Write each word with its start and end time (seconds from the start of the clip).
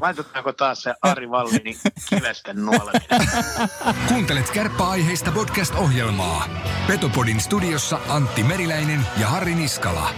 Laitetaanko 0.00 0.52
taas 0.52 0.82
se 0.82 0.94
Ari 1.02 1.30
Vallini 1.30 1.78
kivesten 2.08 2.64
nuoleminen? 2.64 3.28
Kuuntelet 4.08 4.50
kärppäaiheista 4.50 5.32
podcast-ohjelmaa. 5.32 6.48
Petopodin 6.86 7.40
studiossa 7.40 7.98
Antti 8.08 8.42
Meriläinen 8.42 9.06
ja 9.20 9.28
Harri 9.28 9.54
Niskala. 9.54 10.10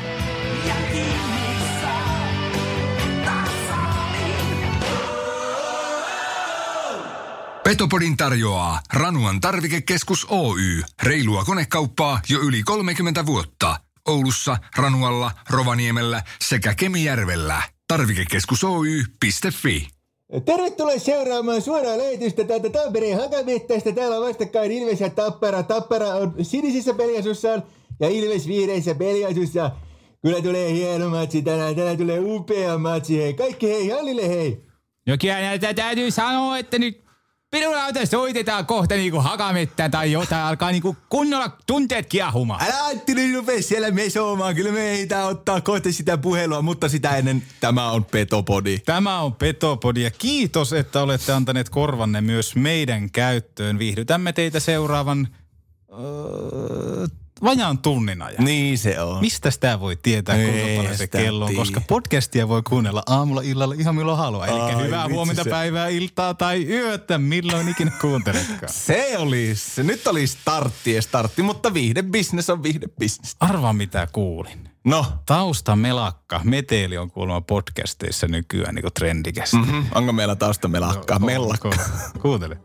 Petopodin 7.65 8.17
tarjoaa 8.17 8.81
Ranuan 8.93 9.41
tarvikekeskus 9.41 10.27
Oy. 10.31 10.83
Reilua 11.03 11.45
konekauppaa 11.45 12.21
jo 12.29 12.41
yli 12.41 12.63
30 12.63 13.27
vuotta. 13.27 13.77
Oulussa, 14.09 14.57
Ranualla, 14.77 15.31
Rovaniemellä 15.51 16.23
sekä 16.41 16.75
Kemijärvellä. 16.75 17.63
Tarvikekeskus 17.89 18.65
Oy.fi. 18.65 19.89
Tervetuloa 20.45 20.99
seuraamaan 20.99 21.63
suoraa 21.63 21.99
lähetystä 21.99 22.45
täältä 22.45 22.71
Tampereen 22.71 23.19
Hakamettästä. 23.19 23.93
Täällä 23.93 24.17
on 24.17 24.27
vastakkain 24.27 24.73
Ilves 24.73 25.01
ja 25.01 25.11
Tappara. 25.11 25.63
Tappara 25.63 26.07
on 26.07 26.35
sinisissä 26.43 26.95
peliasussaan 26.95 27.63
ja 28.01 28.09
Ilves 28.09 28.49
viireissä 28.49 28.95
peliasussa. 28.95 29.71
Kyllä 30.23 30.43
tulee 30.43 30.73
hieno 30.73 31.09
matsi 31.09 31.43
tänään. 31.43 31.77
Tänään 31.77 31.97
tulee 31.97 32.21
upea 32.21 32.79
matsi. 32.79 33.19
Hei, 33.19 33.35
kaikki 33.35 33.69
hei, 33.69 33.89
hallille 33.89 34.29
hei. 34.29 34.65
No 35.07 35.17
kyllä 35.21 35.75
täytyy 35.75 36.11
sanoa, 36.11 36.59
että 36.59 36.79
nyt 36.79 37.08
Pirulauta 37.51 38.07
soitetaan 38.07 38.67
kohta 38.67 38.95
niinku 38.95 39.21
hakamettä 39.21 39.89
tai 39.89 40.13
jotain, 40.13 40.43
alkaa 40.43 40.71
niinku 40.71 40.97
kunnolla 41.09 41.57
tunteet 41.67 42.07
kiehumaan. 42.07 42.63
Älä 42.63 42.85
Antti 42.85 43.15
nyt 43.15 43.35
rupea 43.35 43.63
siellä 43.63 43.91
mesomaan. 43.91 44.55
Kyllä 44.55 44.73
me 44.73 44.91
ehditään 44.93 45.27
ottaa 45.27 45.61
kohta 45.61 45.93
sitä 45.93 46.19
puhelua, 46.19 46.63
mutta 46.63 46.89
sitä 46.89 47.17
ennen 47.17 47.43
tämä 47.61 47.91
on 47.91 48.05
Petopodi. 48.05 48.79
Tämä 48.79 49.21
on 49.21 49.35
Petopodi 49.35 50.03
ja 50.03 50.11
kiitos, 50.11 50.73
että 50.73 51.03
olette 51.03 51.33
antaneet 51.33 51.69
korvanne 51.69 52.21
myös 52.21 52.57
meidän 52.57 53.11
käyttöön. 53.11 53.79
Viihdytämme 53.79 54.33
teitä 54.33 54.61
seuraavan 54.61 55.29
öö, 55.93 57.07
vajaan 57.45 57.79
tunnin 57.79 58.23
ajan. 58.23 58.45
Niin 58.45 58.79
se 58.79 59.01
on. 59.01 59.21
Mistä 59.21 59.51
sitä 59.51 59.81
voi 59.81 59.97
tietää, 59.97 60.37
kuinka 60.37 60.53
Ei 60.53 60.77
paljon 60.77 60.97
se 60.97 61.07
kello 61.07 61.45
on, 61.45 61.55
koska 61.55 61.81
podcastia 61.81 62.49
voi 62.49 62.63
kuunnella 62.63 63.03
aamulla, 63.07 63.43
illalla, 63.43 63.75
ihan 63.79 63.95
milloin 63.95 64.19
haluaa. 64.19 64.47
Eli 64.47 64.85
hyvää 64.85 65.09
huomenta, 65.09 65.45
se. 65.45 65.51
päivää, 65.51 65.89
iltaa 65.89 66.35
tai 66.35 66.67
yötä, 66.67 67.19
milloin 67.19 67.69
ikinä 67.69 67.93
kuunteletkaan. 68.01 68.73
Se 68.89 69.19
oli, 69.19 69.51
se 69.55 69.83
nyt 69.83 70.07
oli 70.07 70.27
startti 70.27 70.95
ja 70.95 71.03
startti, 71.03 71.43
mutta 71.43 71.75
viihdebisnes 71.75 72.51
on 72.51 72.63
viihdebisnes. 72.63 73.37
Arvaa 73.41 73.73
mitä 73.73 74.09
kuulin. 74.13 74.69
No, 74.85 75.07
Tausta 75.27 75.77
melakka, 75.77 76.41
meteli 76.45 76.99
on 76.99 77.11
kuulemma 77.11 77.41
podcasteissa 77.41 78.27
nykyään 78.27 78.75
niin 78.75 78.85
trendikästä. 78.95 79.57
mm, 79.57 79.87
onko 79.95 80.13
meillä 80.13 80.37
tausta 80.37 80.69
melakkaa? 80.69 81.19
Mellakka. 81.19 81.71
Kuuntele. 82.23 82.59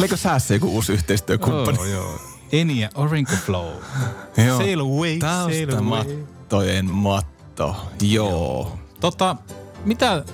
Oliko 0.00 0.16
säässä 0.16 0.54
joku 0.54 0.68
uusi 0.68 0.92
yhteistyökumppani? 0.92 1.78
Joo, 1.78 1.86
joo. 1.86 2.20
Enia 2.52 2.90
Orinco 2.94 3.32
Flow. 3.46 3.72
Joo. 4.46 4.58
Sail 4.58 4.80
away, 4.80 5.18
sail 5.20 5.76
away. 5.76 6.04
Taustamattojen 6.06 6.90
matto. 6.90 7.76
Joo. 8.02 8.78
Tota, 9.00 9.36
mitä 9.84 10.24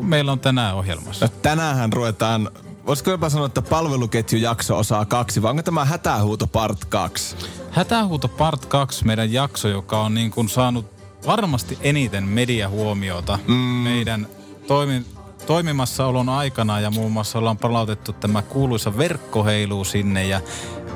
meillä 0.00 0.32
on 0.32 0.40
tänään 0.40 0.74
ohjelmassa? 0.74 1.26
No 1.26 1.32
tänäänhän 1.42 1.92
ruvetaan, 1.92 2.50
voisiko 2.86 3.10
jopa 3.10 3.30
sanoa, 3.30 3.46
että 3.46 3.62
palveluketjujakso 3.62 4.78
osaa 4.78 5.04
kaksi, 5.04 5.42
vai 5.42 5.50
onko 5.50 5.62
tämä 5.62 5.84
hätähuuto 5.84 6.46
part 6.46 6.84
kaksi? 6.84 7.36
Hätähuuto 7.70 8.28
Part 8.28 8.66
2, 8.66 9.04
meidän 9.04 9.32
jakso, 9.32 9.68
joka 9.68 10.00
on 10.00 10.14
niin 10.14 10.30
kuin 10.30 10.48
saanut 10.48 10.86
varmasti 11.26 11.78
eniten 11.80 12.24
mediahuomiota 12.24 13.38
mm. 13.46 13.54
meidän 13.54 14.26
toimi, 14.66 15.06
toimimassaolon 15.48 16.28
aikana 16.28 16.80
ja 16.80 16.90
muun 16.90 17.12
muassa 17.12 17.38
ollaan 17.38 17.58
palautettu 17.58 18.12
tämä 18.12 18.42
kuuluisa 18.42 18.98
verkkoheilu 18.98 19.84
sinne 19.84 20.26
ja 20.26 20.40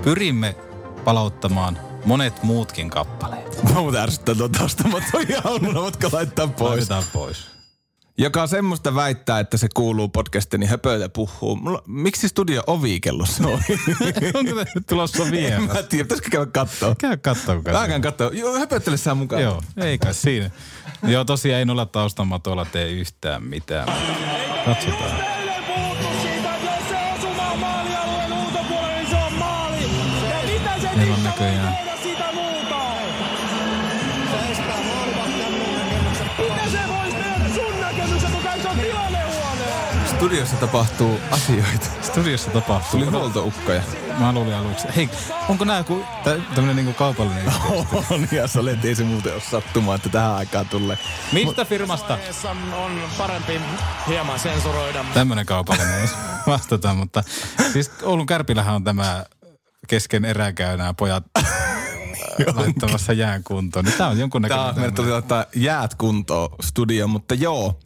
pyrimme 0.02 0.56
palauttamaan 1.04 1.78
monet 2.04 2.42
muutkin 2.42 2.90
kappaleet. 2.90 3.62
Mä 3.92 4.02
ärsyttää 4.02 4.34
tuon 4.34 4.52
taustamattoja 4.52 5.40
aamulla, 5.44 5.82
voitko 5.82 6.08
laittaa 6.12 6.46
pois? 6.46 6.70
Laitetaan 6.70 7.04
pois. 7.12 7.46
Joka 8.18 8.46
semmoista 8.46 8.94
väittää, 8.94 9.40
että 9.40 9.56
se 9.56 9.68
kuuluu 9.74 10.08
podcastiin, 10.08 10.60
niin 10.60 10.70
höpöillä 10.70 11.08
puhuu. 11.08 11.56
Mulla, 11.56 11.82
miksi 11.86 12.28
studio 12.28 12.62
ovikello 12.66 13.26
soi? 13.26 13.52
Onko 14.34 14.50
tämä 14.50 14.64
nyt 14.74 14.86
tulossa 14.86 15.24
en 15.24 15.30
vielä? 15.30 15.60
mä 15.60 15.82
tiedä, 15.82 16.04
pitäisikö 16.04 16.30
käydä 16.30 16.46
kattoo? 16.46 16.94
Käy 16.98 17.16
kattoo, 17.16 17.54
Mä 17.54 17.88
käyn 17.88 18.02
kattoo. 18.02 18.30
Joo, 18.30 18.58
höpöttele 18.58 18.96
sä 18.96 19.14
mukaan. 19.14 19.42
Joo, 19.42 19.62
ei 19.76 19.98
kai 19.98 20.14
siinä. 20.14 20.50
Joo, 21.12 21.24
tosiaan 21.24 21.58
ei 21.58 21.64
noilla 21.64 21.86
taustamatoilla 21.86 22.64
tee 22.64 22.90
yhtään 22.90 23.42
mitään. 23.42 23.88
Katsotaan. 24.64 25.20
Eilen 25.20 25.64
puhuttu 25.64 26.08
siitä, 26.22 26.52
Studiossa 40.22 40.56
tapahtuu 40.56 41.20
asioita. 41.30 41.86
Studiossa 42.02 42.50
tapahtuu. 42.50 43.00
Tuli 43.00 43.10
huoltoukkoja. 43.10 43.82
Mä 44.18 44.32
luulin 44.32 44.54
aluksi. 44.54 44.88
Hei, 44.96 45.10
onko 45.48 45.64
nää 45.64 45.78
joku 45.78 46.04
tä, 46.24 46.36
tämmönen 46.54 46.76
niinku 46.76 46.92
kaupallinen 46.92 47.46
yhteistyö? 47.46 48.02
On, 48.16 48.28
ja 48.32 48.46
sä 48.46 48.60
olet, 48.60 48.84
ei 48.84 48.94
se 48.94 49.04
muuten 49.04 49.32
ole 49.32 49.42
sattumaa, 49.50 49.94
että 49.94 50.08
tähän 50.08 50.34
aikaan 50.34 50.68
tulee. 50.68 50.98
Mistä 51.32 51.64
firmasta? 51.64 52.18
On 52.72 53.00
parempi 53.18 53.60
hieman 54.08 54.38
sensuroida. 54.38 55.04
Tämmönen 55.14 55.46
kaupallinen 55.46 56.00
ei 56.00 56.08
vastata, 56.46 56.94
mutta 56.94 57.24
siis 57.72 57.90
Oulun 58.02 58.26
Kärpilähän 58.26 58.74
on 58.74 58.84
tämä 58.84 59.24
kesken 59.88 60.24
erääkäy 60.24 60.76
nämä 60.76 60.94
pojat 60.94 61.24
laittamassa 62.54 63.12
jään 63.12 63.44
kuntoon. 63.44 63.84
Niin 63.84 63.98
tää 63.98 64.08
on 64.08 64.16
Tää 64.16 64.20
jonkunnäköinen 64.20 64.66
on, 64.66 64.74
meidän 64.74 64.94
tuli 64.94 65.12
ottaa 65.12 65.44
jäät 65.54 65.94
kuntoon 65.94 66.50
studio, 66.60 67.08
mutta 67.08 67.34
joo. 67.34 67.80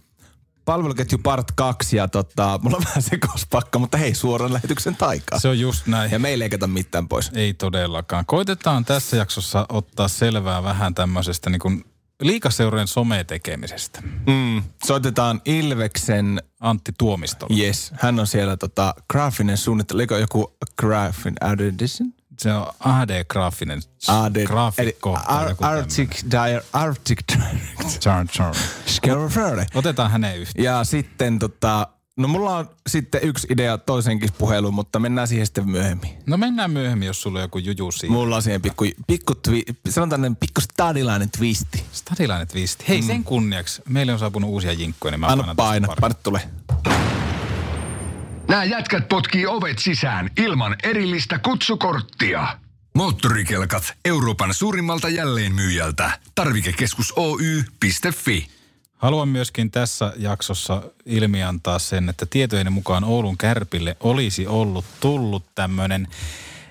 Palveluketju 0.66 1.18
part 1.18 1.52
2 1.54 1.96
ja 1.96 2.08
tota, 2.08 2.60
mulla 2.62 2.76
on 2.76 2.84
vähän 2.84 3.02
sekospakka, 3.02 3.78
mutta 3.78 3.98
hei, 3.98 4.14
suoran 4.14 4.52
lähetyksen 4.52 4.96
taikaa. 4.96 5.38
Se 5.38 5.48
on 5.48 5.60
just 5.60 5.86
näin. 5.86 6.10
Ja 6.10 6.18
meillä 6.18 6.44
ei 6.44 6.50
kato 6.50 6.66
mitään 6.66 7.08
pois. 7.08 7.30
Ei 7.34 7.54
todellakaan. 7.54 8.26
Koitetaan 8.26 8.84
tässä 8.84 9.16
jaksossa 9.16 9.66
ottaa 9.68 10.08
selvää 10.08 10.62
vähän 10.62 10.94
tämmöisestä 10.94 11.50
niin 11.50 11.60
kuin 11.60 11.84
liikaseurojen 12.20 12.86
sometekemisestä. 12.86 14.02
Mm, 14.26 14.62
soitetaan 14.84 15.40
Ilveksen, 15.44 16.42
Antti 16.60 16.92
Tuomistolla. 16.98 17.56
yes, 17.58 17.92
hän 17.94 18.20
on 18.20 18.26
siellä 18.26 18.56
tota, 18.56 18.94
graafinen 19.10 19.56
suunnittelu, 19.56 20.00
eikö 20.00 20.18
joku 20.18 20.56
graafin 20.78 21.34
edition? 21.52 22.12
Se 22.38 22.52
on 22.52 22.66
AD-graafinen 22.80 23.80
AD, 24.08 24.46
graafikko. 24.46 25.18
Ar- 25.26 25.54
Arctic, 25.60 26.22
dire, 26.30 26.62
Arctic 26.72 27.18
Direct. 29.32 29.76
Otetaan 29.76 30.10
hänen 30.10 30.38
yhteen. 30.38 30.64
Ja 30.64 30.84
sitten 30.84 31.38
tota, 31.38 31.88
no 32.16 32.28
mulla 32.28 32.56
on 32.56 32.70
sitten 32.86 33.20
yksi 33.24 33.46
idea 33.50 33.78
toisenkin 33.78 34.28
puheluun, 34.38 34.74
mutta 34.74 34.98
mennään 34.98 35.28
siihen 35.28 35.46
sitten 35.46 35.68
myöhemmin. 35.68 36.10
No 36.26 36.36
mennään 36.36 36.70
myöhemmin, 36.70 37.06
jos 37.06 37.22
sulla 37.22 37.38
on 37.38 37.42
joku 37.42 37.58
juju 37.58 37.92
siinä. 37.92 38.12
Mulla 38.12 38.36
on 38.36 38.42
siihen 38.42 38.62
pikku, 38.62 38.84
pikku 39.06 39.34
twi, 39.34 39.62
sanotaan 39.88 40.10
tämmönen 40.10 40.36
pikku 40.36 40.60
stadilainen 40.60 41.30
twisti. 41.30 41.84
Stadilainen 41.92 42.48
twisti. 42.48 42.84
Hei, 42.88 43.02
sen 43.02 43.24
kunniaksi. 43.24 43.82
Meille 43.88 44.12
on 44.12 44.18
saapunut 44.18 44.50
uusia 44.50 44.72
jinkkoja, 44.72 45.10
niin 45.10 45.20
mä 45.20 45.26
Anna 45.26 45.54
paina, 45.54 45.86
pari. 45.86 46.00
paina 46.00 46.14
tulee. 46.22 46.42
Nämä 48.48 48.64
jätkät 48.64 49.08
potkii 49.08 49.46
ovet 49.46 49.78
sisään 49.78 50.30
ilman 50.36 50.76
erillistä 50.82 51.38
kutsukorttia. 51.38 52.58
Moottorikelkat 52.94 53.92
Euroopan 54.04 54.54
suurimmalta 54.54 55.08
jälleenmyyjältä. 55.08 56.10
Tarvikekeskus 56.34 57.12
Oy.fi. 57.16 58.46
Haluan 58.96 59.28
myöskin 59.28 59.70
tässä 59.70 60.12
jaksossa 60.16 60.82
ilmiantaa 61.06 61.78
sen, 61.78 62.08
että 62.08 62.26
tietojeni 62.26 62.70
mukaan 62.70 63.04
Oulun 63.04 63.38
Kärpille 63.38 63.96
olisi 64.00 64.46
ollut 64.46 64.84
tullut 65.00 65.44
tämmöinen 65.54 66.08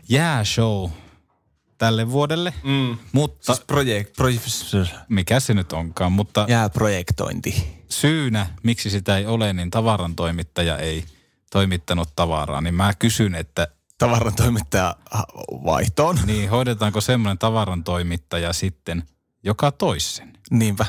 jääshow 0.09 0.89
tälle 1.77 2.09
vuodelle, 2.11 2.53
Mm. 2.63 2.97
mutta 3.11 3.53
Siis 3.53 3.65
projekt, 3.67 4.15
projekt, 4.15 4.43
mikä 5.09 5.39
se 5.39 5.53
nyt 5.53 5.73
onkaan, 5.73 6.11
mutta 6.11 6.45
jää 6.49 6.69
projektointi. 6.69 7.67
syynä, 7.89 8.47
miksi 8.63 8.89
sitä 8.89 9.17
ei 9.17 9.25
ole, 9.25 9.53
niin 9.53 9.71
tavaran 9.71 10.15
toimittaja 10.15 10.77
ei 10.77 11.05
toimittanut 11.55 12.09
tavaraa, 12.15 12.61
niin 12.61 12.75
mä 12.75 12.93
kysyn, 12.93 13.35
että 13.35 13.67
Tavaran 13.97 14.35
toimittaja 14.35 14.95
vaihtoon. 15.65 16.19
niin 16.25 16.49
hoidetaanko 16.49 17.01
semmoinen 17.01 17.37
tavaran 17.37 17.83
toimittaja 17.83 18.53
sitten, 18.53 19.03
joka 19.43 19.71
toisen? 19.71 20.37
Niinpä. 20.51 20.85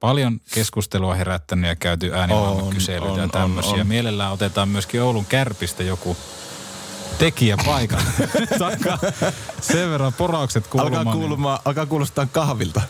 Paljon 0.00 0.40
keskustelua 0.54 1.14
herättänyt 1.14 1.68
ja 1.68 1.76
käyty 1.76 2.14
äänimaailmakyselyitä 2.14 3.20
ja 3.20 3.28
tämmöisiä. 3.28 3.74
on, 3.74 3.80
on. 3.80 3.86
Mielellään 3.86 4.32
otetaan 4.32 4.68
myöskin 4.68 5.02
Oulun 5.02 5.26
kärpistä 5.26 5.82
joku 5.82 6.16
tekijä. 7.18 7.56
Takaa 8.58 8.98
sen 9.60 9.90
verran 9.90 10.12
poraukset 10.12 10.66
kuulumaan. 10.66 10.98
Alkaa, 10.98 11.12
niin- 11.14 11.20
kuulumaan, 11.20 11.58
alkaa 11.64 11.86
kuulostaa 11.86 12.26
kahvilta. 12.26 12.80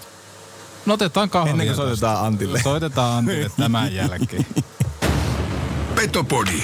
No 0.87 0.95
otetaan 0.95 1.31
kahvia. 1.31 1.51
Ennen 1.51 1.67
kuin 1.67 1.77
soitetaan 1.77 2.27
Antille. 2.27 2.63
Soitetaan 2.63 3.19
Antille 3.19 3.51
tämän 3.57 3.95
jälkeen. 3.95 4.47
Petopodi. 5.97 6.63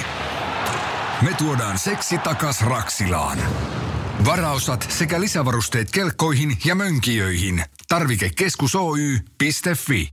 Me 1.21 1.33
tuodaan 1.37 1.79
seksi 1.79 2.17
takas 2.17 2.61
Raksilaan. 2.61 3.37
Varaosat 4.25 4.85
sekä 4.89 5.21
lisävarusteet 5.21 5.91
kelkkoihin 5.91 6.57
ja 6.65 6.75
mönkijöihin. 6.75 7.63
Tarvikekeskus 7.87 8.75
Oy.fi. 8.75 10.09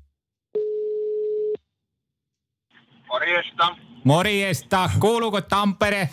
Morjesta. 3.08 3.76
Morjesta, 4.04 4.90
kuuluuko 5.00 5.40
Tampere? 5.40 6.08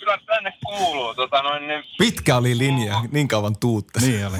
Kyllä 0.00 0.18
tänne 0.26 0.52
kuuluu. 0.64 1.14
Tota 1.14 1.42
noin, 1.42 1.66
niin, 1.68 1.84
Pitkä 1.98 2.36
oli 2.36 2.58
linja, 2.58 2.94
niin 3.12 3.28
kauan 3.28 3.56
tuutta. 3.60 4.00
Niin 4.00 4.26
oli. 4.26 4.38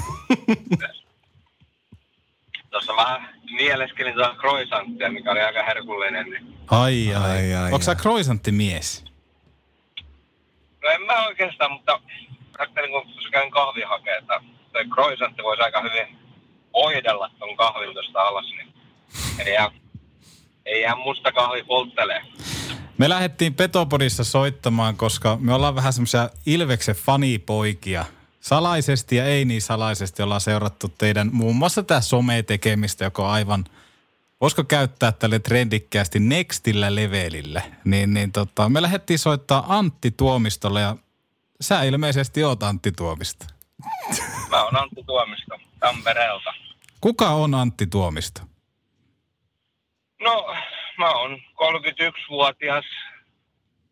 tuossa 2.71 2.93
mä 2.93 3.29
mieleskelin 3.55 4.13
tuota 4.13 4.35
croissanttia, 4.35 5.11
mikä 5.11 5.31
oli 5.31 5.41
aika 5.41 5.63
herkullinen. 5.63 6.29
Niin. 6.29 6.57
Ai 6.71 7.15
ai. 7.15 7.31
Ai, 7.31 7.53
ai, 7.55 7.71
Onko 7.71 7.81
sä 7.83 7.95
croissantti-mies? 7.95 9.10
No 10.83 10.89
en 10.89 11.01
mä 11.01 11.25
oikeastaan, 11.27 11.71
mutta 11.71 11.99
ajattelin, 12.57 12.91
kun 12.91 13.13
käyn 13.31 13.51
kahvia 13.51 13.87
hakea, 13.87 14.17
että 14.17 14.41
toi 14.73 14.85
croissantti 14.85 15.43
voisi 15.43 15.61
aika 15.63 15.81
hyvin 15.81 16.17
oidella 16.73 17.31
ton 17.39 17.57
kahvin 17.57 17.93
tuosta 17.93 18.21
alas, 18.21 18.45
niin 18.45 18.73
ei 19.45 19.53
jää, 19.53 19.71
ei 20.65 20.81
jää 20.81 20.95
musta 20.95 21.31
kahvi 21.31 21.63
polttelee. 21.63 22.21
Me 22.97 23.09
lähdettiin 23.09 23.53
Petopodissa 23.53 24.23
soittamaan, 24.23 24.97
koska 24.97 25.37
me 25.39 25.53
ollaan 25.53 25.75
vähän 25.75 25.93
semmoisia 25.93 26.29
Ilveksen 26.45 26.95
fanipoikia. 26.95 28.05
Salaisesti 28.39 29.15
ja 29.15 29.25
ei 29.25 29.45
niin 29.45 29.61
salaisesti 29.61 30.23
ollaan 30.23 30.41
seurattu 30.41 30.87
teidän 30.97 31.29
muun 31.33 31.55
muassa 31.55 31.83
tämä 31.83 32.01
some-tekemistä, 32.01 33.03
joka 33.03 33.23
on 33.23 33.29
aivan, 33.29 33.65
voisiko 34.41 34.63
käyttää 34.63 35.11
tälle 35.11 35.39
trendikkäästi 35.39 36.19
nextillä 36.19 36.95
levelillä. 36.95 37.61
Niin, 37.85 38.13
niin 38.13 38.31
tota, 38.31 38.69
me 38.69 38.81
lähdettiin 38.81 39.19
soittaa 39.19 39.65
Antti 39.67 40.11
Tuomistolle 40.11 40.81
ja 40.81 40.95
sä 41.61 41.83
ilmeisesti 41.83 42.43
oot 42.43 42.63
Antti 42.63 42.91
Tuomisto. 42.91 43.45
Mä 44.49 44.63
oon 44.63 44.81
Antti 44.81 45.03
Tuomisto 45.05 45.57
Tampereelta. 45.79 46.53
Kuka 47.01 47.29
on 47.29 47.55
Antti 47.55 47.87
Tuomisto? 47.87 48.41
No, 50.21 50.55
mä 50.97 51.11
oon 51.11 51.39
31-vuotias 51.39 52.85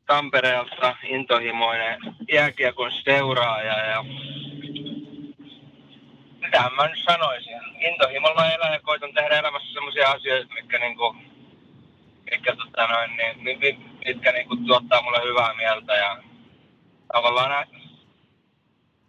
Tampereelta 0.05 0.95
intohimoinen 1.03 1.99
jääkiekon 2.31 2.91
seuraaja 3.03 3.85
ja 3.85 4.05
mitä 6.49 6.69
mä 6.75 6.87
nyt 6.87 7.03
sanoisin. 7.03 7.61
Intohimolla 7.79 8.51
elän 8.51 8.73
ja 8.73 8.79
koitan 8.79 9.13
tehdä 9.13 9.39
elämässä 9.39 9.73
sellaisia 9.73 10.11
asioita, 10.11 10.53
mitkä 10.53 10.79
niinku, 10.79 11.15
mitkä, 12.31 12.55
tota 12.55 12.87
noin, 12.87 13.17
niin, 13.17 13.43
mi- 13.43 13.55
mi- 13.55 13.85
mitkä 14.05 14.31
niinku 14.31 14.55
tuottaa 14.55 15.01
mulle 15.01 15.21
hyvää 15.29 15.53
mieltä 15.53 15.93
ja 15.93 16.23
tavallaan 17.13 17.67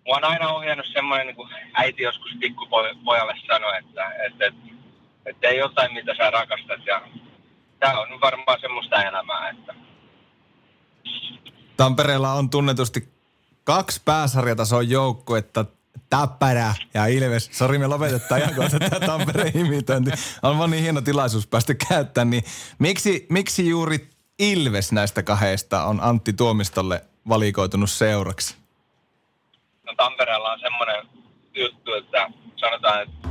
mua 0.07 0.17
on 0.17 0.25
aina 0.25 0.49
ohjannut 0.49 0.87
semmoinen, 0.93 1.27
niin 1.27 1.37
kuin 1.37 1.49
äiti 1.75 2.03
joskus 2.03 2.31
pikkupojalle 2.41 3.35
sanoi, 3.47 3.79
että, 3.79 4.13
että, 4.27 4.47
että, 4.47 4.63
että 5.27 5.49
ei 5.49 5.59
jotain, 5.59 5.93
mitä 5.93 6.15
sä 6.15 6.31
rakastat. 6.31 6.87
Ja 6.87 7.03
tämä 7.79 8.01
on 8.01 8.21
varmaan 8.21 8.61
semmoista 8.61 9.03
elämää, 9.03 9.51
että 9.51 9.75
Tampereella 11.77 12.33
on 12.33 12.51
tunnetusti 12.51 13.09
kaksi 13.65 14.03
pääsarjatason 14.05 14.91
joukkuetta, 14.91 15.65
Tappara 16.11 16.75
ja 16.95 17.07
Ilves. 17.07 17.51
Sori, 17.53 17.79
me 17.79 17.87
lopetetaan 17.87 18.41
ihan 18.41 18.55
kohta 18.55 18.79
tämä 18.79 19.07
Tampereen 19.07 19.59
imitointi. 19.59 20.11
On 20.43 20.59
vaan 20.59 20.71
niin 20.71 20.83
hieno 20.83 21.01
tilaisuus 21.01 21.47
päästä 21.47 21.75
käyttämään. 21.89 22.31
Niin 22.31 22.45
miksi, 22.79 23.27
miksi 23.29 23.69
juuri 23.69 24.09
Ilves 24.39 24.93
näistä 24.93 25.23
kahdesta 25.23 25.85
on 25.85 26.01
Antti 26.03 26.33
Tuomistolle 26.33 27.05
valikoitunut 27.29 27.91
seuraksi? 27.91 28.61
no 29.91 29.95
Tampereella 29.97 30.53
on 30.53 30.61
semmoinen 30.61 31.07
juttu, 31.55 31.95
että 31.95 32.31
sanotaan, 32.57 33.03
että 33.03 33.29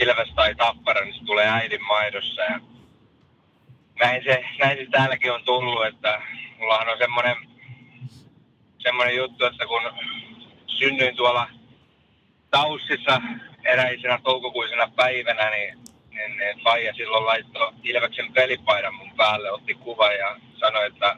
Ilves 0.00 0.28
tai 0.34 0.54
Tappara, 0.54 1.04
niin 1.04 1.14
se 1.14 1.24
tulee 1.24 1.48
äidin 1.48 1.82
maidossa. 1.82 2.42
Ja 2.42 2.60
näin 4.00 4.24
se, 4.24 4.44
näin 4.58 4.78
se 4.78 4.86
täälläkin 4.90 5.32
on 5.32 5.44
tullut, 5.44 5.86
että 5.86 6.22
mullahan 6.58 6.88
on 6.88 6.98
semmoinen, 6.98 7.36
semmoinen 8.78 9.16
juttu, 9.16 9.44
että 9.44 9.66
kun 9.66 9.82
synnyin 10.66 11.16
tuolla 11.16 11.48
Taussissa 12.56 13.20
eräisenä 13.64 14.18
toukokuisena 14.24 14.88
päivänä, 14.96 15.50
niin, 15.50 15.78
niin, 16.10 16.36
niin 16.36 16.60
Faija 16.64 16.94
silloin 16.94 17.26
laittoi 17.26 17.72
Ilveksen 17.82 18.32
pelipaidan 18.32 18.94
mun 18.94 19.16
päälle, 19.16 19.52
otti 19.52 19.74
kuvan 19.74 20.14
ja 20.14 20.36
sanoi, 20.60 20.86
että 20.86 21.16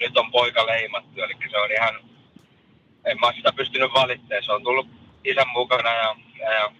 nyt 0.00 0.16
on 0.16 0.30
poika 0.30 0.66
leimattu. 0.66 1.20
Eli 1.20 1.34
se 1.50 1.58
on 1.58 1.72
ihan, 1.72 1.94
en 3.04 3.20
mä 3.20 3.32
sitä 3.32 3.52
pystynyt 3.52 3.94
valittamaan. 3.94 4.44
Se 4.44 4.52
on 4.52 4.62
tullut 4.62 4.88
isän 5.24 5.48
mukana 5.48 5.90
ja, 5.90 6.16
ja, 6.40 6.72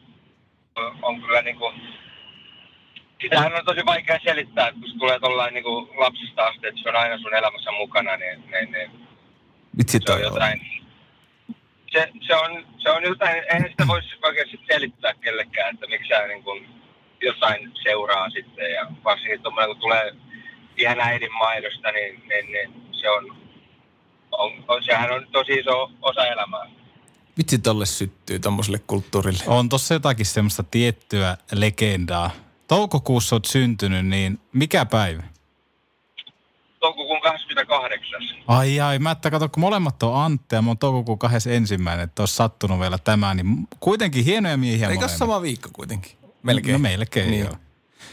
on 1.02 1.22
kyllä 1.22 1.42
niinku, 1.42 1.72
sitähän 3.22 3.54
on 3.54 3.64
tosi 3.64 3.86
vaikea 3.86 4.18
selittää, 4.24 4.68
että 4.68 4.80
kun 4.80 4.90
se 4.90 4.98
tulee 4.98 5.20
tuollain 5.20 5.54
niinku 5.54 5.90
lapsista 5.96 6.44
asti, 6.44 6.66
että 6.66 6.80
se 6.82 6.88
on 6.88 6.96
aina 6.96 7.18
sun 7.18 7.34
elämässä 7.34 7.70
mukana, 7.72 8.16
niin, 8.16 8.44
niin, 8.50 8.72
niin 8.72 8.90
Vitsi 9.78 9.98
se 10.02 10.12
on 10.12 10.20
toi 10.20 10.42
on. 10.42 10.77
Se, 11.92 12.08
se, 12.26 12.34
on, 12.36 12.66
se 12.78 12.90
on 12.90 13.02
jotain, 13.02 13.36
eihän 13.36 13.70
sitä 13.70 13.86
voisi 13.86 14.08
oikein 14.22 14.50
sit 14.50 14.60
selittää 14.72 15.14
kellekään, 15.14 15.74
että 15.74 15.86
miksi 15.86 16.08
sä 16.08 16.26
niin 16.26 16.42
kuin 16.42 16.68
jotain 17.22 17.72
seuraa 17.82 18.30
sitten. 18.30 18.72
Ja 18.72 18.86
varsinkin 19.04 19.42
tuommoinen, 19.42 19.70
kun 19.70 19.80
tulee 19.80 20.12
ihan 20.76 21.00
äidin 21.00 21.32
maidosta, 21.32 21.92
niin, 21.92 22.22
niin, 22.28 22.52
niin 22.52 22.72
se 22.92 23.10
on, 23.10 23.36
on, 24.30 24.64
on, 24.68 24.84
sehän 24.84 25.12
on 25.12 25.26
tosi 25.32 25.52
iso 25.52 25.90
osa 26.02 26.26
elämää. 26.26 26.70
Vitsi 27.38 27.58
tolle 27.58 27.86
syttyy 27.86 28.38
tommoselle 28.38 28.78
kulttuurille. 28.86 29.44
On 29.46 29.68
tossa 29.68 29.94
jotakin 29.94 30.26
semmoista 30.26 30.62
tiettyä 30.62 31.36
legendaa. 31.52 32.30
Toukokuussa 32.68 33.36
oot 33.36 33.44
syntynyt, 33.44 34.06
niin 34.06 34.40
mikä 34.52 34.86
päivä? 34.86 35.22
Toukokuun 37.22 37.66
28. 37.66 38.20
Ai 38.46 38.80
ai, 38.80 38.98
mä 38.98 39.10
että 39.10 39.30
kato, 39.30 39.48
kun 39.48 39.60
molemmat 39.60 40.02
on 40.02 40.22
Antti 40.22 40.54
ja 40.54 40.62
mä 40.62 40.70
oon 40.70 40.78
toukokuun 40.78 41.18
ensimmäinen, 41.50 42.04
että 42.04 42.22
olisi 42.22 42.34
sattunut 42.34 42.80
vielä 42.80 42.98
tämä, 42.98 43.34
niin 43.34 43.68
kuitenkin 43.80 44.24
hienoja 44.24 44.56
miehiä 44.56 44.88
Eikä 44.88 45.00
molemmat. 45.00 45.18
sama 45.18 45.42
viikko 45.42 45.68
kuitenkin. 45.72 46.12
Melkein. 46.42 46.72
No 46.72 46.78
melkein, 46.78 47.30
Niin. 47.30 47.40
niin. 47.40 47.46
joo. 47.46 47.56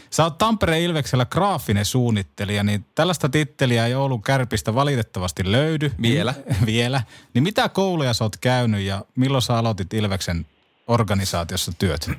Sä 0.09 0.23
oot 0.23 0.37
Tampereen 0.37 0.81
Ilveksellä 0.81 1.25
graafinen 1.25 1.85
suunnittelija, 1.85 2.63
niin 2.63 2.85
tällaista 2.95 3.29
titteliä 3.29 3.85
ei 3.85 3.95
Oulun 3.95 4.21
kärpistä 4.21 4.75
valitettavasti 4.75 5.51
löydy. 5.51 5.91
Vielä. 6.01 6.33
Vielä. 6.65 7.01
Niin 7.33 7.43
mitä 7.43 7.69
kouluja 7.69 8.13
sä 8.13 8.23
oot 8.23 8.37
käynyt 8.37 8.81
ja 8.81 9.05
milloin 9.15 9.41
sä 9.41 9.57
aloitit 9.57 9.93
Ilveksen 9.93 10.45
organisaatiossa 10.87 11.71
työt? 11.79 12.09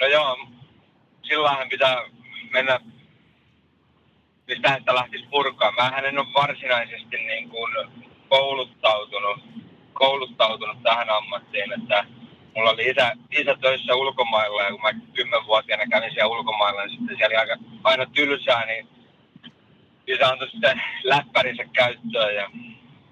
No 0.00 0.06
joo, 0.06 0.38
silloinhan 1.22 1.68
pitää 1.68 1.96
mennä, 2.52 2.80
mistä 4.46 4.74
että 4.74 4.94
lähtisi 4.94 5.26
purkaa. 5.30 5.72
Mähän 5.72 6.04
en 6.04 6.18
ole 6.18 6.34
varsinaisesti 6.34 7.16
niin 7.16 7.48
kuin 7.48 7.72
kouluttautunut, 8.28 9.40
kouluttautunut 9.92 10.82
tähän 10.82 11.10
ammattiin, 11.10 11.72
että 11.72 12.04
mulla 12.56 12.70
oli 12.70 12.88
isä, 12.88 13.12
isä 13.30 13.56
töissä 13.60 13.94
ulkomailla 13.94 14.62
ja 14.62 14.70
kun 14.70 14.82
mä 14.82 14.92
kymmenvuotiaana 15.14 15.86
kävin 15.90 16.10
siellä 16.12 16.34
ulkomailla, 16.36 16.84
niin 16.84 16.98
sitten 16.98 17.16
siellä 17.16 17.40
oli 17.40 17.50
aika, 17.50 17.64
aina 17.84 18.06
tylsää, 18.06 18.66
niin 18.66 18.88
isä 20.06 20.28
antoi 20.28 20.50
sitten 20.50 20.82
läppärinsä 21.04 21.64
käyttöön 21.72 22.34
ja 22.34 22.50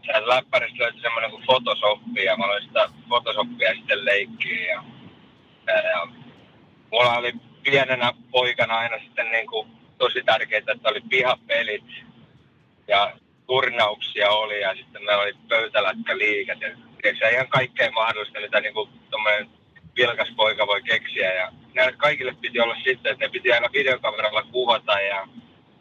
sieltä 0.04 0.28
läppäristä 0.28 0.82
löytyi 0.82 1.00
semmoinen 1.00 1.30
kuin 1.30 1.42
Photoshoppi 1.42 2.24
ja 2.24 2.36
mä 2.36 2.44
aloin 2.44 2.62
sitä 2.62 2.88
Photoshopia 3.08 3.74
sitten 3.74 4.04
leikkiä 4.04 4.66
ja, 4.66 4.82
ja, 5.66 5.88
ja 5.88 6.06
mulla 6.92 7.16
oli 7.16 7.32
pienenä 7.62 8.12
poikana 8.30 8.78
aina 8.78 8.98
sitten 8.98 9.30
niin 9.30 9.46
kuin 9.46 9.79
tosi 10.00 10.22
tärkeää, 10.26 10.58
että 10.58 10.88
oli 10.88 11.00
pihapelit 11.08 11.84
ja 12.88 13.12
turnauksia 13.46 14.30
oli 14.30 14.60
ja 14.60 14.74
sitten 14.74 15.04
meillä 15.04 15.22
oli 15.22 15.34
pöytälätkäliikat 15.48 16.58
ja 17.20 17.28
ihan 17.30 17.48
kaikkea 17.48 17.90
mahdollista, 17.90 18.40
mitä 18.40 18.60
niin 18.60 18.74
kuin 18.74 18.88
vilkas 19.96 20.28
poika 20.36 20.66
voi 20.66 20.82
keksiä. 20.82 21.34
Ja 21.34 21.52
näille 21.74 21.92
kaikille 21.92 22.34
piti 22.40 22.60
olla 22.60 22.76
sitten, 22.84 23.12
että 23.12 23.24
ne 23.24 23.28
piti 23.28 23.52
aina 23.52 23.68
videokameralla 23.72 24.42
kuvata 24.42 25.00
ja 25.00 25.28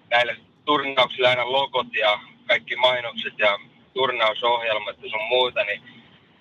näille 0.10 0.38
turnauksille 0.66 1.28
aina 1.28 1.52
logot 1.52 1.96
ja 1.96 2.20
kaikki 2.48 2.76
mainokset 2.76 3.34
ja 3.38 3.60
turnausohjelmat 3.94 4.98
ja 5.04 5.10
sun 5.10 5.28
muuta, 5.30 5.64
niin 5.64 5.82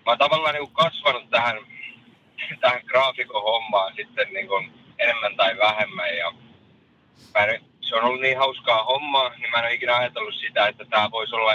mä 0.06 0.12
oon 0.12 0.18
tavallaan 0.18 0.54
niin 0.54 0.66
kuin 0.66 0.87
kasvanut 0.87 1.30
tähän, 1.30 1.56
tähän 2.61 2.80
graafikon 2.87 3.62
sitten 3.97 4.28
niin 4.32 4.49
kuin 4.49 4.73
enemmän 4.99 5.37
tai 5.37 5.58
vähemmän. 5.58 6.16
Ja 6.16 6.32
mä 7.34 7.44
en, 7.44 7.60
se 7.80 7.96
on 7.96 8.04
ollut 8.04 8.20
niin 8.20 8.38
hauskaa 8.38 8.84
hommaa, 8.84 9.28
niin 9.28 9.50
mä 9.50 9.58
en 9.58 9.64
ole 9.64 9.75
ikinä 9.75 9.96
ajatellut 9.96 10.34
sitä, 10.34 10.66
että 10.66 10.84
tämä 10.84 11.10
voisi 11.10 11.34
olla 11.34 11.54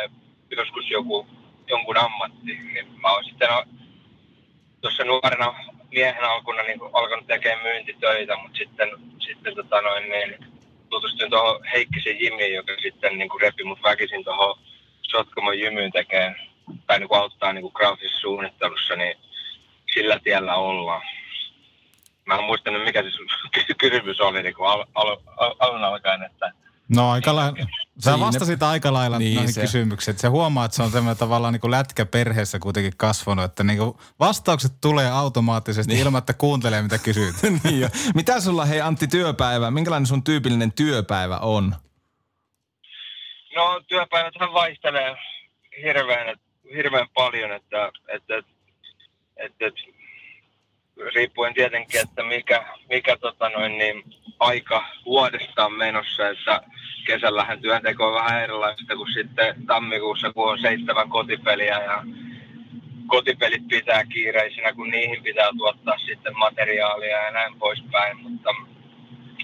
joskus 0.58 0.90
joku, 0.90 1.28
jonkun 1.68 1.98
ammatti. 1.98 2.58
Niin 2.74 3.02
mä 3.02 3.12
oon 3.14 3.24
sitten 3.24 3.50
tuossa 4.82 5.04
nuorena 5.04 5.56
miehen 5.92 6.24
alkuna 6.24 6.64
niin 6.64 6.80
alkanut 6.94 7.28
tekemään 7.28 7.64
myyntitöitä, 7.64 8.38
mutta 8.38 8.58
sitten, 8.58 8.90
sitten 9.20 9.56
tota 9.56 9.82
noin, 9.82 10.10
niin 10.10 10.38
tutustuin 10.90 11.30
tuohon 11.30 11.64
Heikkisen 11.74 12.20
Jimiin, 12.20 12.54
joka 12.54 12.74
sitten 12.82 13.18
niin 13.18 13.30
kuin 13.30 13.42
repi 13.42 13.64
mut 13.64 13.84
väkisin 13.84 14.24
tuohon 14.24 14.60
Sotkamon 15.02 15.60
jymyyn 15.60 15.92
tekemään, 15.92 16.36
tai 16.88 17.00
niin 17.00 17.10
kuin 17.10 17.20
auttaa 17.20 17.54
niin 17.54 17.72
graafisessa 17.74 18.20
suunnittelussa, 18.20 18.96
niin 18.96 19.18
sillä 19.94 20.20
tiellä 20.24 20.56
ollaan. 20.56 21.02
Mä 22.26 22.36
en 22.36 22.44
muistanut, 22.44 22.84
mikä 22.84 23.04
se 23.04 23.10
sun 23.12 23.28
kysymys 23.78 24.20
oli 24.20 24.44
niin 24.44 24.56
kuin 24.56 24.70
al, 24.70 24.86
al, 24.96 25.18
al, 25.38 25.56
alun 25.60 25.84
alkaen, 25.84 26.24
että 26.24 26.52
No 26.96 27.12
aika 27.12 27.36
lailla, 27.36 27.58
sä 28.00 28.12
Siinä- 28.12 28.20
vastasit 28.26 28.64
aika 28.64 28.94
lailla 28.94 29.20
Niin, 29.20 29.26
niin 29.26 29.36
noihin 29.36 29.54
se- 29.54 29.62
kysymyksiin. 29.62 30.18
Se 30.18 30.28
huomaa, 30.28 30.66
että 30.66 30.76
se 30.78 30.84
on 30.84 30.92
semmoinen 30.92 31.18
tavallaan 31.18 31.54
niin 31.54 31.62
kuin 31.62 31.72
lätkä 31.72 32.06
perheessä 32.06 32.60
kuitenkin 32.60 32.94
kasvanut, 32.98 33.46
että 33.46 33.64
niin 33.64 33.78
kuin 33.80 33.98
vastaukset 34.20 34.72
tulee 34.82 35.12
automaattisesti 35.12 36.00
ilman, 36.00 36.20
että 36.20 36.34
kuuntelee 36.34 36.82
mitä 36.82 36.98
kysyt. 36.98 37.36
niin 37.64 37.80
jo. 37.80 37.88
Mitä 38.16 38.40
sulla, 38.40 38.66
hei 38.66 38.82
Antti, 38.82 39.08
työpäivä? 39.08 39.72
Minkälainen 39.72 40.08
sun 40.08 40.24
tyypillinen 40.24 40.72
työpäivä 40.74 41.38
on? 41.38 41.76
No 43.56 43.82
työpäiväthän 43.88 44.54
vaihtelee 44.54 45.16
hirveän, 45.84 46.38
hirveän 46.76 47.08
paljon, 47.14 47.52
että, 47.52 47.92
että, 48.08 48.38
että, 48.38 48.54
että 49.66 49.66
riippuen 51.16 51.54
tietenkin, 51.54 52.02
että 52.02 52.24
mikä, 52.24 52.66
mikä 52.90 53.18
tota 53.18 53.50
noin, 53.50 53.78
niin 53.78 54.04
aika 54.40 54.86
vuodesta 55.06 55.66
on 55.66 55.74
menossa, 55.74 56.30
että 56.30 56.62
kesällähän 57.08 57.62
työnteko 57.62 58.08
on 58.08 58.14
vähän 58.14 58.44
erilaista 58.44 58.96
kuin 58.96 59.14
sitten 59.14 59.66
tammikuussa, 59.68 60.34
kun 60.34 60.52
on 60.52 60.60
seitsemän 60.60 61.10
kotipeliä 61.10 61.84
ja 61.84 62.04
kotipelit 63.08 63.68
pitää 63.68 64.06
kiireisinä, 64.06 64.74
kun 64.74 64.90
niihin 64.90 65.24
pitää 65.24 65.50
tuottaa 65.58 65.98
sitten 65.98 66.38
materiaalia 66.38 67.24
ja 67.24 67.32
näin 67.32 67.60
poispäin, 67.60 68.18
mutta 68.18 68.50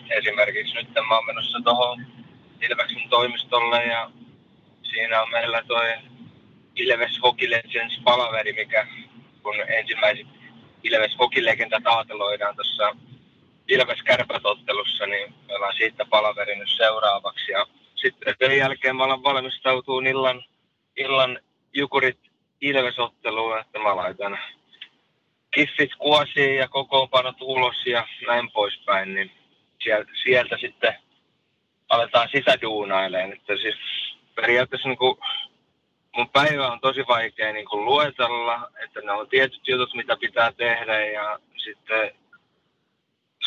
esimerkiksi 0.10 0.74
nyt 0.74 0.88
mä 1.08 1.16
oon 1.16 1.26
menossa 1.26 1.60
tuohon 1.64 2.06
Ilveksen 2.62 3.10
toimistolle 3.10 3.86
ja 3.86 4.12
siinä 4.84 5.22
on 5.22 5.32
meillä 5.32 5.64
toi 5.68 5.94
Ilves 6.76 7.20
Hockey 7.24 7.50
Legends 7.50 8.00
palaveri, 8.04 8.54
mikä 8.54 8.88
kun 9.44 9.56
ensimmäiset 9.68 10.39
Ilves 10.84 11.16
Hockey 11.20 11.46
Legenda 11.46 11.82
taateloidaan 11.84 12.56
tuossa 12.56 12.96
Ilves 13.68 14.02
Kärpätottelussa, 14.04 15.06
niin 15.06 15.34
me 15.48 15.56
ollaan 15.56 15.76
siitä 15.78 16.06
palaveri 16.06 16.56
nyt 16.56 16.70
seuraavaksi. 16.78 17.52
Ja 17.52 17.66
sitten 17.96 18.36
sen 18.40 18.58
jälkeen 18.58 18.96
mä 18.96 19.04
alan 19.04 19.24
valmistautua 19.24 20.02
illan, 20.10 20.44
illan 20.98 21.40
Jukurit 21.74 22.20
Ilves-otteluun, 22.62 23.60
että 23.60 23.80
mä 23.80 23.96
laitan 23.96 24.40
kiffit 25.52 25.96
kuosiin 25.96 26.56
ja 26.56 26.68
kokoonpanot 26.68 27.42
ulos 27.42 27.86
ja 27.86 28.08
näin 28.28 28.52
poispäin, 28.52 29.14
niin 29.14 29.32
sieltä, 29.84 30.12
sieltä 30.24 30.58
sitten 30.58 30.94
aletaan 31.90 32.30
sitä 32.32 32.62
duunailemaan. 32.62 33.34
Että 33.34 33.54
siis 33.58 33.76
periaatteessa 34.36 34.90
niin 34.90 34.98
kuin 34.98 35.18
mun 36.18 36.30
päivä 36.30 36.72
on 36.72 36.80
tosi 36.80 37.08
vaikea 37.08 37.54
niin 37.54 37.66
kuin 37.66 37.86
luetella, 37.86 38.72
että 38.84 39.02
ne 39.02 39.12
on 39.12 39.30
tietyt 39.30 39.68
jutut, 39.68 39.94
mitä 39.94 40.18
pitää 40.18 40.52
tehdä 40.52 41.06
ja 41.06 41.40
sitten 41.58 42.12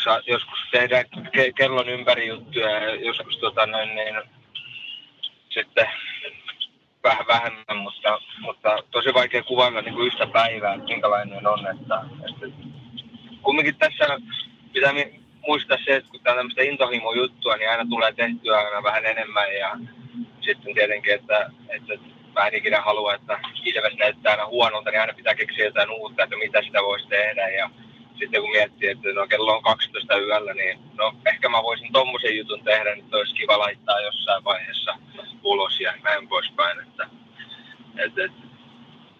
saa 0.03 0.19
joskus 0.27 0.59
tehdä 0.71 1.03
ke- 1.03 1.53
kellon 1.57 1.89
ympäri 1.89 2.27
juttuja 2.27 2.69
ja 2.69 2.95
joskus 2.95 3.37
tota 3.37 3.65
noin, 3.65 3.95
niin, 3.95 4.15
sitten 5.49 5.87
vähän 7.03 7.27
vähemmän, 7.27 7.77
mutta, 7.77 8.21
mutta 8.39 8.77
tosi 8.91 9.13
vaikea 9.13 9.43
kuvailla 9.43 9.81
niin 9.81 9.93
kuin 9.93 10.07
yhtä 10.07 10.27
päivää, 10.27 10.73
että 10.73 10.85
minkälainen 10.85 11.47
on. 11.47 11.67
Että, 11.67 12.05
että 12.29 12.47
kumminkin 13.41 13.75
tässä 13.75 14.05
pitää 14.73 14.93
muistaa 15.47 15.77
se, 15.85 15.95
että 15.95 16.09
kun 16.11 16.19
tämä 16.19 16.33
on 16.33 16.37
tämmöistä 16.37 16.61
intohimo-juttua, 16.61 17.57
niin 17.57 17.69
aina 17.69 17.85
tulee 17.89 18.13
tehtyä 18.13 18.57
aina 18.57 18.83
vähän 18.83 19.05
enemmän 19.05 19.55
ja 19.55 19.77
sitten 20.41 20.73
tietenkin, 20.73 21.13
että, 21.13 21.49
että 21.69 21.93
mä 22.35 22.47
en 22.47 22.55
ikinä 22.55 22.81
halua, 22.81 23.13
että 23.15 23.39
Ilves 23.65 23.93
näyttää 23.97 24.31
aina 24.31 24.45
huonolta, 24.45 24.89
niin 24.91 25.01
aina 25.01 25.13
pitää 25.13 25.35
keksiä 25.35 25.65
jotain 25.65 25.89
uutta, 25.89 26.23
että 26.23 26.37
mitä 26.37 26.61
sitä 26.61 26.83
voisi 26.83 27.07
tehdä 27.07 27.49
ja 27.49 27.69
sitten 28.19 28.41
kun 28.41 28.51
miettii, 28.51 28.89
että 28.89 29.09
no 29.13 29.27
kello 29.27 29.55
on 29.55 29.63
12 29.63 30.17
yöllä, 30.17 30.53
niin 30.53 30.79
no 30.93 31.13
ehkä 31.25 31.49
mä 31.49 31.63
voisin 31.63 31.93
tommosen 31.93 32.37
jutun 32.37 32.63
tehdä, 32.63 32.95
niin 32.95 33.15
olisi 33.15 33.33
kiva 33.33 33.59
laittaa 33.59 34.01
jossain 34.01 34.43
vaiheessa 34.43 34.97
ulos 35.43 35.79
ja 35.79 35.93
näin 36.03 36.27
poispäin, 36.27 36.79
että, 36.79 37.07
että, 37.97 38.23
että 38.23 38.37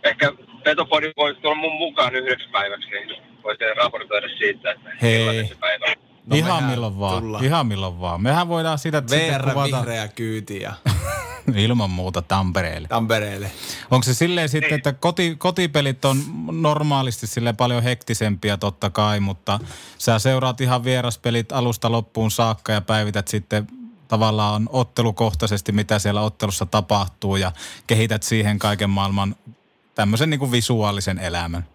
ehkä 0.03 0.31
Petopodi 0.63 1.11
voi 1.17 1.35
tulla 1.35 1.55
mun 1.55 1.73
mukaan 1.73 2.15
yhdeksi 2.15 2.49
päiväksi, 2.49 2.89
niin 2.89 3.21
voitte 3.43 3.73
raportoida 3.73 4.29
siitä, 4.37 4.71
että 4.71 4.89
Hei. 5.01 5.17
millainen 5.17 5.47
se 5.47 5.55
päivä 5.55 5.85
on. 5.85 6.12
No 6.25 6.35
ihan 6.35 6.55
mehän 6.55 6.69
milloin 6.71 6.99
vaan, 6.99 7.23
tullaan. 7.23 7.43
ihan 7.45 7.67
milloin 7.67 7.99
vaan. 7.99 8.21
Mehän 8.21 8.47
voidaan 8.47 8.79
sitä 8.79 9.03
sitten 9.07 9.33
VR 9.33 9.49
kuvata 9.49 9.77
vihreä 9.77 10.07
kyyti 10.07 10.61
ja 10.61 10.73
ilman 11.55 11.89
muuta 11.89 12.21
Tampereelle. 12.21 12.87
Tampereelle. 12.87 13.51
Onko 13.91 14.03
se 14.03 14.13
silleen 14.13 14.49
sitten, 14.49 14.69
Niin. 14.69 14.77
että 14.77 14.93
koti, 14.93 15.35
kotipelit 15.35 16.05
on 16.05 16.17
normaalisti 16.51 17.27
sille 17.27 17.53
paljon 17.53 17.83
hektisempiä 17.83 18.57
totta 18.57 18.89
kai, 18.89 19.19
mutta 19.19 19.59
sä 19.97 20.19
seuraat 20.19 20.61
ihan 20.61 20.83
vieraspelit 20.83 21.51
alusta 21.51 21.91
loppuun 21.91 22.31
saakka 22.31 22.71
ja 22.71 22.81
päivität 22.81 23.27
sitten 23.27 23.67
tavallaan 24.07 24.69
ottelukohtaisesti, 24.71 25.71
mitä 25.71 25.99
siellä 25.99 26.21
ottelussa 26.21 26.65
tapahtuu 26.65 27.35
ja 27.35 27.51
kehität 27.87 28.23
siihen 28.23 28.59
kaiken 28.59 28.89
maailman 28.89 29.35
tämmöisen 29.95 30.29
niin 30.29 30.39
kuin 30.39 30.51
visuaalisen 30.51 31.19
elämän. 31.19 31.65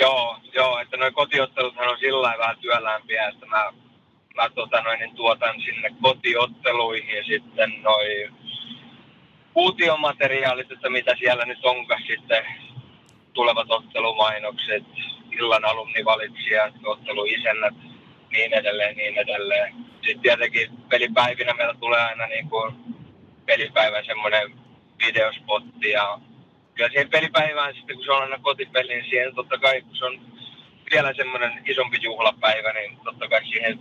Joo, 0.00 0.36
joo, 0.54 0.78
että 0.78 0.96
noi 0.96 1.12
kotiotteluthan 1.12 1.88
on 1.88 1.98
sillä 1.98 2.22
lailla 2.22 2.44
vähän 2.44 2.58
työlämpiä, 2.60 3.28
että 3.28 3.46
mä, 3.46 3.72
mä 4.36 4.50
tota 4.54 4.80
noin, 4.80 4.98
niin 4.98 5.16
tuotan 5.16 5.60
sinne 5.60 5.90
kotiotteluihin 6.02 7.16
ja 7.16 7.24
sitten 7.24 7.82
noi 7.82 8.30
uutiomateriaalit, 9.54 10.72
että 10.72 10.90
mitä 10.90 11.16
siellä 11.18 11.44
nyt 11.44 11.64
onkaan 11.64 12.02
sitten 12.06 12.46
tulevat 13.32 13.70
ottelumainokset, 13.70 14.84
illan 15.38 15.64
alumnivalitsijat, 15.64 16.74
otteluisännät, 16.84 17.74
niin 18.32 18.54
edelleen, 18.54 18.96
niin 18.96 19.18
edelleen. 19.18 19.74
Sitten 19.92 20.20
tietenkin 20.20 20.70
pelipäivinä 20.88 21.54
meillä 21.54 21.74
tulee 21.80 22.00
aina 22.00 22.26
niin 22.26 22.48
kuin 22.50 22.74
pelipäivän 23.46 24.04
semmoinen 24.04 24.52
videospotti 25.06 25.90
ja 25.90 26.18
kyllä 26.74 26.88
siihen 26.88 27.10
pelipäivään 27.10 27.74
sitten, 27.74 27.96
kun 27.96 28.04
se 28.04 28.12
on 28.12 28.22
aina 28.22 28.38
kotipeli, 28.38 28.88
niin 28.88 29.04
siihen 29.10 29.34
totta 29.34 29.58
kai, 29.58 29.82
kun 29.82 29.96
se 29.96 30.04
on 30.04 30.20
vielä 30.90 31.14
semmoinen 31.14 31.62
isompi 31.64 31.98
juhlapäivä, 32.02 32.72
niin 32.72 32.98
totta 33.04 33.28
kai 33.28 33.46
siihen 33.46 33.80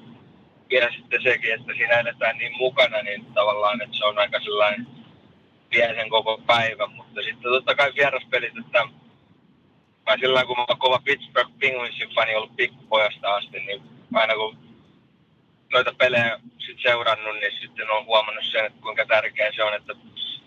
vielä 0.69 0.91
sitten 0.91 1.21
sekin, 1.23 1.53
että 1.53 1.73
siinä 1.73 1.99
eletään 1.99 2.37
niin 2.37 2.57
mukana, 2.57 3.01
niin 3.01 3.25
tavallaan, 3.25 3.81
että 3.81 3.97
se 3.97 4.05
on 4.05 4.19
aika 4.19 4.39
sellainen 4.39 4.87
vie 5.71 5.95
sen 5.95 6.09
koko 6.09 6.41
päivän, 6.47 6.91
mutta 6.91 7.21
sitten 7.21 7.51
totta 7.51 7.75
kai 7.75 7.91
vieraspelit, 7.95 8.57
että 8.65 8.87
mä 10.05 10.17
sillä 10.19 10.45
kun 10.45 10.57
mä 10.57 10.65
oon 10.67 10.79
kova 10.79 10.99
Pittsburgh 11.05 11.51
Penguinsin 11.59 12.09
fani 12.15 12.35
ollut 12.35 12.55
pikkupojasta 12.55 13.35
asti, 13.35 13.59
niin 13.59 13.81
aina 14.13 14.35
kun 14.35 14.57
noita 15.73 15.93
pelejä 15.97 16.39
sit 16.57 16.77
seurannut, 16.81 17.35
niin 17.35 17.59
sitten 17.61 17.91
on 17.91 18.05
huomannut 18.05 18.45
sen, 18.51 18.65
että 18.65 18.81
kuinka 18.81 19.05
tärkeää 19.05 19.51
se 19.55 19.63
on, 19.63 19.73
että 19.73 19.93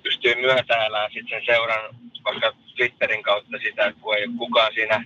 pystyy 0.03 0.35
myötäilään 0.35 1.11
sitten 1.13 1.41
sen 1.41 1.55
seuran 1.55 1.97
vaikka 2.25 2.53
Twitterin 2.77 3.23
kautta 3.23 3.59
sitä, 3.63 3.87
että 3.87 4.01
kun 4.01 4.17
ei 4.17 4.27
kukaan 4.39 4.73
siinä 4.75 5.05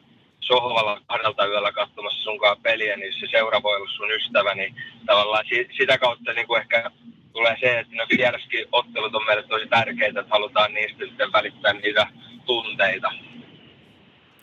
sohvalla 0.51 1.01
kahdelta 1.07 1.47
yöllä 1.47 1.73
katsomassa 1.73 2.23
sunkaan 2.25 2.57
peliä, 2.63 2.97
niin 2.97 3.13
se 3.21 3.27
seura 3.31 3.63
voi 3.63 3.77
olla 3.77 3.91
sun 3.97 4.13
ystävä, 4.13 4.55
niin 4.55 4.75
tavallaan 5.07 5.45
si- 5.49 5.69
sitä 5.79 5.99
kautta 5.99 6.33
niin 6.33 6.47
kuin 6.47 6.61
ehkä 6.61 6.91
tulee 7.33 7.57
se, 7.61 7.79
että 7.79 7.95
ne 7.95 8.07
vieraskin 8.17 8.67
ottelut 8.73 9.15
on 9.15 9.27
meille 9.27 9.43
tosi 9.43 9.67
tärkeitä, 9.67 10.21
että 10.21 10.35
halutaan 10.35 10.75
niistä 10.75 11.05
sitten 11.05 11.33
välittää 11.33 11.73
niitä 11.73 12.07
tunteita. 12.47 13.13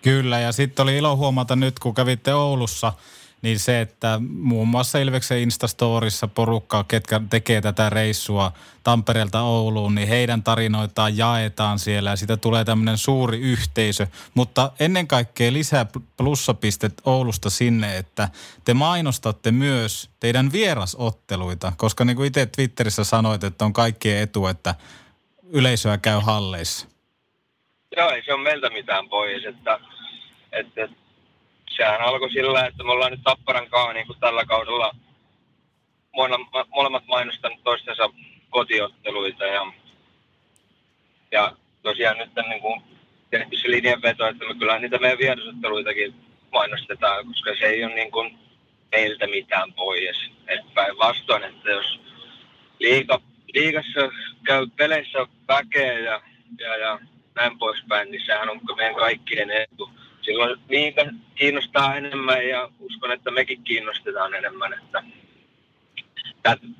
Kyllä, 0.01 0.39
ja 0.39 0.51
sitten 0.51 0.83
oli 0.83 0.97
ilo 0.97 1.15
huomata 1.15 1.55
nyt, 1.55 1.79
kun 1.79 1.93
kävitte 1.93 2.33
Oulussa, 2.33 2.93
niin 3.41 3.59
se, 3.59 3.81
että 3.81 4.19
muun 4.29 4.67
muassa 4.67 4.99
Ilveksen 4.99 5.39
Instastorissa 5.39 6.27
porukkaa, 6.27 6.83
ketkä 6.83 7.21
tekee 7.29 7.61
tätä 7.61 7.89
reissua 7.89 8.51
Tampereelta 8.83 9.41
Ouluun, 9.41 9.95
niin 9.95 10.07
heidän 10.07 10.43
tarinoitaan 10.43 11.17
jaetaan 11.17 11.79
siellä 11.79 12.09
ja 12.09 12.15
siitä 12.15 12.37
tulee 12.37 12.65
tämmöinen 12.65 12.97
suuri 12.97 13.39
yhteisö. 13.39 14.07
Mutta 14.33 14.71
ennen 14.79 15.07
kaikkea 15.07 15.53
lisää 15.53 15.85
plussapistet 16.17 16.93
Oulusta 17.05 17.49
sinne, 17.49 17.97
että 17.97 18.29
te 18.65 18.73
mainostatte 18.73 19.51
myös 19.51 20.09
teidän 20.19 20.51
vierasotteluita, 20.51 21.73
koska 21.77 22.05
niin 22.05 22.15
kuin 22.15 22.27
itse 22.27 22.45
Twitterissä 22.45 23.03
sanoit, 23.03 23.43
että 23.43 23.65
on 23.65 23.73
kaikkien 23.73 24.21
etu, 24.21 24.47
että 24.47 24.75
yleisöä 25.49 25.97
käy 25.97 26.19
halleissa. 26.19 26.87
Joo, 27.97 28.09
ei 28.09 28.23
se 28.25 28.33
ole 28.33 28.43
meiltä 28.43 28.69
mitään 28.69 29.09
pois, 29.09 29.45
että, 29.45 29.79
että 30.51 31.06
sehän 31.77 32.01
alkoi 32.01 32.31
sillä, 32.31 32.65
että 32.65 32.83
me 32.83 32.91
ollaan 32.91 33.11
nyt 33.11 33.23
Tapparan 33.23 33.69
kanssa 33.69 33.93
niin 33.93 34.07
kuin 34.07 34.19
tällä 34.19 34.45
kaudella 34.45 34.95
molemmat 36.75 37.07
mainostanut 37.07 37.63
toistensa 37.63 38.09
kotiotteluita 38.49 39.45
ja, 39.45 39.73
ja 41.31 41.55
tosiaan 41.81 42.17
nyt 42.17 42.31
niin 42.49 42.61
kuin 42.61 42.81
tehty 43.29 43.57
se 43.57 43.71
linjanveto, 43.71 44.27
että 44.27 44.45
me 44.45 44.55
kyllä 44.55 44.79
niitä 44.79 44.97
meidän 44.97 45.19
vierasotteluitakin 45.19 46.13
mainostetaan, 46.51 47.25
koska 47.25 47.55
se 47.59 47.65
ei 47.65 47.83
ole 47.83 47.95
niin 47.95 48.11
kuin 48.11 48.39
meiltä 48.91 49.27
mitään 49.27 49.73
pois. 49.73 50.31
Päinvastoin, 50.73 51.43
että 51.43 51.69
jos 51.69 51.99
liiga, 52.79 53.21
liigassa 53.53 54.11
käy 54.43 54.67
peleissä 54.75 55.27
väkeä 55.47 55.99
ja, 55.99 56.21
ja, 56.59 56.77
ja 56.77 56.99
näin 57.35 57.57
poispäin, 57.57 58.11
niin 58.11 58.25
sehän 58.25 58.49
on 58.49 58.61
meidän 58.75 58.95
kaikkien 58.95 59.51
etu. 59.51 59.89
Silloin 60.27 60.59
liiga 60.69 61.01
kiinnostaa 61.35 61.95
enemmän 61.95 62.47
ja 62.47 62.69
uskon, 62.79 63.11
että 63.11 63.31
mekin 63.31 63.63
kiinnostetaan 63.63 64.33
enemmän. 64.33 64.73
Että 64.73 65.03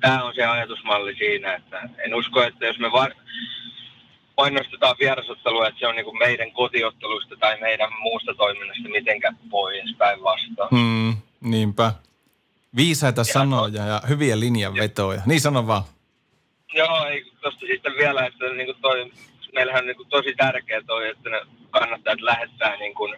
tämä 0.00 0.24
on 0.24 0.34
se 0.34 0.46
ajatusmalli 0.46 1.14
siinä, 1.16 1.54
että 1.54 1.88
en 1.98 2.14
usko, 2.14 2.42
että 2.42 2.66
jos 2.66 2.78
me 2.78 2.92
var- 2.92 3.14
painostetaan 4.34 4.96
vierasottelua, 5.00 5.68
että 5.68 5.80
se 5.80 5.86
on 5.86 5.96
niin 5.96 6.18
meidän 6.18 6.52
kotiotteluista 6.52 7.36
tai 7.36 7.60
meidän 7.60 7.88
muusta 8.00 8.34
toiminnasta 8.34 8.88
mitenkään 8.88 9.38
pois 9.50 9.94
päinvastoin. 9.98 10.68
Hmm, 10.70 11.16
niinpä. 11.40 11.92
Viisaita 12.76 13.20
ja 13.20 13.24
sanoja 13.24 13.86
ja 13.86 14.02
hyviä 14.08 14.40
linjanvetoja. 14.40 15.22
Niin 15.26 15.40
sano 15.40 15.66
vaan. 15.66 15.82
Joo, 16.74 17.04
ei 17.04 17.24
tosta 17.40 17.66
sitten 17.66 17.92
vielä, 17.98 18.26
että 18.26 18.48
niin 18.48 18.66
kuin 18.66 18.80
toi, 18.80 19.12
meillähän 19.54 19.82
on 19.82 19.86
niin 19.86 19.96
kuin 19.96 20.08
tosi 20.08 20.34
tärkeää 20.36 20.82
toi, 20.86 21.08
että 21.08 21.30
ne 21.30 21.40
kannattajat 21.70 22.20
lähettää 22.20 22.76
niin 22.76 22.94
kuin 22.94 23.14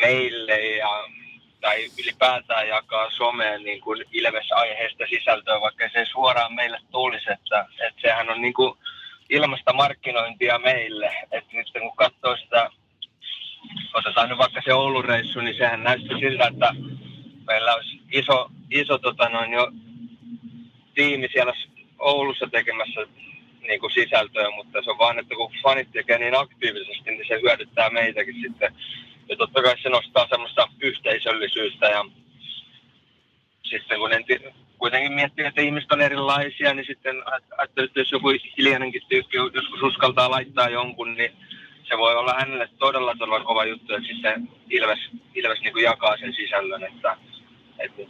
meille 0.00 0.60
ja 0.60 1.04
tai 1.60 1.88
ylipäätään 2.02 2.68
jakaa 2.68 3.10
someen 3.10 3.62
niin 3.62 3.80
kuin 3.80 4.04
Ilves-aiheesta 4.12 5.04
sisältöä, 5.10 5.60
vaikka 5.60 5.88
se 5.88 6.04
suoraan 6.04 6.54
meille 6.54 6.78
tulisi, 6.90 7.32
että, 7.32 7.66
että 7.86 8.00
sehän 8.00 8.30
on 8.30 8.42
niin 8.42 8.54
kuin 8.54 8.78
ilmasta 9.30 9.72
markkinointia 9.72 10.58
meille. 10.58 11.16
Että 11.32 11.56
nyt 11.56 11.66
kun 11.80 11.96
katsoo 11.96 12.36
sitä, 12.36 12.70
otetaan 13.94 14.28
nyt 14.28 14.38
vaikka 14.38 14.62
se 14.64 14.74
Oulun 14.74 15.04
reissu, 15.04 15.40
niin 15.40 15.56
sehän 15.56 15.82
näytti 15.82 16.14
siltä, 16.20 16.46
että 16.46 16.74
meillä 17.46 17.74
olisi 17.74 18.00
iso, 18.12 18.50
iso 18.70 18.98
tota 18.98 19.28
noin 19.28 19.52
jo 19.52 19.72
tiimi 20.94 21.28
siellä 21.32 21.52
Oulussa 21.98 22.46
tekemässä 22.46 23.00
niin 23.60 23.80
kuin 23.80 23.92
sisältöä, 23.92 24.50
mutta 24.50 24.82
se 24.82 24.90
on 24.90 24.98
vaan, 24.98 25.18
että 25.18 25.34
kun 25.34 25.52
fanit 25.62 25.88
tekee 25.92 26.18
niin 26.18 26.38
aktiivisesti, 26.38 27.10
niin 27.10 27.28
se 27.28 27.40
hyödyttää 27.42 27.90
meitäkin 27.90 28.40
sitten. 28.42 28.74
Ja 29.28 29.36
totta 29.36 29.62
kai 29.62 29.78
se 29.82 29.88
nostaa 29.88 30.28
semmoista 30.28 30.68
yhteisöllisyyttä 30.80 31.86
ja 31.86 32.04
sitten 33.62 33.98
kun 33.98 34.12
en 34.12 34.24
kuitenkin 34.78 35.12
miettii, 35.12 35.44
että 35.44 35.60
ihmiset 35.60 35.92
on 35.92 36.00
erilaisia, 36.00 36.74
niin 36.74 36.86
sitten 36.86 37.16
ajattelee, 37.58 37.86
että 37.86 38.00
jos 38.00 38.12
joku 38.12 38.28
hiljainenkin 38.58 39.02
tyyppi 39.08 39.36
joskus 39.36 39.82
uskaltaa 39.82 40.30
laittaa 40.30 40.68
jonkun, 40.68 41.14
niin 41.14 41.32
se 41.88 41.98
voi 41.98 42.16
olla 42.16 42.34
hänelle 42.34 42.68
todella 42.78 43.14
todella 43.18 43.44
kova 43.44 43.64
juttu, 43.64 43.94
että 43.94 44.08
sitten 44.08 44.48
Ilves, 44.70 44.98
Ilves 45.34 45.60
niin 45.60 45.72
kuin 45.72 45.84
jakaa 45.84 46.16
sen 46.16 46.34
sisällön, 46.34 46.84
että, 46.84 47.16
että 47.78 48.02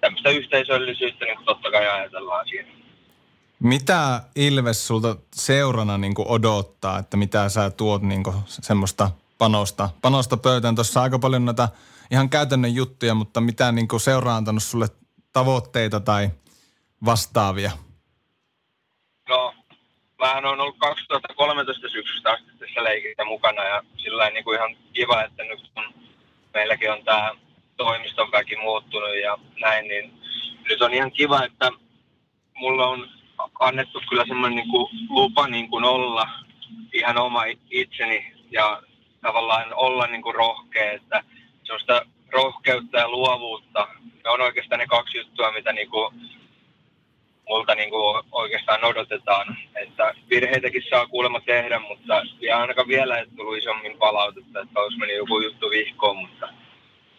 tämmöistä 0.00 0.30
yhteisöllisyyttä 0.30 1.24
niin 1.24 1.38
totta 1.44 1.70
kai 1.70 1.88
ajatellaan 1.88 2.48
siinä. 2.48 2.68
Mitä 3.58 4.20
Ilves 4.36 4.86
sulta 4.86 5.16
seurana 5.34 5.98
niin 5.98 6.14
odottaa, 6.18 6.98
että 6.98 7.16
mitä 7.16 7.48
sä 7.48 7.70
tuot 7.70 8.02
niin 8.02 8.22
semmoista 8.46 9.10
panosta, 9.38 9.88
panosta 10.02 10.36
pöytään? 10.36 10.74
Tuossa 10.74 11.02
aika 11.02 11.18
paljon 11.18 11.44
näitä 11.44 11.68
ihan 12.10 12.30
käytännön 12.30 12.74
juttuja, 12.74 13.14
mutta 13.14 13.40
mitä 13.40 13.72
niin 13.72 13.88
kuin 13.88 14.00
seura 14.00 14.36
antanut 14.36 14.62
sulle 14.62 14.86
tavoitteita 15.32 16.00
tai 16.00 16.30
vastaavia? 17.04 17.70
No, 19.28 19.54
vähän 20.18 20.46
on 20.46 20.60
ollut 20.60 20.78
2013 20.78 21.88
syksystä 21.88 22.30
asti 22.30 22.50
tässä 22.58 22.84
leikissä 22.84 23.24
mukana 23.24 23.64
ja 23.64 23.82
sillä 23.96 24.30
niin 24.30 24.44
kuin 24.44 24.56
ihan 24.58 24.76
kiva, 24.92 25.22
että 25.22 25.44
nyt 25.44 25.70
kun 25.74 25.94
meilläkin 26.54 26.92
on 26.92 27.04
tämä 27.04 27.34
toimiston 27.76 28.32
väki 28.32 28.56
muuttunut 28.56 29.20
ja 29.22 29.38
näin, 29.60 29.88
niin 29.88 30.20
nyt 30.68 30.82
on 30.82 30.94
ihan 30.94 31.12
kiva, 31.12 31.44
että 31.44 31.70
mulla 32.54 32.86
on 32.86 33.08
annettu 33.60 34.02
kyllä 34.08 34.24
semmoinen 34.28 34.56
niin 34.56 35.08
lupa 35.08 35.48
niin 35.48 35.70
kuin 35.70 35.84
olla 35.84 36.28
ihan 36.92 37.18
oma 37.18 37.42
itseni 37.70 38.34
ja 38.50 38.82
tavallaan 39.20 39.74
olla 39.74 40.06
niin 40.06 40.22
kuin 40.22 40.34
rohkea, 40.34 40.92
että 40.92 41.22
sellaista 41.62 42.02
rohkeutta 42.30 42.98
ja 42.98 43.08
luovuutta, 43.08 43.88
ne 44.24 44.30
on 44.30 44.40
oikeastaan 44.40 44.78
ne 44.78 44.86
kaksi 44.86 45.18
juttua, 45.18 45.52
mitä 45.52 45.72
niin 45.72 45.90
kuin 45.90 46.14
multa 47.48 47.74
niin 47.74 47.90
kuin 47.90 48.24
oikeastaan 48.32 48.84
odotetaan. 48.84 49.56
Että 49.76 50.14
virheitäkin 50.30 50.82
saa 50.90 51.06
kuulemma 51.06 51.40
tehdä, 51.40 51.78
mutta 51.78 52.22
ja 52.40 52.58
ainakaan 52.58 52.88
vielä 52.88 53.18
ei 53.18 53.26
tullut 53.36 53.58
isommin 53.58 53.98
palautetta, 53.98 54.60
että 54.60 54.80
olisi 54.80 54.98
mennyt 54.98 55.16
joku 55.16 55.40
juttu 55.40 55.70
vihkoon, 55.70 56.16
mutta 56.16 56.48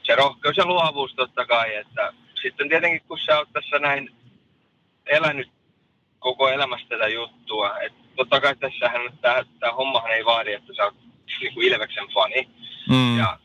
se 0.03 0.15
rohkeus 0.15 0.57
ja 0.57 0.65
luovuus 0.65 1.13
totta 1.15 1.45
kai, 1.45 1.75
että 1.75 2.13
sitten 2.41 2.69
tietenkin 2.69 3.01
kun 3.07 3.19
sä 3.19 3.37
oot 3.37 3.49
tässä 3.53 3.79
näin 3.79 4.09
elänyt 5.05 5.49
koko 6.19 6.49
elämästä 6.49 6.87
tätä 6.89 7.07
juttua, 7.07 7.79
että 7.79 7.99
totta 8.15 8.41
kai 8.41 8.55
tässähän 8.55 9.01
tämä, 9.21 9.43
tämä 9.59 9.73
hommahan 9.73 10.11
ei 10.11 10.25
vaadi, 10.25 10.53
että 10.53 10.73
sä 10.73 10.83
oot 10.83 11.08
niin 11.41 11.53
kuin 11.53 11.67
Ilveksen 11.67 12.07
fani, 12.13 12.49
mm. 12.89 13.17
ja 13.17 13.39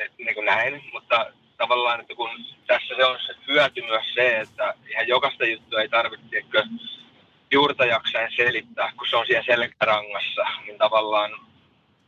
et, 0.00 0.12
niin 0.18 0.34
kuin 0.34 0.44
näin, 0.44 0.82
mutta 0.92 1.26
tavallaan, 1.56 2.00
että 2.00 2.14
kun 2.14 2.30
tässä 2.66 2.94
se 2.96 3.04
on 3.04 3.18
se 3.26 3.34
hyöty 3.48 3.82
myös 3.82 4.14
se, 4.14 4.40
että 4.40 4.74
ihan 4.90 5.08
jokaista 5.08 5.46
juttua 5.46 5.80
ei 5.80 5.88
tarvitse 5.88 6.44
juurta 7.52 7.84
jaksain 7.84 8.32
selittää, 8.36 8.92
kun 8.96 9.06
se 9.10 9.16
on 9.16 9.26
siellä 9.26 9.44
selkärangassa, 9.44 10.42
niin 10.66 10.78
tavallaan 10.78 11.30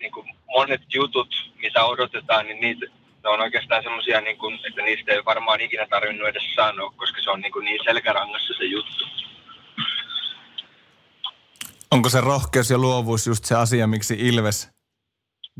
niin 0.00 0.12
kuin 0.12 0.26
monet 0.46 0.82
jutut, 0.94 1.52
mitä 1.56 1.84
odotetaan, 1.84 2.46
niin 2.46 2.60
niitä, 2.60 2.86
ne 3.24 3.30
on 3.30 3.40
oikeastaan 3.40 3.82
semmoisia, 3.82 4.20
niin 4.20 4.38
kuin, 4.38 4.60
että 4.68 4.82
niistä 4.82 5.12
ei 5.12 5.24
varmaan 5.24 5.60
ikinä 5.60 5.86
tarvinnut 5.90 6.28
edes 6.28 6.54
sanoa, 6.54 6.92
koska 6.96 7.22
se 7.22 7.30
on 7.30 7.40
niin, 7.40 7.52
kuin 7.52 7.64
niin 7.64 7.80
selkärangassa 7.84 8.54
se 8.58 8.64
juttu. 8.64 9.04
Onko 11.90 12.08
se 12.08 12.20
rohkeus 12.20 12.70
ja 12.70 12.78
luovuus 12.78 13.26
just 13.26 13.44
se 13.44 13.54
asia, 13.54 13.86
miksi 13.86 14.14
Ilves 14.18 14.75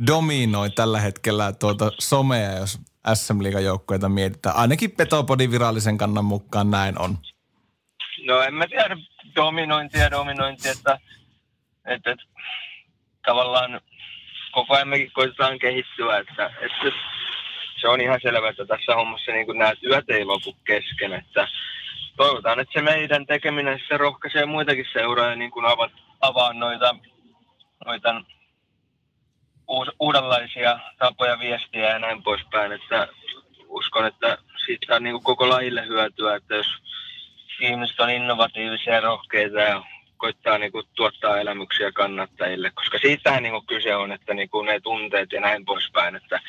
dominoi 0.06 0.70
tällä 0.70 1.00
hetkellä 1.00 1.52
tuota 1.52 1.92
somea, 1.98 2.52
jos 2.52 2.78
SM 3.14 3.40
joukkueita 3.64 4.08
mietitään. 4.08 4.56
Ainakin 4.56 4.90
Petopodin 4.90 5.50
virallisen 5.50 5.98
kannan 5.98 6.24
mukaan 6.24 6.70
näin 6.70 6.98
on. 6.98 7.18
No 8.26 8.42
en 8.42 8.54
mä 8.54 8.66
tiedä 8.66 8.96
dominointia 9.34 10.10
dominointia, 10.10 10.72
että, 10.72 10.98
että, 11.86 12.10
että 12.10 12.24
tavallaan 13.26 13.80
koko 14.52 14.74
ajan 14.74 14.88
mekin 14.88 15.12
koitetaan 15.12 15.58
kehittyä, 15.58 16.18
että, 16.18 16.46
että 16.46 16.98
se 17.80 17.88
on 17.88 18.00
ihan 18.00 18.20
selvä, 18.22 18.48
että 18.48 18.66
tässä 18.66 18.94
hommassa 18.94 19.32
niin 19.32 19.58
nämä 19.58 19.74
työt 19.80 20.10
ei 20.10 20.24
lopu 20.24 20.56
kesken, 20.66 21.12
että 21.12 21.48
toivotaan, 22.16 22.60
että 22.60 22.72
se 22.72 22.82
meidän 22.82 23.26
tekeminen 23.26 23.80
se 23.88 23.96
rohkaisee 23.96 24.46
muitakin 24.46 24.86
seuroja 24.92 25.36
niin 25.36 25.50
kuin 25.50 25.66
avaa 26.20 26.52
noita, 26.52 26.96
noita 27.86 28.22
uus, 29.68 29.88
uudenlaisia 30.00 30.78
tapoja 30.98 31.38
viestiä 31.38 31.90
ja 31.90 31.98
näin 31.98 32.22
poispäin, 32.22 32.72
että 32.72 33.08
uskon, 33.68 34.06
että 34.06 34.38
siitä 34.66 34.96
on 34.96 35.02
niin 35.02 35.14
kuin 35.14 35.24
koko 35.24 35.48
lajille 35.48 35.86
hyötyä, 35.86 36.34
että 36.34 36.54
jos 36.54 36.66
ihmiset 37.60 38.00
on 38.00 38.10
innovatiivisia 38.10 38.94
ja 38.94 39.00
rohkeita 39.00 39.60
ja 39.60 39.82
koittaa 40.16 40.58
niin 40.58 40.72
kuin 40.72 40.86
tuottaa 40.94 41.40
elämyksiä 41.40 41.92
kannattajille, 41.92 42.70
koska 42.70 42.98
siitähän 42.98 43.42
niin 43.42 43.52
kuin 43.52 43.66
kyse 43.66 43.96
on, 43.96 44.12
että 44.12 44.34
niin 44.34 44.50
kuin 44.50 44.66
ne 44.66 44.80
tunteet 44.80 45.32
ja 45.32 45.40
näin 45.40 45.64
poispäin, 45.64 46.16
että 46.16 46.40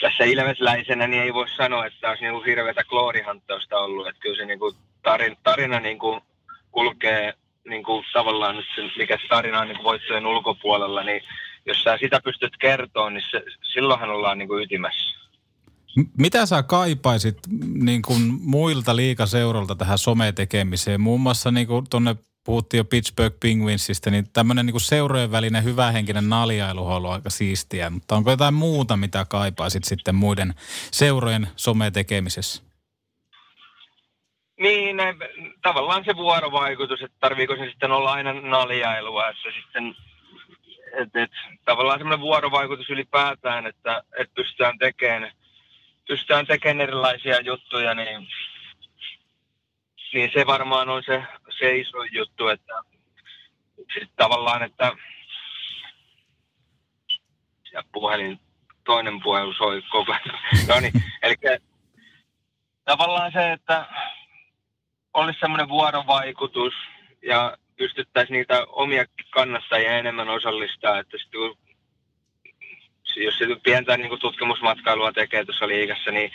tässä 0.00 0.24
ilmesläisenä 0.24 1.06
niin 1.06 1.22
ei 1.22 1.34
voi 1.34 1.48
sanoa, 1.48 1.86
että 1.86 2.08
olisi 2.08 2.22
niin 2.22 2.34
kuin 2.34 2.44
hirveätä 2.44 2.84
kloorihanttausta 2.84 3.78
ollut, 3.78 4.08
että 4.08 4.20
kyllä 4.20 4.36
se 4.36 4.44
niin 4.44 4.58
kuin 4.58 4.76
tarina, 5.02 5.36
tarina 5.42 5.80
niin 5.80 5.98
kuin 5.98 6.20
kulkee 6.70 7.34
niin 7.68 7.82
kuin 7.82 8.04
tavallaan 8.12 8.56
nyt 8.56 8.66
se, 8.74 8.82
mikä 8.96 9.16
se 9.16 9.28
tarina 9.28 9.60
on 9.60 9.68
niin 9.68 9.76
kuin 9.76 9.84
voittojen 9.84 10.26
ulkopuolella, 10.26 11.02
niin 11.02 11.22
jos 11.68 11.82
sä 11.82 11.98
sitä 12.00 12.20
pystyt 12.24 12.56
kertoa, 12.56 13.10
niin 13.10 13.24
se, 13.30 13.42
silloinhan 13.72 14.10
ollaan 14.10 14.38
niin 14.38 14.48
kuin 14.48 14.62
ytimessä. 14.62 15.18
M- 15.96 16.10
Mitä 16.18 16.46
sä 16.46 16.62
kaipaisit 16.62 17.38
niin 17.74 18.02
kuin 18.02 18.22
muilta 18.40 18.96
liikaseuralta 18.96 19.74
tähän 19.74 19.98
sometekemiseen? 19.98 21.00
Muun 21.00 21.20
muassa 21.20 21.50
niin 21.50 21.66
kuin 21.66 21.86
tuonne 21.90 22.16
puhuttiin 22.44 22.78
jo 22.78 22.84
Pittsburgh 22.84 23.36
Penguinsista, 23.40 24.10
niin 24.10 24.30
tämmöinen 24.32 24.66
niin 24.66 24.80
seurojen 24.80 25.30
välinen 25.30 25.64
hyvähenkinen 25.64 26.28
naljailu 26.28 26.86
on 26.86 26.92
ollut 26.92 27.10
aika 27.10 27.30
siistiä. 27.30 27.90
Mutta 27.90 28.16
onko 28.16 28.30
jotain 28.30 28.54
muuta, 28.54 28.96
mitä 28.96 29.24
kaipaisit 29.24 29.84
sitten 29.84 30.14
muiden 30.14 30.54
seurojen 30.90 31.48
sometekemisessä? 31.56 32.62
Niin, 34.60 34.96
näin, 34.96 35.16
tavallaan 35.62 36.04
se 36.04 36.16
vuorovaikutus, 36.16 37.02
että 37.02 37.16
tarviiko 37.20 37.56
se 37.56 37.66
sitten 37.70 37.92
olla 37.92 38.12
aina 38.12 38.32
naljailua, 38.32 39.28
että 39.28 39.42
sitten 39.62 39.96
et, 40.92 41.16
et, 41.16 41.30
tavallaan 41.64 41.98
semmoinen 41.98 42.20
vuorovaikutus 42.20 42.90
ylipäätään, 42.90 43.66
että 43.66 44.02
et 44.18 44.34
pystytään 44.34 44.78
tekemään 44.78 45.32
pystytään 46.08 46.46
tekemään 46.46 46.80
erilaisia 46.80 47.40
juttuja, 47.40 47.94
niin, 47.94 48.28
niin 50.12 50.30
se 50.34 50.46
varmaan 50.46 50.88
on 50.88 51.02
se, 51.02 51.22
se 51.58 51.76
iso 51.76 52.02
juttu, 52.12 52.48
että 52.48 52.74
sit 53.94 54.10
tavallaan, 54.16 54.62
että 54.62 54.92
ja 57.72 57.82
puhelin, 57.92 58.40
toinen 58.84 59.22
puhelu 59.22 59.52
soi 59.52 59.82
koko 59.90 60.12
ajan. 60.12 60.40
No 60.68 60.80
niin, 60.80 60.92
eli 61.22 61.34
tavallaan 62.84 63.32
se, 63.32 63.52
että 63.52 63.86
olisi 65.14 65.40
semmoinen 65.40 65.68
vuorovaikutus 65.68 66.74
ja 67.22 67.56
pystyttäisiin 67.78 68.34
niitä 68.34 68.66
omia 68.68 69.04
kannattajia 69.30 69.98
enemmän 69.98 70.28
osallistaa, 70.28 70.98
että 70.98 71.18
sit, 71.18 71.32
jos 73.16 73.38
se 73.38 73.46
pientä 73.62 73.96
niin 73.96 74.08
kuin 74.08 74.20
tutkimusmatkailua 74.20 75.12
tekee 75.12 75.44
tuossa 75.44 75.68
liigassa, 75.68 76.10
niin 76.10 76.30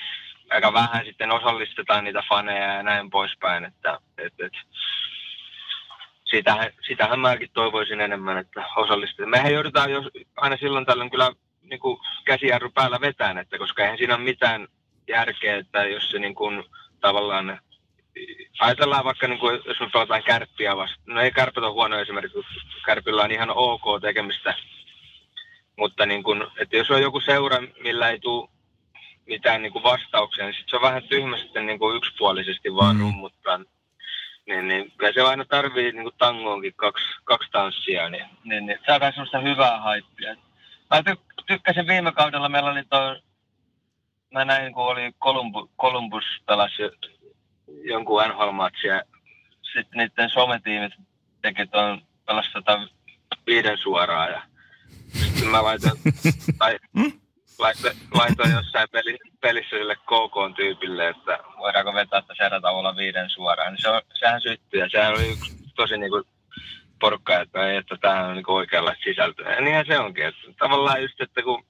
aika 0.49 0.73
vähän 0.73 1.05
sitten 1.05 1.31
osallistetaan 1.31 2.03
niitä 2.03 2.23
faneja 2.29 2.73
ja 2.73 2.83
näin 2.83 3.09
poispäin, 3.09 3.65
että 3.65 3.99
et, 4.17 4.33
et, 4.39 4.53
sitähän, 6.25 6.71
sitähän 6.87 7.19
mäkin 7.19 7.49
toivoisin 7.53 8.01
enemmän, 8.01 8.37
että 8.37 8.65
osallistetaan. 8.75 9.29
Mehän 9.29 9.53
joudutaan 9.53 9.91
jos, 9.91 10.05
aina 10.37 10.57
silloin 10.57 10.85
tällöin 10.85 11.11
kyllä 11.11 11.31
niin 11.61 11.79
kuin 11.79 11.99
käsijarru 12.25 12.71
päällä 12.71 13.01
vetään, 13.01 13.37
että 13.37 13.57
koska 13.57 13.83
eihän 13.83 13.97
siinä 13.97 14.15
ole 14.15 14.23
mitään 14.23 14.67
järkeä, 15.07 15.57
että 15.57 15.85
jos 15.85 16.11
se 16.11 16.19
niin 16.19 16.35
kuin, 16.35 16.63
tavallaan 16.99 17.59
ajatellaan 18.59 19.05
vaikka, 19.05 19.27
niin 19.27 19.39
kuin, 19.39 19.59
jos 19.65 19.79
me 19.79 19.89
pelataan 19.93 20.23
kärppiä 20.23 20.77
vasta. 20.77 20.97
No 21.05 21.21
ei 21.21 21.31
kärpät 21.31 21.63
ole 21.63 21.73
huono 21.73 21.99
esimerkki, 21.99 22.33
kun 22.33 22.45
kärpillä 22.85 23.23
on 23.23 23.31
ihan 23.31 23.49
ok 23.55 24.01
tekemistä. 24.01 24.53
Mutta 25.77 26.05
niin 26.05 26.23
kuin, 26.23 26.43
että 26.57 26.77
jos 26.77 26.91
on 26.91 27.01
joku 27.01 27.19
seura, 27.19 27.57
millä 27.83 28.09
ei 28.09 28.19
tule 28.19 28.49
mitään 29.25 29.61
niin 29.61 29.73
kuin 29.73 29.83
vastauksia, 29.83 30.45
niin 30.45 30.55
sit 30.55 30.69
se 30.69 30.75
on 30.75 30.81
vähän 30.81 31.03
tyhmä 31.03 31.37
sitten 31.37 31.65
niin 31.65 31.79
kuin 31.79 31.97
yksipuolisesti 31.97 32.75
vaan 32.75 32.95
mm. 32.95 33.01
rummuttaa. 33.01 33.59
Niin, 34.47 34.67
niin 34.67 34.91
kyllä 34.97 35.13
se 35.13 35.21
aina 35.21 35.45
tarvii 35.45 35.91
niin 35.91 36.03
kuin 36.03 36.15
tangoonkin 36.17 36.73
kaksi, 36.75 37.05
kaksi 37.23 37.51
tanssia, 37.51 38.09
niin, 38.09 38.25
niin, 38.43 38.65
niin 38.65 38.79
saadaan 38.85 39.13
semmoista 39.13 39.39
hyvää 39.39 39.79
haippia. 39.79 40.35
Mä 40.89 40.99
ty- 40.99 41.43
tykkäsin 41.47 41.87
viime 41.87 42.11
kaudella, 42.11 42.49
meillä 42.49 42.71
oli 42.71 42.83
toi, 42.89 43.21
mä 44.33 44.45
näin 44.45 44.73
kun 44.73 44.83
oli 44.83 45.11
Columbus, 45.21 45.69
Columbus 45.81 46.23
pelasi 46.45 46.83
jonkun 47.67 48.23
NHL-matsia. 48.23 49.01
Sitten 49.61 49.97
niiden 49.97 50.29
sometiimit 50.29 50.93
teki 51.41 51.67
tuon 51.67 52.01
pelasi 52.25 52.51
tota 52.51 52.87
viiden 53.47 53.77
suoraan 53.77 54.31
ja 54.31 54.41
sitten 55.13 55.47
mä 55.47 55.63
laitoin, 55.63 55.93
tai, 56.59 56.79
laitoin, 57.59 57.97
laitoin 58.13 58.51
jossain 58.51 58.87
peli, 58.91 59.17
pelissä 59.41 59.77
sille 59.77 59.95
KK-tyypille, 59.95 61.09
että 61.09 61.39
voidaanko 61.57 61.93
vetää 61.93 62.21
tässä 62.21 62.45
erätauolla 62.45 62.95
viiden 62.95 63.29
suoraan. 63.29 63.73
Niin 63.73 63.81
se 63.81 63.89
on, 63.89 64.01
sehän 64.13 64.41
syttyi 64.41 64.79
ja 64.79 64.89
sehän 64.89 65.13
oli 65.13 65.31
yksi 65.31 65.55
tosi 65.75 65.97
niinku 65.97 66.23
porukka, 66.99 67.39
että 67.39 67.67
ei, 67.67 67.77
että 67.77 67.97
tämähän 68.01 68.25
on 68.25 68.35
niinku 68.35 68.53
oikeanlaista 68.53 69.03
sisältöä. 69.03 69.55
Ja 69.55 69.61
niinhän 69.61 69.85
se 69.85 69.99
onkin. 69.99 70.25
Että 70.25 70.41
tavallaan 70.57 71.01
just, 71.01 71.21
että 71.21 71.41
kun 71.41 71.65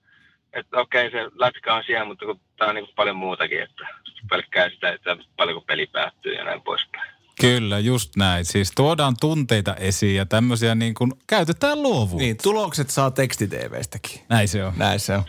että 0.54 0.78
okei 0.78 1.12
se 1.12 1.18
lätkä 1.36 1.74
on 1.74 1.84
siellä, 1.86 2.06
mutta 2.06 2.26
kun 2.26 2.40
tämä 2.58 2.70
on 2.70 2.76
niin 2.76 2.88
paljon 2.96 3.16
muutakin, 3.16 3.62
että 3.62 3.88
pelkkää 4.30 4.70
sitä, 4.70 4.90
että 4.90 5.18
paljonko 5.38 5.62
peli 5.62 5.88
päättyy 5.88 6.34
ja 6.34 6.44
näin 6.44 6.62
poispäin. 6.62 7.14
Kyllä, 7.42 7.80
just 7.80 8.16
näin. 8.16 8.46
Siis 8.46 8.72
tuodaan 8.76 9.16
tunteita 9.20 9.76
esiin 9.76 10.16
ja 10.16 10.26
tämmöisiä 10.26 10.76
niin 10.76 10.94
kuin 10.94 11.12
käytetään 11.28 11.84
luovuutta. 11.84 12.24
Niin, 12.24 12.38
tulokset 12.44 12.90
saa 12.90 13.12
tekstiteevestäkin. 13.12 14.22
Näin 14.30 14.48
se 14.48 14.66
on. 14.66 14.74
Näin 14.78 15.00
se 15.00 15.14
on. 15.16 15.24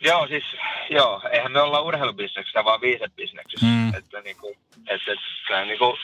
Joo, 0.00 0.26
siis 0.26 0.44
joo, 0.90 1.22
eihän 1.32 1.52
me 1.52 1.60
olla 1.60 1.80
urheilubisneksessä, 1.80 2.64
vaan 2.64 2.80
viihdebisneksessä. 2.80 3.66
Mm. 3.66 3.94
Että 3.94 4.20
niinku, 4.20 4.56
että, 4.86 5.12
että 5.12 5.64
niinku, 5.64 5.98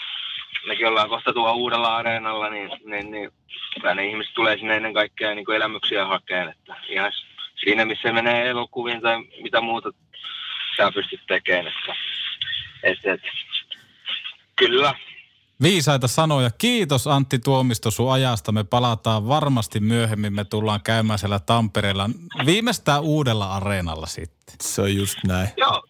mekin 0.67 0.87
ollaan 0.87 1.09
kohta 1.09 1.33
tuolla 1.33 1.53
uudella 1.53 1.97
areenalla, 1.97 2.51
niin, 2.51 2.71
niin, 2.85 3.11
niin 3.11 3.31
ne 3.95 4.07
ihmiset 4.07 4.35
tulee 4.35 4.57
sinne 4.57 4.77
ennen 4.77 4.95
kaikkea 4.95 5.35
niin 5.35 5.45
kuin 5.45 5.57
elämyksiä 5.57 6.07
hakeen. 6.07 6.49
Että 6.49 6.77
ihan 6.89 7.13
siinä, 7.61 7.85
missä 7.85 8.13
menee 8.13 8.49
elokuviin 8.49 9.01
tai 9.01 9.17
mitä 9.43 9.61
muuta 9.61 9.91
sä 10.77 10.93
pystyt 10.95 11.21
tekemään. 11.29 11.67
Että, 11.67 11.95
että, 12.83 13.13
että, 13.13 13.29
kyllä, 14.57 14.95
Viisaita 15.63 16.09
sanoja. 16.09 16.51
Kiitos 16.59 17.07
Antti 17.07 17.39
Tuomisto 17.39 17.91
sun 17.91 18.13
ajasta. 18.13 18.53
Me 18.53 18.65
palataan 18.65 19.29
varmasti 19.29 19.81
myöhemmin. 19.81 20.33
Me 20.33 20.45
tullaan 20.45 20.81
käymään 20.85 21.19
siellä 21.19 21.39
Tampereella 21.39 22.11
viimeistään 22.47 23.03
uudella 23.03 23.53
areenalla 23.53 24.07
sitten. 24.07 24.57
Se 24.63 24.83
on 24.83 24.97
just 24.97 25.19
näin. 25.27 25.49
joo. 25.57 25.83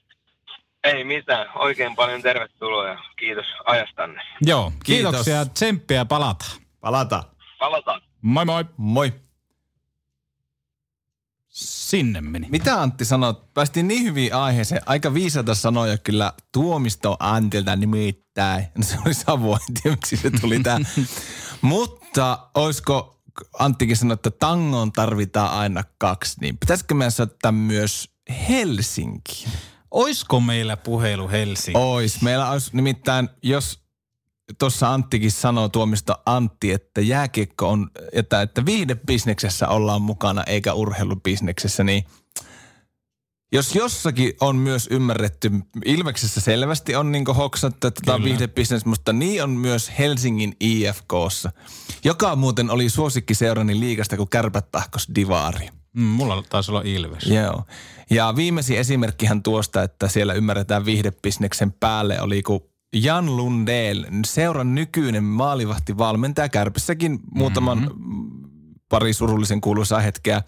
Ei 0.84 1.04
mitään. 1.04 1.46
Oikein 1.54 1.96
paljon 1.96 2.22
tervetuloa 2.22 2.88
ja 2.88 2.98
kiitos 3.18 3.46
ajastanne. 3.64 4.22
Joo, 4.40 4.70
Kiitos. 4.70 4.84
kiitoksia 5.10 5.34
ja 5.36 5.46
tsemppiä 5.46 5.96
ja 5.96 6.04
palataan. 6.04 6.60
Palata. 6.80 7.24
Palataan. 7.58 8.00
Moi 8.22 8.44
moi. 8.44 8.64
Moi. 8.76 9.12
Sinne 11.52 12.20
meni. 12.20 12.48
Mitä 12.50 12.82
Antti 12.82 13.04
sanot? 13.04 13.54
Päästiin 13.54 13.88
niin 13.88 14.04
hyvin 14.04 14.34
aiheeseen. 14.34 14.82
Aika 14.86 15.14
viisaita 15.14 15.54
sanoja 15.54 15.98
kyllä 15.98 16.32
tuomisto 16.52 17.16
Antilta 17.20 17.76
nimittäin. 17.76 18.64
No 18.78 18.84
se 18.84 18.96
oli 19.06 19.14
Savo, 19.14 19.54
en 19.54 19.74
tiedä 19.74 19.96
miksi 19.96 20.16
se 20.16 20.30
tuli 20.40 20.60
tää. 20.60 20.80
Mutta 21.62 22.48
olisiko 22.54 23.20
Anttikin 23.58 23.96
sanoi, 23.96 24.14
että 24.14 24.30
tangoon 24.30 24.92
tarvitaan 24.92 25.50
aina 25.50 25.84
kaksi, 25.98 26.36
niin 26.40 26.58
pitäisikö 26.58 26.94
meidän 26.94 27.12
soittaa 27.12 27.52
myös 27.52 28.10
Helsinkiin? 28.48 29.50
Oisko 29.90 30.40
meillä 30.40 30.76
puhelu 30.76 31.28
Helsinki? 31.28 31.78
Ois. 31.78 32.22
Meillä 32.22 32.50
olisi 32.50 32.70
nimittäin, 32.72 33.28
jos 33.42 33.81
tuossa 34.58 34.94
Anttikin 34.94 35.30
sanoo 35.30 35.68
tuomista 35.68 36.18
Antti, 36.26 36.72
että 36.72 37.00
jääkiekko 37.00 37.68
on, 37.68 37.90
että, 38.12 38.42
että 38.42 38.66
viihdebisneksessä 38.66 39.68
ollaan 39.68 40.02
mukana 40.02 40.44
eikä 40.44 40.74
urheilubisneksessä, 40.74 41.84
niin 41.84 42.04
jos 43.52 43.74
jossakin 43.74 44.32
on 44.40 44.56
myös 44.56 44.88
ymmärretty, 44.90 45.50
Ilveksessä 45.84 46.40
selvästi 46.40 46.94
on 46.94 47.12
niin 47.12 47.26
hoksattu, 47.26 47.86
että 47.86 48.00
tämä 48.04 48.16
on 48.16 48.24
viihdebisnes, 48.24 48.84
mutta 48.84 49.12
niin 49.12 49.42
on 49.44 49.50
myös 49.50 49.92
Helsingin 49.98 50.56
IFKssa, 50.60 51.52
joka 52.04 52.36
muuten 52.36 52.70
oli 52.70 52.88
suosikkiseurani 52.88 53.80
liigasta, 53.80 54.16
kun 54.16 54.28
kärpät 54.28 54.70
tahkos 54.70 55.08
divaari. 55.14 55.68
Mm, 55.92 56.02
mulla 56.02 56.42
taisi 56.48 56.70
olla 56.70 56.82
Ilves. 56.84 57.26
Joo. 57.26 57.64
Ja 58.10 58.36
viimeisin 58.36 58.78
esimerkkihän 58.78 59.42
tuosta, 59.42 59.82
että 59.82 60.08
siellä 60.08 60.34
ymmärretään 60.34 60.84
viihdebisneksen 60.84 61.72
päälle, 61.72 62.20
oli 62.20 62.42
kun 62.42 62.71
Jan 62.94 63.36
Lundell, 63.36 64.04
seuran 64.26 64.74
nykyinen 64.74 65.24
maalivahti 65.24 65.98
valmentaja 65.98 66.48
Kärpissäkin 66.48 67.20
muutaman 67.34 67.78
mm-hmm. 67.78 68.30
pari 68.88 69.12
surullisen 69.12 69.60
kuuluisaa 69.60 70.00
hetkeä 70.00 70.36
äh, 70.36 70.42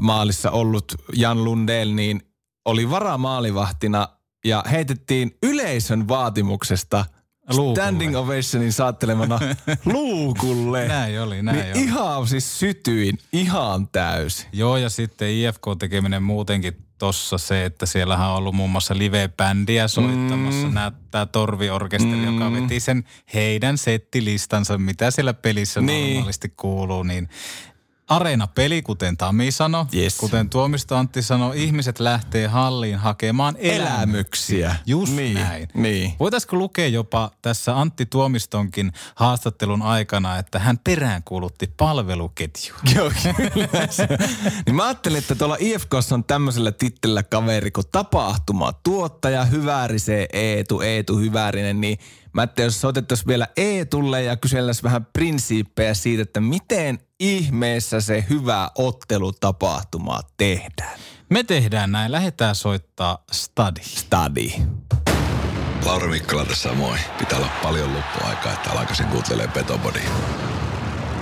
maalissa 0.00 0.50
ollut 0.50 0.94
Jan 1.12 1.44
Lundell, 1.44 1.92
niin 1.92 2.22
oli 2.64 2.90
varamaalivahtina 2.90 4.08
ja 4.44 4.64
heitettiin 4.70 5.36
yleisön 5.42 6.08
vaatimuksesta 6.08 7.04
Luukulle. 7.50 7.74
standing 7.74 8.16
ovationin 8.16 8.72
saattelemana 8.72 9.38
luukulle. 9.92 10.88
Näin 10.88 11.20
oli, 11.20 11.42
näin 11.42 11.56
niin 11.56 11.76
oli. 11.76 11.82
ihan 11.84 12.26
siis 12.26 12.58
sytyin 12.58 13.18
ihan 13.32 13.88
täysin. 13.88 14.48
Joo, 14.52 14.76
ja 14.76 14.90
sitten 14.90 15.28
IFK-tekeminen 15.28 16.22
muutenkin 16.22 16.76
tossa 17.02 17.38
se, 17.38 17.64
että 17.64 17.86
siellähän 17.86 18.28
on 18.30 18.36
ollut 18.36 18.54
muun 18.54 18.70
muassa 18.70 18.98
live-bändiä 18.98 19.88
soittamassa. 19.88 20.66
Mm. 20.66 20.74
Tämä 21.10 21.26
Torvi-orkesteri, 21.26 22.16
mm. 22.16 22.34
joka 22.34 22.52
veti 22.52 22.80
sen 22.80 23.04
heidän 23.34 23.78
settilistansa, 23.78 24.78
mitä 24.78 25.10
siellä 25.10 25.34
pelissä 25.34 25.80
Niin. 25.80 26.14
normaalisti 26.14 26.52
kuuluu, 26.56 27.02
niin 27.02 27.28
areenapeli, 28.16 28.82
kuten 28.82 29.16
Tami 29.16 29.50
sanoi. 29.50 29.84
Yes. 29.94 30.16
Kuten 30.16 30.50
Tuomisto 30.50 30.96
Antti 30.96 31.22
sanoi, 31.22 31.64
ihmiset 31.64 32.00
lähtee 32.00 32.46
halliin 32.46 32.96
hakemaan 32.96 33.56
elämyksiä. 33.58 33.86
Elämyksiä. 33.86 34.76
Just 34.86 35.12
niin, 35.12 35.34
näin. 35.34 35.68
Niin. 35.74 36.12
Voitaisiko 36.20 36.56
lukea 36.56 36.88
jopa 36.88 37.30
tässä 37.42 37.80
Antti 37.80 38.06
Tuomistonkin 38.06 38.92
haastattelun 39.14 39.82
aikana, 39.82 40.38
että 40.38 40.58
hän 40.58 40.78
peräänkuulutti 40.78 41.72
palveluketjua? 41.76 42.78
Joo, 42.96 43.12
kyllä 43.52 43.68
niin 44.66 44.76
mä 44.76 44.84
ajattelin, 44.84 45.18
että 45.18 45.34
tuolla 45.34 45.56
IFKssa 45.60 46.14
on 46.14 46.24
tämmöisellä 46.24 46.72
tittelillä 46.72 47.22
kaveri 47.22 47.70
kuin 47.70 47.86
tapahtuma 47.92 48.72
tuottaja 48.72 49.44
Hyvärisee 49.44 50.26
Eetu, 50.32 50.80
Eetu 50.80 51.18
Hyvärinen, 51.18 51.80
niin 51.80 51.98
mä 52.32 52.40
ajattelin, 52.40 52.66
jos 52.66 52.80
soitettaisiin 52.80 53.26
vielä 53.26 53.48
Eetulle 53.56 54.22
ja 54.22 54.36
kyselläisiin 54.36 54.84
vähän 54.84 55.06
prinsiippejä 55.12 55.94
siitä, 55.94 56.22
että 56.22 56.40
miten 56.40 56.98
ihmeessä 57.20 58.00
se 58.00 58.24
hyvä 58.30 58.70
ottelutapahtuma 58.74 60.20
tehdään. 60.36 61.00
Me 61.28 61.44
tehdään 61.44 61.92
näin, 61.92 62.12
lähdetään 62.12 62.54
soittaa 62.54 63.24
stadi. 63.32 63.80
Stadi. 63.82 64.52
Lauri 65.84 66.08
Mikkala 66.08 66.44
tässä 66.44 66.72
moi. 66.72 66.98
Pitää 67.18 67.38
olla 67.38 67.50
paljon 67.62 67.94
loppuaikaa, 67.94 68.52
että 68.52 68.70
alkaisin 68.70 69.06
kuuntelee 69.06 69.48
Petobodia. 69.48 70.10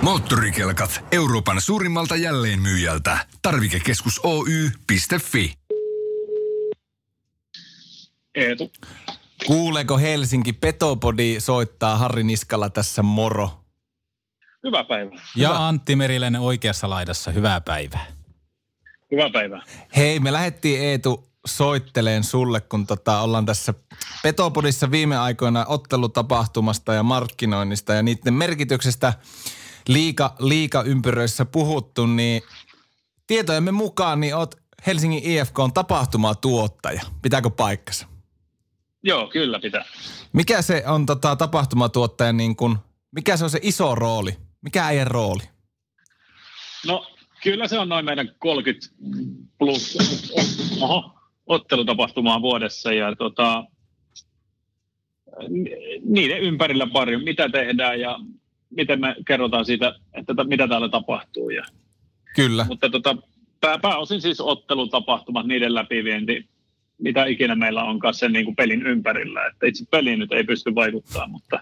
Moottorikelkat 0.01 1.05
Euroopan 1.11 1.61
suurimmalta 1.61 2.15
jälleenmyyjältä. 2.15 3.27
Tarvikekeskus 3.41 4.19
Oy.fi. 4.23 5.53
Eetu. 8.35 8.71
Kuuleeko 9.47 9.97
Helsinki 9.97 10.53
Petopodi 10.53 11.39
soittaa 11.39 11.97
Harri 11.97 12.23
Niskala 12.23 12.69
tässä 12.69 13.03
moro? 13.03 13.49
Hyvää 14.63 14.83
päivää. 14.83 15.19
Ja 15.35 15.67
Antti 15.67 15.95
Meriläinen 15.95 16.41
oikeassa 16.41 16.89
laidassa, 16.89 17.31
hyvää 17.31 17.61
päivää. 17.61 18.05
Hyvää 19.11 19.29
päivää. 19.29 19.61
Hei, 19.95 20.19
me 20.19 20.33
lähdettiin 20.33 20.81
Eetu 20.81 21.31
soitteleen 21.45 22.23
sulle, 22.23 22.61
kun 22.61 22.87
tota, 22.87 23.21
ollaan 23.21 23.45
tässä 23.45 23.73
Petopodissa 24.23 24.91
viime 24.91 25.17
aikoina 25.17 25.65
ottelutapahtumasta 25.65 26.93
ja 26.93 27.03
markkinoinnista 27.03 27.93
ja 27.93 28.03
niiden 28.03 28.33
merkityksestä 28.33 29.13
liika, 29.87 30.35
liika 30.39 30.83
ympyröissä 30.83 31.45
puhuttu, 31.45 32.05
niin 32.05 32.41
tietojemme 33.27 33.71
mukaan 33.71 34.19
niin 34.19 34.35
oot 34.35 34.55
Helsingin 34.87 35.23
IFK 35.23 35.59
on 35.59 35.73
tapahtumatuottaja. 35.73 37.01
Pitääkö 37.21 37.49
paikkansa? 37.49 38.10
Joo, 39.03 39.27
kyllä 39.27 39.59
pitää. 39.59 39.85
Mikä 40.33 40.61
se 40.61 40.83
on 40.87 41.05
tota, 41.05 41.35
tapahtumatuottajan 41.35 42.37
niin 42.37 42.55
kun, 42.55 42.77
mikä 43.11 43.37
se 43.37 43.43
on 43.43 43.49
se 43.49 43.59
iso 43.61 43.95
rooli? 43.95 44.37
Mikä 44.61 44.85
äijän 44.85 45.07
rooli? 45.07 45.43
No, 46.87 47.07
kyllä 47.43 47.67
se 47.67 47.79
on 47.79 47.89
noin 47.89 48.05
meidän 48.05 48.35
30 48.39 48.87
plus 49.57 49.97
oho, 50.81 51.19
ottelutapahtumaa 51.45 52.41
vuodessa 52.41 52.93
ja 52.93 53.15
tota, 53.15 53.63
niiden 56.03 56.41
ympärillä 56.41 56.87
paljon, 56.87 57.23
mitä 57.23 57.49
tehdään 57.49 57.99
ja 57.99 58.19
miten 58.69 59.01
me 59.01 59.15
kerrotaan 59.27 59.65
siitä, 59.65 59.95
että 60.13 60.43
mitä 60.43 60.67
täällä 60.67 60.89
tapahtuu. 60.89 61.49
Ja, 61.49 61.63
Kyllä. 62.35 62.65
mutta 62.69 62.89
tota, 62.89 63.17
pää, 63.61 63.79
pääosin 63.79 64.21
siis 64.21 64.41
ottelutapahtumat, 64.41 65.45
niiden 65.45 65.75
läpivienti, 65.75 66.49
mitä 67.01 67.25
ikinä 67.25 67.55
meillä 67.55 67.83
onkaan 67.83 68.13
sen 68.13 68.33
niin 68.33 68.45
kuin 68.45 68.55
pelin 68.55 68.87
ympärillä. 68.87 69.47
Että 69.47 69.67
itse 69.67 69.85
peliin 69.91 70.19
nyt 70.19 70.31
ei 70.31 70.43
pysty 70.43 70.75
vaikuttamaan, 70.75 71.31
mutta, 71.31 71.59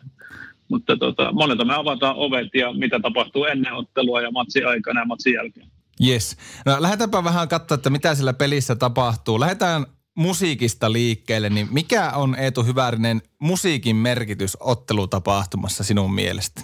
mutta 0.69 0.97
tota, 0.97 1.31
monelta 1.31 1.65
me 1.65 1.75
avataan 1.75 2.15
ovet 2.15 2.47
ja 2.53 2.73
mitä 2.73 2.99
tapahtuu 2.99 3.45
ennen 3.45 3.73
ottelua 3.73 4.21
ja 4.21 4.31
matsin 4.31 4.67
aikana 4.67 4.99
ja 4.99 5.05
matsin 5.05 5.33
jälkeen. 5.33 5.67
Yes. 6.07 6.37
No 6.65 6.77
lähdetäänpä 6.79 7.23
vähän 7.23 7.47
katsoa, 7.47 7.75
että 7.75 7.89
mitä 7.89 8.15
sillä 8.15 8.33
pelissä 8.33 8.75
tapahtuu. 8.75 9.39
Lähdetään 9.39 9.85
musiikista 10.15 10.91
liikkeelle, 10.91 11.49
niin 11.49 11.67
mikä 11.71 12.11
on 12.11 12.35
Eetu 12.35 12.63
Hyvärinen 12.63 13.21
musiikin 13.39 13.95
merkitys 13.95 14.57
ottelutapahtumassa 14.59 15.83
sinun 15.83 16.13
mielestä? 16.13 16.61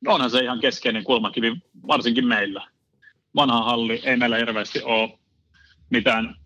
No 0.00 0.14
onhan 0.14 0.30
se 0.30 0.40
ihan 0.40 0.60
keskeinen 0.60 1.04
kulmakivi, 1.04 1.56
varsinkin 1.86 2.26
meillä. 2.26 2.66
Vanha 3.36 3.64
halli, 3.64 4.00
ei 4.04 4.16
meillä 4.16 4.36
hirveästi 4.36 4.82
ole 4.82 5.18
mitään 5.90 6.36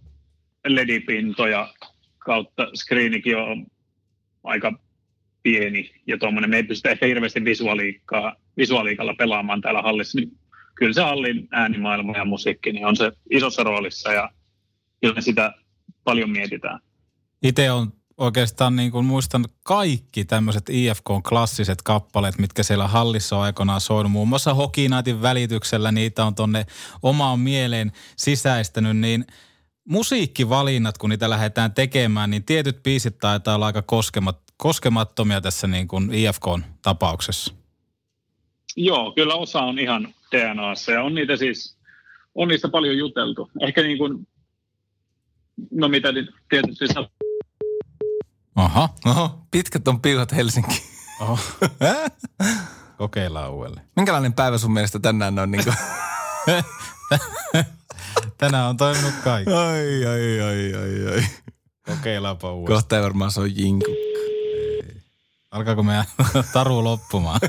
ledipintoja 0.66 1.74
kautta 2.18 2.66
screenikin 2.74 3.36
on 3.36 3.66
aika 4.44 4.72
pieni 5.42 5.90
ja 6.06 6.18
tuommoinen. 6.18 6.50
Me 6.50 6.56
ei 6.56 6.62
pystytä 6.62 6.90
ehkä 6.90 7.06
hirveästi 7.06 7.44
visuaaliikkaa, 7.44 8.36
visuaaliikalla 8.56 9.14
pelaamaan 9.14 9.60
täällä 9.60 9.82
hallissa. 9.82 10.18
Niin 10.18 10.38
kyllä 10.74 10.92
se 10.92 11.02
hallin 11.02 11.48
äänimaailma 11.50 12.16
ja 12.16 12.24
musiikki 12.24 12.72
niin 12.72 12.86
on 12.86 12.96
se 12.96 13.12
isossa 13.30 13.62
roolissa 13.62 14.12
ja 14.12 14.30
kyllä 15.00 15.20
sitä 15.20 15.54
paljon 16.04 16.30
mietitään. 16.30 16.80
Itse 17.42 17.70
on 17.70 17.92
oikeastaan 18.18 18.76
niin 18.76 18.90
kuin 18.90 19.04
muistan 19.04 19.44
kaikki 19.64 20.24
tämmöiset 20.24 20.70
IFK-klassiset 20.70 21.82
kappaleet, 21.84 22.38
mitkä 22.38 22.62
siellä 22.62 22.88
hallissa 22.88 23.36
on 23.36 23.42
aikanaan 23.42 23.80
soinut. 23.80 24.12
Muun 24.12 24.28
muassa 24.28 24.54
Hockey 24.54 24.88
Nightin 24.88 25.22
välityksellä 25.22 25.92
niitä 25.92 26.24
on 26.24 26.34
tonne 26.34 26.66
omaan 27.02 27.40
mieleen 27.40 27.92
sisäistänyt, 28.16 28.96
niin 28.96 29.24
musiikkivalinnat, 29.90 30.98
kun 30.98 31.10
niitä 31.10 31.30
lähdetään 31.30 31.74
tekemään, 31.74 32.30
niin 32.30 32.44
tietyt 32.44 32.82
biisit 32.82 33.18
taitaa 33.18 33.54
olla 33.54 33.66
aika 33.66 33.82
koskemat, 33.82 34.38
koskemattomia 34.56 35.40
tässä 35.40 35.66
niin 35.66 35.88
kuin 35.88 36.14
IFK-tapauksessa. 36.14 37.54
Joo, 38.76 39.12
kyllä 39.12 39.34
osa 39.34 39.60
on 39.60 39.78
ihan 39.78 40.14
DNAssa 40.32 40.92
ja 40.92 41.02
on 41.02 41.14
niitä 41.14 41.36
siis, 41.36 41.76
on 42.34 42.48
niistä 42.48 42.68
paljon 42.68 42.98
juteltu. 42.98 43.50
Ehkä 43.60 43.82
niin 43.82 43.98
kuin, 43.98 44.28
no 45.70 45.88
mitä 45.88 46.08
tietysti 46.48 46.86
sä 46.86 47.08
Aha. 48.54 48.88
Oho, 49.06 49.38
pitkät 49.50 49.88
on 49.88 50.00
piuhat 50.00 50.32
Helsinki. 50.32 50.82
Oho. 51.20 51.38
Kokeillaan 52.98 53.52
uudelleen. 53.52 53.86
Minkälainen 53.96 54.32
päivä 54.32 54.58
sun 54.58 54.72
mielestä 54.72 54.98
tänään 54.98 55.38
on? 55.38 55.50
Niin 55.50 55.64
kuin... 55.64 55.76
Tänään 58.38 58.68
on 58.68 58.76
toiminut 58.76 59.14
kaikki. 59.24 59.52
ai, 59.52 60.06
ai, 60.06 60.40
ai, 60.40 60.74
ai, 60.74 61.14
ai. 61.14 61.22
Kokeillaanpa 61.86 62.52
uudestaan. 62.52 62.76
Kohta 62.82 62.96
ei 62.96 63.02
varmaan 63.02 63.30
se 63.30 63.40
on 63.40 63.56
jinku. 63.56 63.86
Alkaako 65.50 65.82
meidän 65.82 66.04
taru 66.52 66.84
loppumaan? 66.84 67.40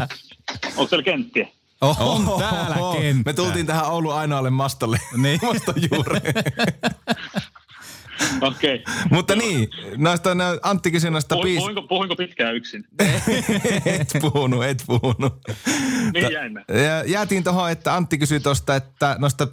onko 0.76 0.88
siellä 0.88 1.02
kenttiä? 1.02 1.48
Oh, 1.80 1.96
on 2.00 2.38
täällä 2.40 2.76
kenttä. 3.00 3.30
Me 3.30 3.32
tultiin 3.32 3.66
tähän 3.66 3.86
Oulun 3.86 4.14
ainoalle 4.14 4.50
mastolle. 4.50 5.00
Niin. 5.22 5.40
Maston 5.42 5.74
juureen. 5.92 6.34
Okei. 8.40 8.74
Okay. 8.84 8.94
Mutta 9.10 9.36
niin, 9.36 9.68
noista 9.96 10.34
nää- 10.34 10.58
Antti 10.62 10.90
kysyi 10.90 11.10
noista 11.10 11.34
Puhuin, 11.34 11.46
biis... 11.48 11.58
puhuinko, 11.58 11.82
puhuinko 11.82 12.16
pitkään 12.16 12.54
yksin? 12.56 12.84
et 13.86 14.08
puhunut, 14.20 14.64
et 14.64 14.84
puhunut. 14.86 15.34
Niin 16.12 16.32
jäimme. 16.32 16.64
Ja 16.68 17.04
jäätiin 17.04 17.44
tuohon, 17.44 17.70
että 17.70 17.94
Antti 17.94 18.18
kysyi 18.18 18.40
tuosta, 18.40 18.76
että 18.76 19.16
noista 19.18 19.48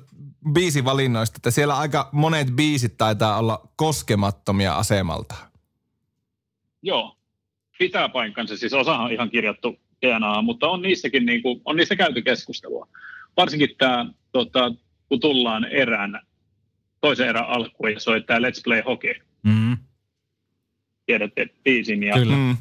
biisivalinnoista, 0.53 1.38
että 1.38 1.51
siellä 1.51 1.77
aika 1.77 2.10
monet 2.12 2.47
biisit 2.55 2.97
taitaa 2.97 3.39
olla 3.39 3.67
koskemattomia 3.75 4.75
asemalta. 4.75 5.36
Joo, 6.81 7.17
pitää 7.79 8.10
paikkansa. 8.10 8.57
Siis 8.57 8.73
osahan 8.73 9.05
on 9.05 9.12
ihan 9.12 9.29
kirjattu 9.29 9.79
DNA, 10.05 10.41
mutta 10.41 10.67
on 10.67 10.81
niissäkin 10.81 11.25
niin 11.25 11.41
kuin, 11.41 11.62
on 11.65 11.75
niistä 11.75 11.95
käyty 11.95 12.21
keskustelua. 12.21 12.88
Varsinkin 13.38 13.69
tämä, 13.77 14.05
tota, 14.31 14.73
kun 15.10 15.19
tullaan 15.19 15.65
erään, 15.65 16.21
toisen 17.01 17.27
erän 17.27 17.47
alkuun 17.47 17.91
ja 17.91 17.99
soi 17.99 18.21
tämä 18.21 18.39
Let's 18.39 18.62
Play 18.63 18.81
Hockey. 18.81 19.13
Mm, 19.43 19.77
Tiedätte 21.05 21.47
biisin. 21.63 22.03
Ja, 22.03 22.13
Kyllä. 22.13 22.36
Mm. 22.36 22.57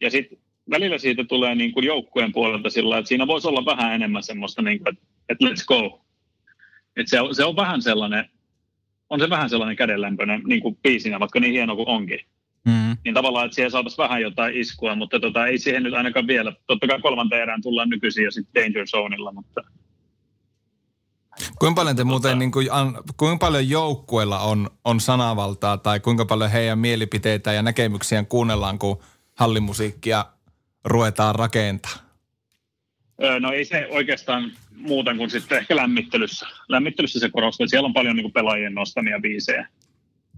ja 0.00 0.10
sitten 0.10 0.38
välillä 0.70 0.98
siitä 0.98 1.24
tulee 1.24 1.54
niin 1.54 1.72
kuin 1.72 1.86
joukkueen 1.86 2.32
puolelta 2.32 2.70
sillä, 2.70 2.98
että 2.98 3.08
siinä 3.08 3.26
voisi 3.26 3.48
olla 3.48 3.76
vähän 3.76 3.94
enemmän 3.94 4.22
semmoista, 4.22 4.62
niin 4.62 4.78
kuin, 4.78 4.94
että, 4.94 5.06
että 5.28 5.46
let's 5.46 5.64
go. 5.66 6.03
Että 6.96 7.10
se, 7.10 7.20
on, 7.20 7.34
se 7.34 7.44
on 7.44 7.56
vähän 7.56 7.82
sellainen, 7.82 8.30
on 9.10 9.20
se 9.20 9.30
vähän 9.30 9.50
sellainen 9.50 9.76
kädenlämpöinen 9.76 10.42
niin 10.46 10.62
kuin 10.62 10.78
biisinä, 10.82 11.20
vaikka 11.20 11.40
niin 11.40 11.52
hieno 11.52 11.76
kuin 11.76 11.88
onkin. 11.88 12.20
mm. 12.64 12.96
niin 13.04 13.14
tavallaan, 13.14 13.44
että 13.44 13.54
siihen 13.54 13.70
saataisiin 13.70 14.02
vähän 14.02 14.22
jotain 14.22 14.56
iskua, 14.56 14.94
mutta 14.94 15.20
tota, 15.20 15.46
ei 15.46 15.58
siihen 15.58 15.82
nyt 15.82 15.94
ainakaan 15.94 16.26
vielä. 16.26 16.52
Totta 16.66 16.86
kai 16.86 17.00
kolmanteen 17.00 17.42
erään 17.42 17.62
tullaan 17.62 17.88
nykyisin 17.88 18.24
jo 18.24 18.30
sitten 18.30 18.64
Danger 18.64 18.86
Zoneilla, 18.86 19.32
mutta 19.32 19.60
Kuinka 21.58 21.80
paljon 21.80 21.96
te 21.96 22.04
muuten, 22.04 22.38
niin 22.38 22.50
kuin, 22.50 22.72
an, 22.72 22.98
kuinka 23.16 23.46
paljon 23.46 23.68
joukkueella 23.68 24.38
on, 24.38 24.70
on 24.84 25.00
sanavaltaa 25.00 25.78
tai 25.78 26.00
kuinka 26.00 26.24
paljon 26.24 26.50
heidän 26.50 26.78
mielipiteitä 26.78 27.52
ja 27.52 27.62
näkemyksiään 27.62 28.26
kuunnellaan, 28.26 28.78
kun 28.78 29.02
hallimusiikkia 29.34 30.24
ruvetaan 30.84 31.34
rakentaa? 31.34 31.92
öö, 33.22 33.40
no 33.40 33.52
ei 33.52 33.64
se 33.64 33.86
oikeastaan 33.90 34.52
muuten 34.76 35.16
kuin 35.16 35.30
sitten 35.30 35.58
ehkä 35.58 35.76
lämmittelyssä. 35.76 36.46
Lämmittelyssä 36.68 37.20
se 37.20 37.30
korostuu, 37.30 37.68
siellä 37.68 37.86
on 37.86 37.94
paljon 37.94 38.16
niin 38.16 38.24
kuin 38.24 38.32
pelaajien 38.32 38.74
nostamia 38.74 39.20
biisejä. 39.20 39.68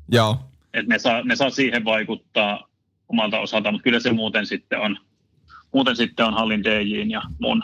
Joo. 0.08 0.38
Että 0.74 0.94
ne 0.94 0.98
saa, 0.98 1.22
ne 1.22 1.36
saa 1.36 1.50
siihen 1.50 1.84
vaikuttaa 1.84 2.68
omalta 3.08 3.38
osalta, 3.38 3.72
mutta 3.72 3.84
kyllä 3.84 4.00
se 4.00 4.12
muuten 4.12 4.46
sitten 4.46 4.80
on, 4.80 4.98
muuten 5.72 5.96
sitten 5.96 6.26
on 6.26 6.34
hallin 6.34 6.64
DJin 6.64 7.10
ja 7.10 7.22
mun, 7.40 7.62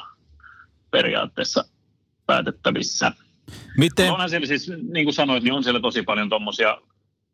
periaatteessa 0.91 1.65
päätettävissä. 2.27 3.13
Miten? 3.77 4.13
Onhan 4.13 4.31
siellä 4.31 4.47
siis, 4.47 4.73
niin 4.93 5.07
kuin 5.07 5.15
sanoit, 5.15 5.45
niin 5.45 5.55
on 5.55 5.65
siellä 5.65 5.81
tosi 5.81 6.03
paljon 6.03 6.29
tuommoisia, 6.29 6.79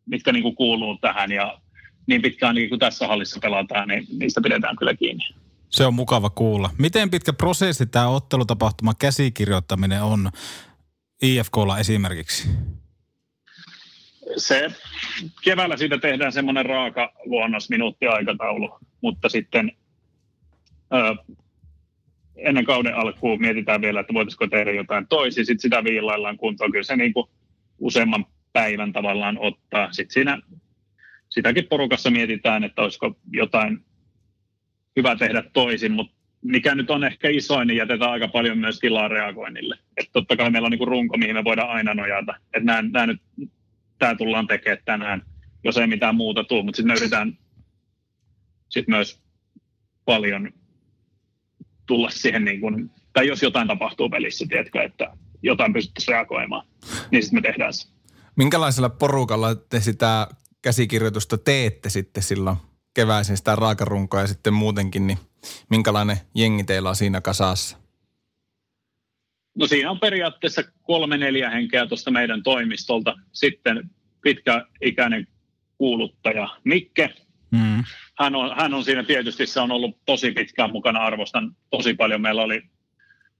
mitkä 0.07 0.33
niin 0.33 0.43
kuin 0.43 0.57
kuuluu 0.57 0.99
tähän 1.01 1.33
ja 1.33 1.61
niin 2.07 2.23
pitkään 2.23 2.55
niin 2.55 2.69
kuin 2.69 2.79
tässä 2.79 3.07
hallissa 3.07 3.41
pelataan, 3.41 3.89
niin 3.89 4.07
niistä 4.19 4.41
pidetään 4.41 4.77
kyllä 4.77 4.95
kiinni. 4.95 5.25
Se 5.71 5.87
on 5.87 5.95
mukava 5.95 6.31
kuulla. 6.31 6.71
Miten 6.79 7.11
pitkä 7.11 7.33
prosessi 7.33 7.87
tämä 7.87 8.09
ottelutapahtuma 8.09 8.95
käsikirjoittaminen 8.95 10.03
on 10.03 10.31
IFKlla 11.23 11.79
esimerkiksi? 11.79 12.49
Se 14.37 14.69
keväällä 15.45 15.77
siitä 15.77 15.99
tehdään 15.99 16.33
semmoinen 16.33 16.67
raaka 16.67 17.13
luonnos 17.25 17.71
minuuttiaikataulu, 17.71 18.79
mutta 19.01 19.29
sitten 19.29 19.73
ö, 20.95 21.35
ennen 22.37 22.65
kauden 22.65 22.95
alkuun 22.95 23.41
mietitään 23.41 23.81
vielä, 23.81 24.01
että 24.01 24.15
voitaisiko 24.15 24.47
tehdä 24.47 24.73
jotain 24.73 25.07
toisin, 25.09 25.47
sitten 25.47 25.63
sitä 25.63 25.85
viilaillaan 25.85 26.37
kuntoon. 26.37 26.73
Kyllä 26.73 26.85
se 26.85 26.97
niin 26.97 27.13
kuin 27.13 27.31
useamman 27.79 28.27
päivän 28.53 28.93
tavallaan 28.93 29.39
ottaa. 29.39 29.93
Sitten 29.93 30.15
siinä 30.15 30.39
sitäkin 31.29 31.67
porukassa 31.71 32.11
mietitään, 32.11 32.65
että 32.65 32.83
olisiko 32.83 33.17
jotain 33.33 33.85
hyvä 34.99 35.17
tehdä 35.17 35.43
toisin, 35.53 35.93
mutta 35.93 36.15
mikä 36.43 36.75
nyt 36.75 36.91
on 36.91 37.05
ehkä 37.05 37.29
isoin, 37.29 37.69
niin 37.69 37.77
jätetään 37.77 38.11
aika 38.11 38.29
paljon 38.29 38.59
myös 38.59 38.79
tilaa 38.79 39.09
reagoinnille. 39.09 39.79
Että 39.97 40.13
totta 40.13 40.37
kai 40.37 40.51
meillä 40.51 40.67
on 40.67 40.71
niin 40.71 40.89
runko, 40.89 41.17
mihin 41.17 41.35
me 41.35 41.45
voidaan 41.45 41.71
aina 41.71 41.95
nojata. 41.95 42.35
Että 42.45 42.65
nämä, 42.65 42.83
nämä 42.83 43.07
nyt, 43.07 43.23
tämä 43.99 44.15
tullaan 44.15 44.47
tekemään 44.47 44.83
tänään, 44.85 45.23
jos 45.65 45.77
ei 45.77 45.87
mitään 45.87 46.15
muuta 46.15 46.45
tule, 46.45 46.63
mutta 46.63 46.77
sitten 46.77 46.95
me 46.95 46.99
yritetään 46.99 47.39
sit 48.69 48.89
myös 48.89 49.23
paljon 50.05 50.53
tulla 51.87 52.11
siihen, 52.11 52.45
niin 52.45 52.61
kuin, 52.61 52.91
tai 53.13 53.27
jos 53.27 53.43
jotain 53.43 53.69
tapahtuu 53.69 54.11
pelissä, 54.11 54.47
tiedätkö, 54.49 54.83
että 54.83 55.17
jotain 55.43 55.73
pystyttäisiin 55.73 56.13
reagoimaan, 56.13 56.67
niin 57.11 57.23
sitten 57.23 57.37
me 57.37 57.43
tehdään 57.43 57.73
se. 57.73 57.89
Minkälaisella 58.37 58.89
porukalla 58.89 59.55
te 59.55 59.81
sitä 59.81 60.29
käsikirjoitusta 60.63 61.39
teette 61.39 61.91
sitten 61.91 62.23
silloin 62.23 62.57
keväisin 62.99 63.37
sitä 63.37 63.57
raakarunkoa 63.57 64.21
ja 64.21 64.27
sitten 64.27 64.55
muutenkin, 64.55 65.07
niin 65.07 65.19
minkälainen 65.71 66.17
jengi 66.35 66.65
teillä 66.65 66.89
on 66.89 66.97
siinä 66.97 67.21
kasassa? 67.21 67.79
No 69.55 69.67
siinä 69.67 69.91
on 69.91 70.01
periaatteessa 70.01 70.63
kolme 70.83 71.19
neljä 71.19 71.51
henkeä 71.51 71.87
tuosta 71.87 72.11
meidän 72.11 72.43
toimistolta. 72.43 73.15
Sitten 73.33 73.91
pitkäikäinen 74.21 75.27
kuuluttaja 75.77 76.49
Mikke. 76.65 77.15
Mm. 77.51 77.85
Hän, 78.19 78.35
on, 78.35 78.57
hän 78.57 78.75
on 78.75 78.85
siinä 78.85 79.03
tietysti, 79.03 79.47
se 79.47 79.61
on 79.61 79.73
ollut 79.73 79.99
tosi 80.07 80.31
pitkään 80.31 80.73
mukana, 80.73 80.99
arvostan 80.99 81.57
tosi 81.71 81.95
paljon. 81.95 82.21
Meillä 82.21 82.43
oli 82.43 82.63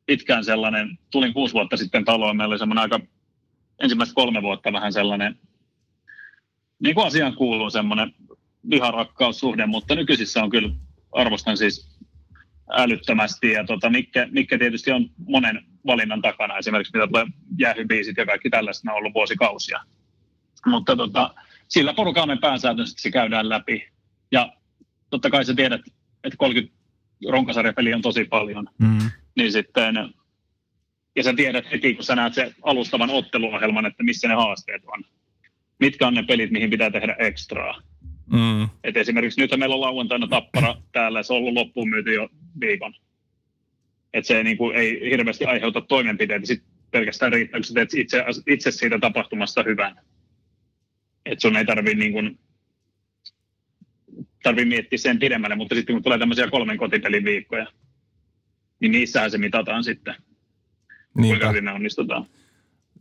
pitkään 0.07 0.45
sellainen, 0.45 0.99
tulin 1.11 1.35
kuusi 1.35 1.55
vuotta 1.55 1.77
sitten 1.77 2.05
taloon, 2.05 2.37
meillä 2.37 2.53
oli 2.53 2.59
semmoinen 2.59 2.83
aika, 2.83 3.01
ensimmäistä 3.83 4.15
kolme 4.15 4.43
vuotta 4.43 4.73
vähän 4.73 4.93
sellainen, 4.93 5.39
niin 6.83 6.95
kuin 6.95 7.07
asiaan 7.07 7.35
kuuluu 7.35 7.71
semmoinen 7.71 8.15
viharakkaussuhde, 8.71 9.67
mutta 9.67 9.95
nykyisissä 9.95 10.43
on 10.43 10.51
kyllä, 10.51 10.71
arvostan 11.13 11.57
siis 11.57 11.99
älyttömästi. 12.71 13.53
Ja 13.53 13.65
tota, 13.65 13.91
Mikke, 13.91 14.29
Mikke 14.31 14.59
tietysti 14.59 14.93
on 14.93 15.11
monen 15.27 15.65
valinnan 15.87 16.23
takana, 16.23 16.59
esimerkiksi 16.59 16.93
mitä 16.97 17.07
tulee 17.07 17.27
jäähybiisit 17.59 18.17
ja 18.17 18.27
kaikki 18.27 18.51
tällaista, 18.51 18.91
on 18.91 18.97
ollut 18.97 19.15
vuosikausia. 19.15 19.81
Mutta 20.67 20.97
tota, 20.97 21.35
sillä 21.69 21.95
porukalla 21.95 22.35
me 22.35 22.37
pääsääntöisesti 22.41 23.03
se 23.03 23.11
käydään 23.11 23.49
läpi. 23.49 23.89
Ja 24.33 24.53
totta 25.11 25.31
kai 25.31 25.45
sä 25.45 25.55
tiedät, 25.55 25.81
että 26.25 26.37
30 26.37 26.75
ronkasarjapeliä 27.31 27.97
on 27.97 28.03
tosi 28.03 28.25
paljon. 28.25 28.69
Mm. 28.79 29.11
Niin 29.37 29.53
sitten, 29.53 29.95
ja 31.17 31.23
sä 31.23 31.35
tiedät 31.35 31.71
heti, 31.71 31.95
kun 31.95 32.05
sä 32.05 32.17
näet 32.17 32.35
se 32.35 32.55
alustavan 32.63 33.11
otteluohjelman, 33.11 33.87
että 33.87 34.03
missä 34.03 34.29
ne 34.29 34.35
haasteet 34.35 34.83
on. 34.87 35.05
Mitkä 35.81 36.07
on 36.07 36.15
ne 36.15 36.23
pelit, 36.23 36.51
mihin 36.51 36.71
pitää 36.71 36.91
tehdä 36.91 37.17
ekstraa. 37.19 37.83
Mm. 38.33 38.69
Et 38.85 38.97
esimerkiksi 38.97 39.41
nyt 39.41 39.51
meillä 39.57 39.75
on 39.75 39.81
lauantaina 39.81 40.29
tappara 40.29 40.77
täällä, 40.93 41.23
se 41.23 41.33
on 41.33 41.39
ollut 41.39 41.55
loppuun 41.55 41.89
myyty 41.89 42.15
jo 42.15 42.29
viikon. 42.61 42.95
Et 44.15 44.27
se 44.27 44.43
niin 44.43 44.57
kuin, 44.57 44.77
ei 44.77 45.11
hirveästi 45.11 45.45
aiheuta 45.45 45.81
toimenpiteitä, 45.81 46.47
sit 46.47 46.63
pelkästään 46.91 47.33
riittää, 47.33 47.61
kun 47.61 47.65
sä 47.65 47.75
teet 47.75 47.95
itse, 47.95 48.25
itse 48.47 48.71
siitä 48.71 48.99
tapahtumasta 48.99 49.63
hyvän. 49.63 49.97
Et 51.27 51.41
sun 51.41 51.57
ei 51.57 51.65
tarvi 51.65 51.95
niin 51.95 52.13
kuin, 52.13 52.39
tarvi 54.43 54.65
miettiä 54.65 54.99
sen 54.99 55.19
pidemmälle, 55.19 55.57
mutta 55.57 55.75
sitten 55.75 55.95
kun 55.95 56.03
tulee 56.03 56.19
tämmöisiä 56.19 56.51
kolmen 56.51 56.79
kotipelin 56.79 57.25
viikkoja, 57.25 57.67
niin 58.81 58.93
niissähän 58.93 59.31
se 59.31 59.39
mitataan 59.39 59.85
sitten, 59.85 60.15
Niinpä. 60.15 61.29
kuinka 61.29 61.49
hyvin 61.49 61.65
me 61.65 61.73
onnistutaan. 61.73 62.27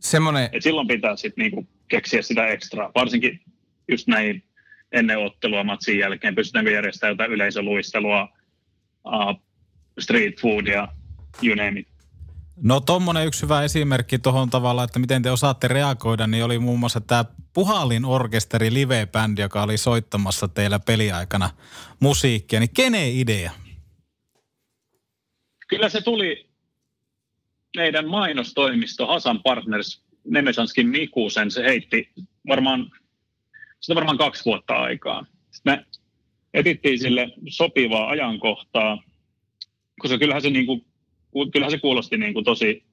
Semmoinen... 0.00 0.48
Et 0.52 0.62
silloin 0.62 0.88
pitää 0.88 1.16
sitten 1.16 1.42
niinku 1.42 1.68
keksiä 1.88 2.22
sitä 2.22 2.46
ekstraa, 2.46 2.92
varsinkin 2.94 3.40
just 3.88 4.08
näin 4.08 4.42
ennen 4.92 5.18
ottelua 5.18 5.64
matsin 5.64 5.98
jälkeen, 5.98 6.34
pystytäänkö 6.34 6.70
järjestämään 6.70 7.12
jotain 7.12 7.30
yleisöluistelua, 7.30 8.28
uh, 9.04 9.42
street 9.98 10.40
foodia, 10.40 10.88
you 11.42 11.54
name 11.54 11.80
it. 11.80 11.88
No 12.62 12.80
tuommoinen 12.80 13.26
yksi 13.26 13.42
hyvä 13.42 13.62
esimerkki 13.62 14.18
tuohon 14.18 14.50
tavalla, 14.50 14.84
että 14.84 14.98
miten 14.98 15.22
te 15.22 15.30
osaatte 15.30 15.68
reagoida, 15.68 16.26
niin 16.26 16.44
oli 16.44 16.58
muun 16.58 16.78
muassa 16.78 17.00
tämä 17.00 17.24
Puhalin 17.54 18.04
orkesteri 18.04 18.72
live-bändi, 18.74 19.40
joka 19.40 19.62
oli 19.62 19.76
soittamassa 19.76 20.48
teillä 20.48 20.78
peliaikana 20.78 21.50
musiikkia. 22.00 22.60
Niin 22.60 22.74
kenen 22.74 23.12
idea? 23.12 23.52
Kyllä 25.68 25.88
se 25.88 26.00
tuli 26.00 26.48
meidän 27.76 28.08
mainostoimisto 28.08 29.06
Hasan 29.06 29.42
Partners 29.42 30.02
Nemesanskin 30.24 30.88
Mikusen. 30.88 31.50
Se 31.50 31.62
heitti 31.62 32.10
varmaan 32.48 32.90
sitä 33.80 33.94
varmaan 33.94 34.18
kaksi 34.18 34.44
vuotta 34.44 34.74
aikaa. 34.74 35.26
Sitten 35.50 35.78
me 35.78 35.86
etittiin 36.54 36.98
sille 36.98 37.28
sopivaa 37.48 38.08
ajankohtaa, 38.08 39.02
koska 39.98 40.18
kyllähän 40.18 40.42
se, 40.42 40.50
niin 40.50 40.66
kuin, 40.66 40.84
kyllähän 41.52 41.70
se 41.70 41.78
kuulosti 41.78 42.16
niin 42.16 42.34
kuin 42.34 42.44
tosi 42.44 42.88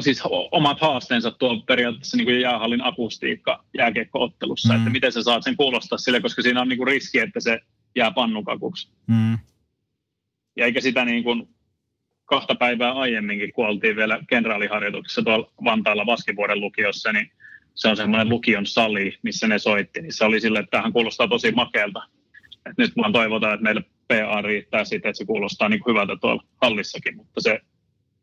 siis 0.00 0.22
omat 0.50 0.80
haasteensa 0.80 1.30
tuo 1.30 1.60
periaatteessa 1.66 2.16
niin 2.16 2.24
kuin 2.24 2.40
jäähallin 2.40 2.86
akustiikka 2.86 3.64
jääkiekkoottelussa, 3.78 4.72
mm. 4.72 4.78
että 4.78 4.90
miten 4.90 5.12
sä 5.12 5.22
saat 5.22 5.42
sen 5.42 5.56
kuulostaa 5.56 5.98
sille, 5.98 6.20
koska 6.20 6.42
siinä 6.42 6.60
on 6.60 6.68
niin 6.68 6.76
kuin 6.76 6.86
riski, 6.86 7.18
että 7.18 7.40
se 7.40 7.60
jää 7.96 8.10
pannukakuksi. 8.10 8.90
Mm. 9.06 9.38
Ja 10.56 10.64
eikä 10.64 10.80
sitä 10.80 11.04
niin 11.04 11.24
kuin 11.24 11.48
kahta 12.24 12.54
päivää 12.54 12.92
aiemminkin, 12.92 13.52
kun 13.52 13.66
oltiin 13.66 13.96
vielä 13.96 14.20
kenraaliharjoituksessa 14.28 15.22
tuolla 15.22 15.52
Vantaalla 15.64 16.06
Vaskivuoden 16.06 16.60
lukiossa, 16.60 17.12
niin 17.12 17.30
se 17.74 17.88
on 17.88 17.96
semmoinen 17.96 18.28
lukion 18.28 18.66
sali, 18.66 19.18
missä 19.22 19.48
ne 19.48 19.58
soitti, 19.58 20.02
niin 20.02 20.12
se 20.12 20.24
oli 20.24 20.40
sille, 20.40 20.58
että 20.58 20.70
tähän 20.70 20.92
kuulostaa 20.92 21.28
tosi 21.28 21.52
makealta. 21.52 22.02
Et 22.66 22.78
nyt 22.78 22.92
vaan 22.96 23.12
toivotaan, 23.12 23.54
että 23.54 23.64
meillä 23.64 23.82
PA 24.08 24.42
riittää 24.42 24.84
siitä, 24.84 25.08
että 25.08 25.18
se 25.18 25.24
kuulostaa 25.24 25.68
niin 25.68 25.80
kuin 25.80 25.94
hyvältä 25.94 26.16
tuolla 26.20 26.44
hallissakin, 26.62 27.16
mutta 27.16 27.40
se 27.40 27.60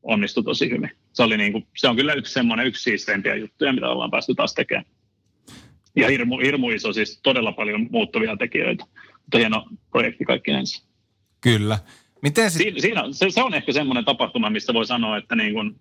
onnistui 0.04 0.44
tosi 0.44 0.70
hyvin. 0.70 0.92
Se, 1.14 1.24
oli 1.24 1.38
niin 1.38 1.52
kuin, 1.52 1.68
se 1.78 1.88
on 1.88 1.96
kyllä 1.96 2.14
yksi 2.14 2.34
semmoinen 2.34 2.68
yksi 2.68 2.84
siisteimpiä 2.84 3.36
juttuja, 3.36 3.74
mitä 3.74 3.90
ollaan 3.90 4.12
päästy 4.12 4.36
taas 4.36 4.54
tekemään. 4.54 4.86
Ja 5.96 6.10
hirmu, 6.10 6.40
hirmu 6.40 6.70
iso, 6.70 6.94
siis 6.94 7.20
todella 7.24 7.52
paljon 7.52 7.88
muuttuvia 7.92 8.38
tekijöitä. 8.38 8.86
Mutta 9.22 9.38
hieno 9.38 9.66
projekti 9.92 10.26
kaikki 10.26 10.52
ensin. 10.52 10.84
Kyllä. 11.42 11.80
Miten 12.22 12.52
sit... 12.52 12.62
si- 12.62 12.82
siinä, 12.82 13.04
se, 13.12 13.30
se, 13.30 13.44
on 13.44 13.54
ehkä 13.54 13.74
semmoinen 13.74 14.06
tapahtuma, 14.06 14.50
mistä 14.50 14.74
voi 14.74 14.86
sanoa, 14.86 15.18
että 15.18 15.36
niin 15.36 15.54
kuin 15.54 15.76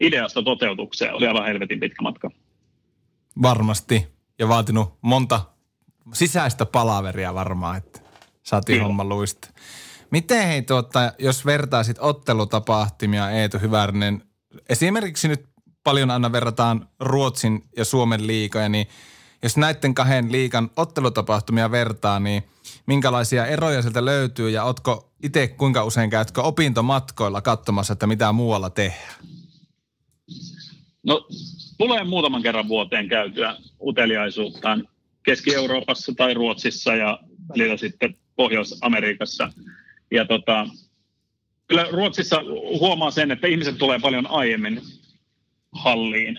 ideasta 0.00 0.42
toteutukseen 0.42 1.14
oli 1.14 1.26
aivan 1.26 1.46
helvetin 1.46 1.80
pitkä 1.80 2.02
matka. 2.02 2.30
Varmasti. 3.42 4.06
Ja 4.38 4.48
vaatinut 4.48 4.98
monta 5.00 5.40
sisäistä 6.12 6.66
palaveria 6.66 7.34
varmaan, 7.34 7.76
että 7.76 8.00
saatiin 8.42 8.82
homma 8.82 9.04
luista. 9.04 9.48
Miten 10.10 10.46
hei 10.46 10.62
tuota, 10.62 11.12
jos 11.18 11.46
vertaisit 11.46 11.96
ottelutapahtumia 12.00 13.30
Eetu 13.30 13.58
Hyvärinen, 13.58 14.24
esimerkiksi 14.68 15.28
nyt 15.28 15.48
paljon 15.84 16.10
aina 16.10 16.32
verrataan 16.32 16.88
Ruotsin 17.00 17.68
ja 17.76 17.84
Suomen 17.84 18.26
liikoja, 18.26 18.68
niin 18.68 18.86
jos 19.42 19.56
näiden 19.56 19.94
kahden 19.94 20.32
liikan 20.32 20.70
ottelutapahtumia 20.76 21.70
vertaa, 21.70 22.20
niin 22.20 22.42
minkälaisia 22.86 23.46
eroja 23.46 23.82
sieltä 23.82 24.04
löytyy 24.04 24.50
ja 24.50 24.64
otko 24.64 25.12
itse 25.22 25.48
kuinka 25.48 25.84
usein 25.84 26.10
käytkö 26.10 26.42
opintomatkoilla 26.42 27.40
katsomassa, 27.42 27.92
että 27.92 28.06
mitä 28.06 28.32
muualla 28.32 28.70
tehdään? 28.70 29.14
No 31.06 31.26
tulee 31.78 32.04
muutaman 32.04 32.42
kerran 32.42 32.68
vuoteen 32.68 33.08
käytyä 33.08 33.56
uteliaisuuttaan 33.80 34.88
Keski-Euroopassa 35.22 36.12
tai 36.16 36.34
Ruotsissa 36.34 36.94
ja 36.94 37.20
välillä 37.48 37.76
sitten 37.76 38.16
Pohjois-Amerikassa. 38.36 39.52
Ja 40.10 40.24
tota, 40.24 40.66
kyllä 41.68 41.86
Ruotsissa 41.90 42.42
huomaa 42.80 43.10
sen, 43.10 43.30
että 43.30 43.46
ihmiset 43.46 43.78
tulee 43.78 43.98
paljon 43.98 44.26
aiemmin 44.26 44.80
halliin. 45.72 46.38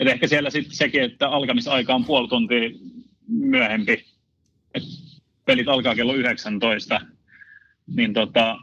Et 0.00 0.08
ehkä 0.08 0.26
siellä 0.26 0.50
sitten 0.50 0.76
sekin, 0.76 1.02
että 1.02 1.28
alkamisaika 1.28 1.94
on 1.94 2.04
puoli 2.04 2.28
tuntia 2.28 2.70
myöhempi. 3.28 4.04
Et 4.74 4.82
pelit 5.44 5.68
alkaa 5.68 5.94
kello 5.94 6.14
19, 6.14 7.00
niin 7.96 8.14
tota, 8.14 8.58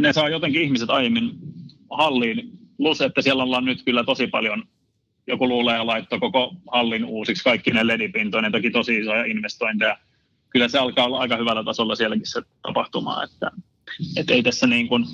ne 0.00 0.12
saa 0.12 0.28
jotenkin 0.28 0.62
ihmiset 0.62 0.90
aiemmin 0.90 1.30
halliin. 1.90 2.58
Plus, 2.76 3.00
että 3.00 3.22
siellä 3.22 3.42
ollaan 3.42 3.64
nyt 3.64 3.82
kyllä 3.82 4.04
tosi 4.04 4.26
paljon, 4.26 4.64
joku 5.28 5.48
luulee 5.48 5.76
ja 5.76 5.86
laittoi 5.86 6.20
koko 6.20 6.54
hallin 6.72 7.04
uusiksi 7.04 7.44
kaikki 7.44 7.70
ne 7.70 7.86
ledipintoinen, 7.86 8.52
toki 8.52 8.70
tosi 8.70 8.98
isoja 8.98 9.24
investointeja. 9.24 9.98
Kyllä 10.50 10.68
se 10.68 10.78
alkaa 10.78 11.04
olla 11.04 11.18
aika 11.18 11.36
hyvällä 11.36 11.64
tasolla 11.64 11.94
sielläkin 11.94 12.26
se 12.26 12.42
tapahtuma, 12.62 13.24
että, 13.24 13.50
että 14.16 14.34
ei 14.34 14.42
tässä 14.42 14.66
niin 14.66 14.88
kuin, 14.88 15.04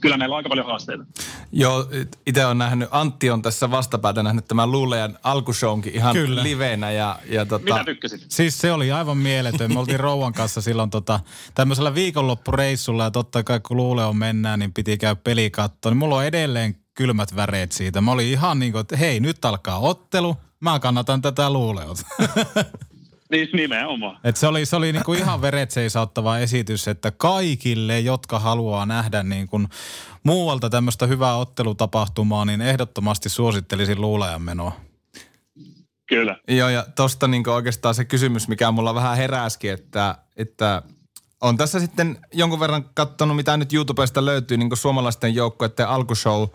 kyllä 0.00 0.16
meillä 0.16 0.34
on 0.34 0.36
aika 0.36 0.48
paljon 0.48 0.66
haasteita. 0.66 1.04
Joo, 1.52 1.86
itse 2.26 2.46
on 2.46 2.58
nähnyt, 2.58 2.88
Antti 2.90 3.30
on 3.30 3.42
tässä 3.42 3.70
vastapäätä 3.70 4.22
nähnyt 4.22 4.48
tämän 4.48 4.72
Luulejan 4.72 5.18
alkushownkin 5.22 5.94
ihan 5.94 6.12
Kyllä. 6.16 6.42
livenä. 6.42 6.90
Ja, 6.90 7.18
ja 7.30 7.46
tota, 7.46 7.64
Mitä 7.64 7.84
tykkäsit? 7.84 8.24
Siis 8.28 8.58
se 8.58 8.72
oli 8.72 8.92
aivan 8.92 9.18
mieletön. 9.18 9.72
Me 9.72 9.78
oltiin 9.78 10.00
Rouvan 10.00 10.32
kanssa 10.32 10.60
silloin 10.60 10.90
tota, 10.90 11.20
tämmöisellä 11.54 11.94
viikonloppureissulla 11.94 13.04
ja 13.04 13.10
totta 13.10 13.42
kai 13.42 13.60
kun 13.60 13.76
Luuleon 13.76 14.16
mennään, 14.16 14.58
niin 14.58 14.74
piti 14.74 14.98
käydä 14.98 15.20
pelikattoon. 15.24 15.92
Niin 15.92 15.98
mulla 15.98 16.16
on 16.16 16.24
edelleen 16.24 16.76
kylmät 16.94 17.36
väreet 17.36 17.72
siitä. 17.72 18.00
Mä 18.00 18.12
olin 18.12 18.26
ihan 18.26 18.58
niin 18.58 18.72
kuin, 18.72 18.80
että 18.80 18.96
hei, 18.96 19.20
nyt 19.20 19.44
alkaa 19.44 19.78
ottelu. 19.78 20.36
Mä 20.60 20.78
kannatan 20.78 21.22
tätä 21.22 21.50
Luuleot. 21.50 21.98
Niin, 23.30 23.48
nimenomaan. 23.52 24.18
Et 24.24 24.36
se 24.36 24.46
oli, 24.46 24.66
se 24.66 24.76
oli 24.76 24.92
niinku 24.92 25.12
ihan 25.12 25.42
veret 25.42 25.70
seisauttava 25.70 26.38
esitys, 26.38 26.88
että 26.88 27.10
kaikille, 27.10 28.00
jotka 28.00 28.38
haluaa 28.38 28.86
nähdä 28.86 29.22
niin 29.22 29.48
kuin 29.48 29.68
muualta 30.22 30.70
tämmöistä 30.70 31.06
hyvää 31.06 31.36
ottelutapahtumaa, 31.36 32.44
niin 32.44 32.60
ehdottomasti 32.60 33.28
suosittelisin 33.28 34.00
luulajan 34.00 34.42
menoa. 34.42 34.72
Kyllä. 36.06 36.36
Joo, 36.48 36.68
ja 36.68 36.86
tosta 36.94 37.28
niin 37.28 37.48
oikeastaan 37.48 37.94
se 37.94 38.04
kysymys, 38.04 38.48
mikä 38.48 38.70
mulla 38.70 38.94
vähän 38.94 39.16
heräskin, 39.16 39.72
että, 39.72 40.18
että 40.36 40.82
on 41.40 41.56
tässä 41.56 41.80
sitten 41.80 42.18
jonkun 42.32 42.60
verran 42.60 42.84
katsonut, 42.94 43.36
mitä 43.36 43.56
nyt 43.56 43.72
YouTubesta 43.72 44.24
löytyy 44.24 44.56
niin 44.56 44.76
suomalaisten 44.76 45.34
joukkueiden 45.34 45.88
alkushow 45.88 46.48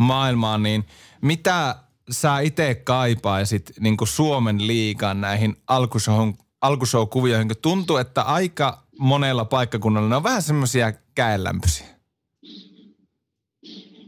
maailmaan, 0.00 0.62
niin 0.62 0.84
mitä 1.20 1.76
sä 2.10 2.40
itse 2.40 2.74
kaipaisit 2.74 3.72
niin 3.80 3.96
Suomen 4.04 4.66
liigaan 4.66 5.20
näihin 5.20 5.56
alkushow, 5.66 6.30
alkushow-kuvioihin, 6.60 7.48
kun 7.48 7.56
tuntuu, 7.62 7.96
että 7.96 8.22
aika 8.22 8.82
monella 8.98 9.44
paikkakunnalla 9.44 10.08
ne 10.08 10.16
on 10.16 10.22
vähän 10.22 10.42
semmoisia 10.42 10.92
käenlämpöisiä. 11.14 11.86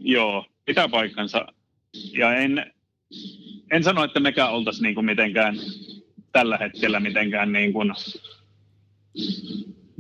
Joo, 0.01 0.47
pitää 0.65 0.89
paikkansa. 0.89 1.47
Ja 2.19 2.35
en, 2.35 2.73
en 3.71 3.85
sano, 3.85 4.05
että 4.05 4.21
mekään 4.21 4.53
oltaisiin 4.53 4.83
niin 4.83 4.95
kuin 4.95 5.07
mitenkään 5.07 5.57
tällä 6.33 6.59
hetkellä 6.59 7.01
mitenkään 7.01 7.53
niin 7.53 7.73
kuin 7.73 7.93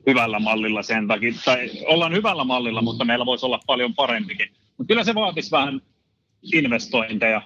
hyvällä 0.06 0.38
mallilla 0.38 0.82
sen 0.82 1.08
takia. 1.08 1.32
Tai 1.44 1.70
ollaan 1.86 2.12
hyvällä 2.12 2.44
mallilla, 2.44 2.82
mutta 2.82 3.04
meillä 3.04 3.26
voisi 3.26 3.46
olla 3.46 3.60
paljon 3.66 3.94
parempikin. 3.94 4.48
Mutta 4.78 4.88
kyllä 4.88 5.04
se 5.04 5.14
vaatisi 5.14 5.50
vähän 5.50 5.80
investointeja, 6.54 7.42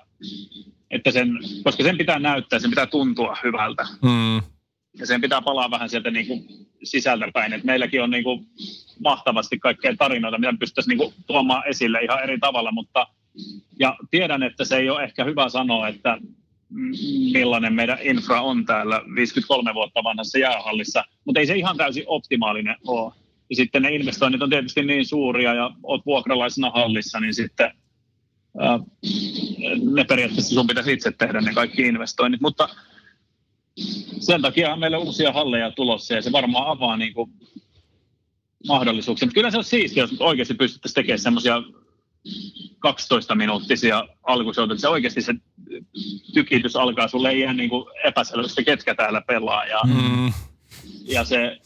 että 0.90 1.10
sen, 1.10 1.38
koska 1.64 1.82
sen 1.82 1.98
pitää 1.98 2.18
näyttää, 2.18 2.58
sen 2.58 2.70
pitää 2.70 2.86
tuntua 2.86 3.36
hyvältä. 3.44 3.86
Hmm. 4.02 4.42
Ja 4.98 5.06
sen 5.06 5.20
pitää 5.20 5.42
palaa 5.42 5.70
vähän 5.70 5.88
sieltä 5.88 6.10
niin 6.10 6.26
kuin 6.26 6.46
sisältä 6.84 7.26
päin. 7.34 7.52
Et 7.52 7.64
meilläkin 7.64 8.02
on 8.02 8.10
niin 8.10 8.24
kuin 8.24 8.46
mahtavasti 9.00 9.58
kaikkea 9.58 9.96
tarinoita, 9.98 10.38
mitä 10.38 10.54
pystyttäisiin 10.58 10.98
niin 10.98 11.10
kuin 11.10 11.24
tuomaan 11.26 11.68
esille 11.68 12.00
ihan 12.00 12.22
eri 12.22 12.38
tavalla, 12.38 12.72
mutta 12.72 13.06
ja 13.78 13.96
tiedän, 14.10 14.42
että 14.42 14.64
se 14.64 14.76
ei 14.76 14.90
ole 14.90 15.04
ehkä 15.04 15.24
hyvä 15.24 15.48
sanoa, 15.48 15.88
että 15.88 16.18
millainen 17.32 17.74
meidän 17.74 17.98
infra 18.02 18.40
on 18.40 18.66
täällä 18.66 19.02
53 19.14 19.74
vuotta 19.74 20.04
vanhassa 20.04 20.38
jäähallissa, 20.38 21.04
mutta 21.24 21.40
ei 21.40 21.46
se 21.46 21.56
ihan 21.56 21.76
täysin 21.76 22.04
optimaalinen 22.06 22.76
ole. 22.86 23.12
Ja 23.50 23.56
sitten 23.56 23.82
ne 23.82 23.94
investoinnit 23.94 24.42
on 24.42 24.50
tietysti 24.50 24.82
niin 24.82 25.06
suuria 25.06 25.54
ja 25.54 25.70
olet 25.82 26.06
vuokralaisena 26.06 26.70
hallissa, 26.70 27.20
niin 27.20 27.34
sitten 27.34 27.70
ää, 28.58 28.78
ne 29.94 30.04
periaatteessa 30.04 30.54
sun 30.54 30.66
pitäisi 30.66 30.92
itse 30.92 31.12
tehdä 31.12 31.40
ne 31.40 31.54
kaikki 31.54 31.82
investoinnit, 31.82 32.40
mutta 32.40 32.68
sen 34.20 34.42
takia 34.42 34.72
on 34.72 34.80
meillä 34.80 34.98
uusia 34.98 35.32
halleja 35.32 35.70
tulossa 35.70 36.14
ja 36.14 36.22
se 36.22 36.32
varmaan 36.32 36.66
avaa 36.68 36.96
niin 36.96 37.14
kuin 37.14 37.30
mahdollisuuksia. 38.68 39.26
Mutta 39.26 39.34
kyllä 39.34 39.50
se 39.50 39.58
on 39.58 39.64
siistiä, 39.64 40.02
jos 40.02 40.20
oikeasti 40.20 40.54
pystyttäisiin 40.54 40.94
tekemään 40.94 41.18
semmoisia 41.18 41.62
12-minuuttisia 42.86 44.08
alkushowta, 44.22 44.72
että 44.72 44.80
se 44.80 44.88
oikeasti 44.88 45.22
se 45.22 45.34
tykitys 46.34 46.76
alkaa, 46.76 47.08
sulle 47.08 47.30
ei 47.30 47.40
ihan 47.40 47.56
niin 47.56 47.70
epäselvästi, 48.04 48.64
ketkä 48.64 48.94
täällä 48.94 49.22
pelaa 49.26 49.66
ja, 49.66 49.80
Mm. 49.84 50.32
ja 51.04 51.24
se 51.24 51.58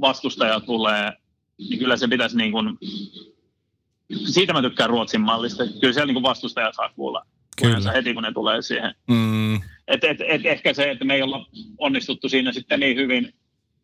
vastustaja 0.00 0.60
tulee, 0.60 1.12
niin 1.58 1.78
kyllä 1.78 1.96
se 1.96 2.08
pitäisi 2.08 2.36
niin 2.36 2.52
kuin, 2.52 2.78
siitä 4.24 4.52
mä 4.52 4.62
tykkään 4.62 4.90
Ruotsin 4.90 5.20
mallista, 5.20 5.64
kyllä 5.80 5.92
siellä 5.92 6.06
niin 6.06 6.14
kuin 6.14 6.22
vastustaja 6.22 6.72
saa 6.72 6.88
kuulla 6.88 7.26
Kyllä. 7.62 7.92
heti 7.92 8.14
kun 8.14 8.22
ne 8.22 8.32
tulee 8.32 8.62
siihen. 8.62 8.94
Mm. 9.08 9.54
Et, 9.88 10.04
et, 10.04 10.18
et 10.28 10.46
ehkä 10.46 10.74
se, 10.74 10.90
että 10.90 11.04
me 11.04 11.14
ei 11.14 11.22
olla 11.22 11.46
onnistuttu 11.78 12.28
siinä 12.28 12.52
sitten 12.52 12.80
niin 12.80 12.96
hyvin 12.96 13.34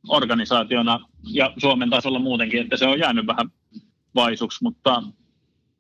organisaationa 0.09 1.01
ja 1.33 1.53
Suomen 1.59 1.91
tasolla 1.91 2.19
muutenkin, 2.19 2.61
että 2.61 2.77
se 2.77 2.87
on 2.87 2.99
jäänyt 2.99 3.27
vähän 3.27 3.51
vaisuksi, 4.15 4.59
mutta 4.63 5.03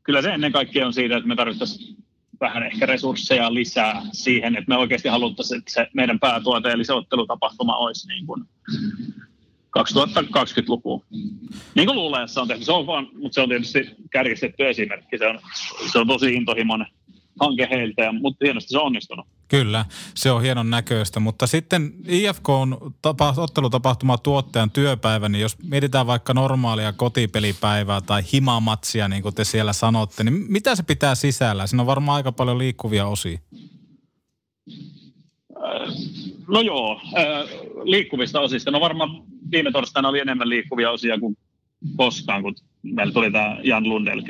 kyllä 0.02 0.22
se 0.22 0.30
ennen 0.30 0.52
kaikkea 0.52 0.86
on 0.86 0.92
siitä, 0.92 1.16
että 1.16 1.28
me 1.28 1.36
tarvittaisiin 1.36 1.96
vähän 2.40 2.62
ehkä 2.62 2.86
resursseja 2.86 3.54
lisää 3.54 4.02
siihen, 4.12 4.56
että 4.56 4.68
me 4.68 4.76
oikeasti 4.76 5.08
haluttaisiin, 5.08 5.58
että 5.58 5.72
se 5.72 5.86
meidän 5.94 6.20
päätuote 6.20 6.70
eli 6.70 6.84
se 6.84 6.92
ottelutapahtuma 6.92 7.76
olisi 7.76 8.08
niin 8.08 8.26
kuin 8.26 8.44
2020-luku. 9.78 11.04
Niin 11.74 11.86
kuin 11.86 11.96
luulajassa 11.96 12.42
on 12.42 12.48
tehty, 12.48 12.64
se 12.64 12.72
on 12.72 12.86
vaan, 12.86 13.08
mutta 13.14 13.34
se 13.34 13.40
on 13.40 13.48
tietysti 13.48 13.90
kärjistetty 14.10 14.68
esimerkki, 14.68 15.18
se 15.18 15.26
on, 15.26 15.38
se 15.92 15.98
on 15.98 16.06
tosi 16.06 16.34
intohimoinen 16.34 16.86
hanke 17.40 17.68
heiltä, 17.70 18.02
ja, 18.02 18.12
mutta 18.12 18.44
hienosti 18.44 18.68
se 18.68 18.78
on 18.78 18.84
onnistunut. 18.84 19.26
Kyllä, 19.48 19.84
se 20.14 20.30
on 20.30 20.42
hienon 20.42 20.70
näköistä, 20.70 21.20
mutta 21.20 21.46
sitten 21.46 21.92
IFK 22.08 22.48
on 22.48 22.94
tapa, 23.02 23.34
ottelutapahtuma 23.36 24.18
tuottajan 24.18 24.70
työpäivä, 24.70 25.28
niin 25.28 25.42
jos 25.42 25.58
mietitään 25.62 26.06
vaikka 26.06 26.34
normaalia 26.34 26.92
kotipelipäivää 26.92 28.00
tai 28.00 28.22
himamatsia, 28.32 29.08
niin 29.08 29.22
kuin 29.22 29.34
te 29.34 29.44
siellä 29.44 29.72
sanotte, 29.72 30.24
niin 30.24 30.46
mitä 30.48 30.76
se 30.76 30.82
pitää 30.82 31.14
sisällä? 31.14 31.66
Siinä 31.66 31.82
on 31.82 31.86
varmaan 31.86 32.16
aika 32.16 32.32
paljon 32.32 32.58
liikkuvia 32.58 33.06
osia. 33.06 33.38
No 36.48 36.60
joo, 36.60 37.00
äh, 37.18 37.48
liikkuvista 37.84 38.40
osista. 38.40 38.70
No 38.70 38.80
varmaan 38.80 39.22
viime 39.50 39.72
torstaina 39.72 40.08
oli 40.08 40.20
enemmän 40.20 40.48
liikkuvia 40.48 40.90
osia 40.90 41.18
kuin 41.18 41.36
koskaan, 41.96 42.42
kun 42.42 42.54
meillä 42.82 43.12
tuli 43.12 43.32
tämä 43.32 43.56
Jan 43.62 43.88
Lundell. 43.88 44.20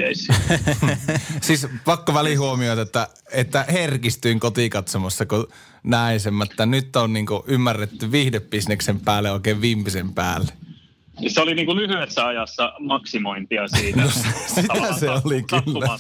Siis 1.41 1.66
pakko 1.85 2.14
välihuomioida, 2.14 2.83
että, 2.83 3.09
että 3.33 3.64
herkistyin 3.72 4.41
kotikatsomossa, 4.41 5.26
kun 5.26 5.49
näin 5.83 6.20
sen, 6.20 6.43
että 6.43 6.66
nyt 6.66 6.97
on 6.97 7.12
niinku 7.12 7.45
ymmärretty 7.47 8.12
viihdebisneksen 8.12 9.01
päälle 9.01 9.31
oikein 9.31 9.61
viimeisen 9.61 10.14
päälle. 10.14 10.53
Se 11.28 11.41
oli 11.41 11.55
niin 11.55 11.66
kuin 11.66 11.78
lyhyessä 11.78 12.26
ajassa 12.26 12.72
maksimointia 12.81 13.68
siitä. 13.68 14.03
No, 14.03 14.11
sitä 14.55 14.93
se 14.99 15.11
oli 15.11 15.43
kyllä. 15.43 15.99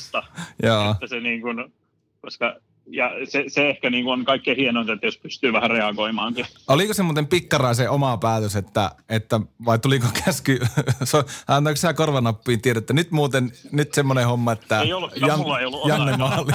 Joo. 0.62 0.90
Että 0.90 1.06
se 1.06 1.20
niin 1.20 1.40
kuin, 1.40 1.72
koska, 2.20 2.56
ja 2.92 3.10
se, 3.24 3.44
se 3.48 3.70
ehkä 3.70 3.90
niin 3.90 4.04
kuin 4.04 4.12
on 4.12 4.24
kaikkein 4.24 4.56
hienointa, 4.56 4.92
että 4.92 5.06
jos 5.06 5.18
pystyy 5.18 5.52
vähän 5.52 5.70
reagoimaankin. 5.70 6.46
Oliko 6.68 6.94
se 6.94 7.02
muuten 7.02 7.26
pikkaraisen 7.26 7.90
oma 7.90 8.16
päätös, 8.16 8.56
että, 8.56 8.90
että 9.08 9.40
vai 9.64 9.78
tuliko 9.78 10.06
käsky, 10.24 10.58
antoiko 11.48 11.76
sä 11.76 11.94
korvanappiin 11.94 12.62
tiedä, 12.62 12.78
että 12.78 12.92
nyt 12.92 13.10
muuten, 13.10 13.52
nyt 13.72 13.94
semmoinen 13.94 14.26
homma, 14.26 14.52
että 14.52 14.80
Ei 14.80 14.92
ollut, 14.92 15.12
Jan, 15.16 15.38
mulla 15.38 15.60
ei 15.60 15.66
ollut 15.66 15.88
Janne 15.88 16.16
maali. 16.16 16.52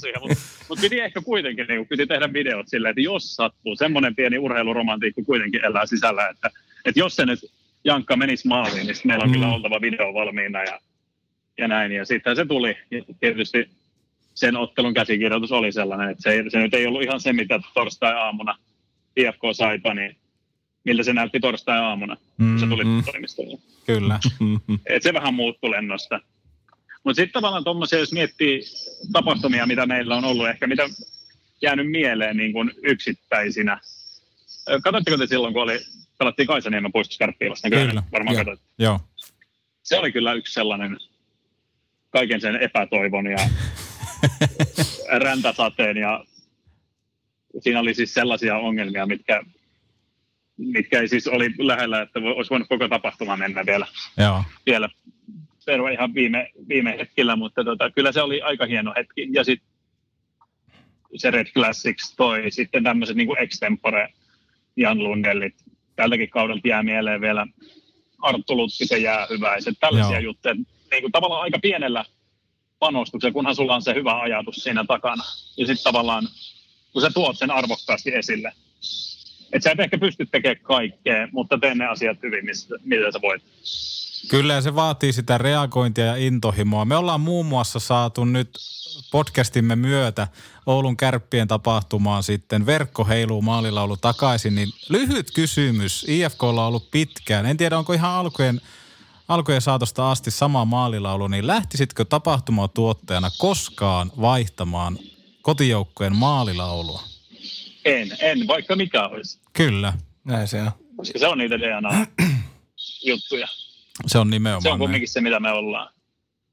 siihen, 0.00 0.20
mutta, 0.20 0.36
mutta 0.68 0.82
piti 0.82 1.00
ehkä 1.00 1.20
kuitenkin 1.22 1.66
niin 1.68 1.78
kuin, 1.78 1.88
piti 1.88 2.06
tehdä 2.06 2.32
videot 2.32 2.68
silleen, 2.68 2.90
että 2.90 3.00
jos 3.00 3.36
sattuu, 3.36 3.76
semmoinen 3.76 4.16
pieni 4.16 4.38
urheiluromantiikka 4.38 5.22
kuitenkin 5.26 5.64
elää 5.64 5.86
sisällä, 5.86 6.28
että, 6.28 6.50
että 6.84 7.00
jos 7.00 7.16
se 7.16 7.26
nyt 7.26 7.40
Jankka 7.84 8.16
menisi 8.16 8.48
maaliin, 8.48 8.86
niin 8.86 8.96
meillä 9.04 9.22
on 9.22 9.28
Mm. 9.30 9.32
kyllä 9.34 9.48
oltava 9.54 9.80
video 9.80 10.14
valmiina 10.14 10.62
ja, 10.62 10.80
ja 11.58 11.68
näin. 11.68 11.92
Ja 11.92 12.04
sitten 12.04 12.36
se 12.36 12.44
tuli. 12.44 12.76
Ja 12.90 13.02
tietysti 13.20 13.70
sen 14.38 14.56
ottelun 14.56 14.94
käsikirjoitus 14.94 15.52
oli 15.52 15.72
sellainen, 15.72 16.10
että 16.10 16.22
se, 16.22 16.30
ei, 16.30 16.50
se 16.50 16.58
nyt 16.58 16.74
ei 16.74 16.86
ollut 16.86 17.02
ihan 17.02 17.20
se, 17.20 17.32
mitä 17.32 17.60
torstai-aamuna 17.74 18.58
IFK 19.16 19.40
saipa, 19.52 19.94
niin 19.94 20.16
miltä 20.84 21.02
se 21.02 21.12
näytti 21.12 21.40
torstai-aamuna, 21.40 22.16
kun 22.36 22.60
se 22.60 22.66
tuli 22.66 22.84
Mm. 22.84 23.02
toimistolle. 23.04 23.58
Kyllä. 23.86 24.18
Et 24.86 25.02
se 25.02 25.12
vähän 25.12 25.34
muuttui 25.34 25.70
lennosta. 25.70 26.20
Mutta 27.04 27.16
sitten 27.16 27.32
tavallaan 27.32 27.64
tuommoisia, 27.64 27.98
jos 27.98 28.12
miettii 28.12 28.62
tapahtumia, 29.12 29.66
mitä 29.66 29.86
meillä 29.86 30.16
on 30.16 30.24
ollut, 30.24 30.48
ehkä 30.48 30.66
mitä 30.66 30.88
jäänyt 31.62 31.90
mieleen 31.90 32.36
niin 32.36 32.52
kuin 32.52 32.70
yksittäisinä. 32.82 33.80
Katsotteko 34.82 35.16
te 35.18 35.26
silloin, 35.26 35.54
kun 35.54 35.62
oli, 35.62 35.78
pelattiin 36.18 36.46
Kaisaniemen 36.46 36.92
puistossa 36.92 37.18
Kärppiilasta? 37.18 37.70
Kyllä. 37.70 38.02
Varmaan 38.12 38.36
katsoit. 38.36 38.60
Joo. 38.78 39.00
Se 39.82 39.98
oli 39.98 40.12
kyllä 40.12 40.32
yksi 40.32 40.54
sellainen 40.54 40.96
kaiken 42.10 42.40
sen 42.40 42.56
epätoivon 42.56 43.26
ja 43.26 43.38
räntäsateen 45.24 45.96
ja 45.96 46.24
siinä 47.60 47.80
oli 47.80 47.94
siis 47.94 48.14
sellaisia 48.14 48.56
ongelmia, 48.56 49.06
mitkä 49.06 49.42
mitkä 50.58 51.00
ei 51.00 51.08
siis 51.08 51.28
oli 51.28 51.54
lähellä, 51.58 52.02
että 52.02 52.20
olisi 52.20 52.50
voinut 52.50 52.68
koko 52.68 52.88
tapahtuma 52.88 53.36
mennä 53.36 53.66
vielä, 53.66 53.86
Joo. 54.16 54.44
vielä 54.66 54.88
perua 55.66 55.90
ihan 55.90 56.14
viime, 56.14 56.50
viime 56.68 56.96
hetkellä, 56.98 57.36
mutta 57.36 57.64
tota, 57.64 57.90
kyllä 57.90 58.12
se 58.12 58.22
oli 58.22 58.42
aika 58.42 58.66
hieno 58.66 58.92
hetki. 58.96 59.28
Ja 59.32 59.44
sitten 59.44 59.68
se 61.16 61.30
Red 61.30 61.46
Classics 61.46 62.14
toi 62.16 62.50
sitten 62.50 62.84
tämmöiset 62.84 63.16
niin 63.16 63.26
kuin 63.26 63.38
extempore 63.38 64.08
Jan 64.76 65.04
Lundellit. 65.04 65.54
Tältäkin 65.96 66.30
kaudelta 66.30 66.68
jää 66.68 66.82
mieleen 66.82 67.20
vielä 67.20 67.46
Arttu 68.22 68.56
Luttisen 68.56 69.02
jäähyväiset, 69.02 69.74
tällaisia 69.80 70.20
Joo. 70.20 70.30
juttuja. 70.30 70.54
Niin 70.90 71.00
kuin 71.00 71.12
tavallaan 71.12 71.42
aika 71.42 71.58
pienellä 71.58 72.04
panostuksella, 72.78 73.32
kunhan 73.32 73.54
sulla 73.54 73.74
on 73.74 73.82
se 73.82 73.94
hyvä 73.94 74.20
ajatus 74.20 74.56
siinä 74.56 74.84
takana. 74.84 75.24
Ja 75.56 75.66
sitten 75.66 75.84
tavallaan, 75.84 76.28
kun 76.92 77.02
sä 77.02 77.10
tuot 77.10 77.38
sen 77.38 77.50
arvokkaasti 77.50 78.14
esille. 78.14 78.52
Että 79.52 79.64
sä 79.64 79.70
et 79.70 79.80
ehkä 79.80 79.98
pysty 79.98 80.26
tekemään 80.26 80.62
kaikkea, 80.62 81.28
mutta 81.32 81.58
tee 81.58 81.74
ne 81.74 81.86
asiat 81.86 82.22
hyvin, 82.22 82.44
mistä, 82.44 82.74
mitä 82.84 83.12
sä 83.12 83.20
voit. 83.22 83.42
Kyllä 84.28 84.54
ja 84.54 84.60
se 84.60 84.74
vaatii 84.74 85.12
sitä 85.12 85.38
reagointia 85.38 86.04
ja 86.04 86.16
intohimoa. 86.16 86.84
Me 86.84 86.96
ollaan 86.96 87.20
muun 87.20 87.46
muassa 87.46 87.78
saatu 87.78 88.24
nyt 88.24 88.50
podcastimme 89.10 89.76
myötä 89.76 90.28
Oulun 90.66 90.96
kärppien 90.96 91.48
tapahtumaan 91.48 92.22
sitten 92.22 92.66
verkko 92.66 93.04
heiluu 93.04 93.42
maalilaulu 93.42 93.96
takaisin, 93.96 94.54
niin 94.54 94.68
lyhyt 94.88 95.30
kysymys. 95.30 96.06
IFKlla 96.08 96.62
on 96.62 96.68
ollut 96.68 96.90
pitkään. 96.90 97.46
En 97.46 97.56
tiedä, 97.56 97.78
onko 97.78 97.92
ihan 97.92 98.10
alkujen, 98.10 98.60
alkujen 99.28 99.60
saatosta 99.60 100.10
asti 100.10 100.30
sama 100.30 100.64
maalilaulu, 100.64 101.28
niin 101.28 101.46
lähtisitkö 101.46 102.04
tapahtumaa 102.04 102.68
tuottajana 102.68 103.30
koskaan 103.38 104.12
vaihtamaan 104.20 104.98
kotijoukkojen 105.42 106.16
maalilaulua? 106.16 107.02
En, 107.84 108.08
en, 108.20 108.46
vaikka 108.48 108.76
mikä 108.76 109.06
olisi. 109.08 109.40
Kyllä, 109.52 109.92
Näin 110.24 110.48
se 110.48 110.62
on. 110.62 110.70
Koska 110.96 111.18
se 111.18 111.28
on 111.28 111.38
niitä 111.38 111.58
DNA-juttuja. 111.58 113.48
se 114.06 114.18
on 114.18 114.30
nimenomaan 114.30 114.62
Se 114.62 114.68
on 114.68 114.72
näin. 114.72 114.78
kumminkin 114.80 115.08
se, 115.08 115.20
mitä 115.20 115.40
me 115.40 115.52
ollaan. 115.52 115.92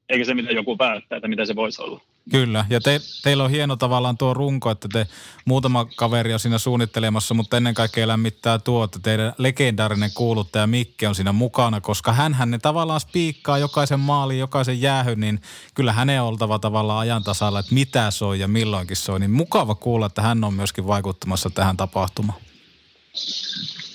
Eikä 0.08 0.24
se, 0.24 0.34
mitä 0.34 0.52
joku 0.52 0.76
päättää, 0.76 1.16
että 1.16 1.28
mitä 1.28 1.44
se 1.46 1.56
voisi 1.56 1.82
olla. 1.82 2.00
Kyllä, 2.30 2.64
ja 2.70 2.80
te, 2.80 3.00
teillä 3.22 3.44
on 3.44 3.50
hieno 3.50 3.76
tavallaan 3.76 4.18
tuo 4.18 4.34
runko, 4.34 4.70
että 4.70 4.88
te 4.92 5.06
muutama 5.44 5.84
kaveri 5.84 6.32
on 6.32 6.40
siinä 6.40 6.58
suunnittelemassa, 6.58 7.34
mutta 7.34 7.56
ennen 7.56 7.74
kaikkea 7.74 8.08
lämmittää 8.08 8.58
tuo, 8.58 8.84
että 8.84 8.98
teidän 9.02 9.32
legendaarinen 9.38 10.10
kuuluttaja 10.14 10.66
Mikke 10.66 11.08
on 11.08 11.14
siinä 11.14 11.32
mukana, 11.32 11.80
koska 11.80 12.12
hän 12.12 12.36
ne 12.46 12.58
tavallaan 12.58 13.00
spiikkaa 13.00 13.58
jokaisen 13.58 14.00
maalin, 14.00 14.38
jokaisen 14.38 14.80
jäähyn, 14.80 15.20
niin 15.20 15.40
kyllä 15.74 15.92
hänen 15.92 16.22
on 16.22 16.28
oltava 16.28 16.58
tavallaan 16.58 16.98
ajan 16.98 17.24
tasalla, 17.24 17.58
että 17.58 17.74
mitä 17.74 18.10
soi 18.10 18.40
ja 18.40 18.48
milloinkin 18.48 18.96
soi. 18.96 19.20
Niin 19.20 19.30
mukava 19.30 19.74
kuulla, 19.74 20.06
että 20.06 20.22
hän 20.22 20.44
on 20.44 20.54
myöskin 20.54 20.86
vaikuttamassa 20.86 21.50
tähän 21.50 21.76
tapahtumaan. 21.76 22.40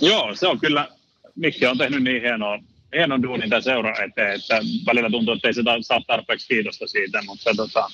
Joo, 0.02 0.36
se 0.36 0.48
on 0.48 0.60
kyllä, 0.60 0.88
Mikki 1.36 1.66
on 1.66 1.78
tehnyt 1.78 2.04
niin 2.04 2.22
hienoa, 2.22 2.60
hienon 2.96 3.24
duunin 3.24 3.50
tämän 3.50 3.64
seuran 3.64 4.04
eteen, 4.04 4.36
että 4.36 4.60
välillä 4.86 5.10
tuntuu, 5.10 5.34
että 5.34 5.48
ei 5.48 5.54
se 5.54 5.64
ta- 5.64 5.82
saa 5.82 6.02
tarpeeksi 6.08 6.48
kiitosta 6.48 6.88
siitä, 6.88 7.22
mutta 7.26 7.52
tota, 7.56 7.90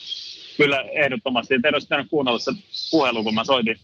kyllä 0.58 0.82
ehdottomasti. 0.82 1.54
Teidän 1.54 1.76
olisi 1.76 1.88
pitänyt 1.88 2.10
kuunnella 2.10 2.40
se 2.40 2.52
puhelu, 2.92 3.24
kun 3.24 3.34
mä 3.34 3.44
soitin 3.44 3.80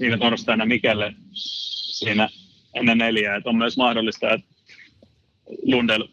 viime 0.00 0.18
torstaina 0.18 0.66
Mikelle 0.66 1.14
siinä 1.32 2.28
ennen 2.74 2.98
neljää, 2.98 3.36
että 3.36 3.50
on 3.50 3.56
myös 3.56 3.76
mahdollista, 3.76 4.30
että 4.30 4.54
Lundell 5.62 6.06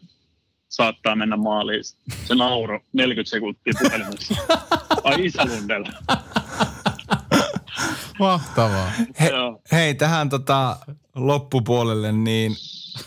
saattaa 0.68 1.16
mennä 1.16 1.36
maaliin. 1.36 1.84
Se 2.24 2.34
nauro 2.34 2.80
40 2.92 3.30
sekuntia 3.30 3.72
puhelimessa. 3.82 4.34
Ai 5.04 5.26
isä 5.26 5.44
Lundell. 5.44 5.84
Mahtavaa. 8.18 8.92
He, 9.20 9.30
hei, 9.72 9.94
tähän 9.94 10.28
tota 10.28 10.76
loppupuolelle, 11.14 12.12
niin 12.12 12.56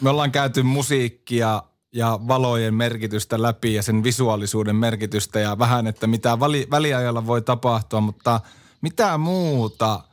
me 0.02 0.10
ollaan 0.10 0.32
käyty 0.32 0.64
musiikkia 0.64 1.64
ja 1.96 2.20
valojen 2.28 2.74
merkitystä 2.74 3.42
läpi 3.42 3.74
ja 3.74 3.84
sen 3.84 4.04
visuaalisuuden 4.04 4.76
merkitystä 4.76 5.40
ja 5.40 5.60
vähän, 5.60 5.88
että 5.88 6.08
mitä 6.08 6.40
vali, 6.40 6.68
väliajalla 6.72 7.28
voi 7.28 7.42
tapahtua, 7.42 8.02
mutta 8.02 8.40
mitä 8.82 9.18
muuta 9.18 10.04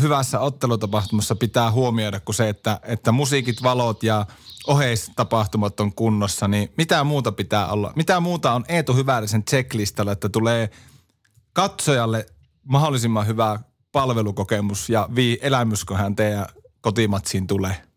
hyvässä 0.00 0.40
ottelutapahtumassa 0.40 1.34
pitää 1.34 1.70
huomioida 1.70 2.20
kuin 2.20 2.34
se, 2.34 2.48
että, 2.48 2.80
että 2.82 3.12
musiikit, 3.12 3.62
valot 3.62 4.02
ja 4.02 4.26
oheistapahtumat 4.66 5.80
on 5.80 5.92
kunnossa, 5.92 6.48
niin 6.48 6.72
mitä 6.76 7.04
muuta 7.04 7.32
pitää 7.32 7.66
olla? 7.66 7.92
Mitä 7.96 8.20
muuta 8.20 8.52
on 8.52 8.64
Eetu 8.68 8.94
Hyväärisen 8.94 9.44
checklistalla, 9.44 10.12
että 10.12 10.28
tulee 10.28 10.70
katsojalle 11.52 12.26
mahdollisimman 12.64 13.26
hyvä 13.26 13.60
palvelukokemus 13.92 14.88
ja 14.88 15.08
vii 15.14 15.38
elämys, 15.42 15.84
kun 15.84 15.96
hän 15.96 16.16
teidän 16.16 16.46
kotimatsiin 16.80 17.46
tulee? 17.46 17.91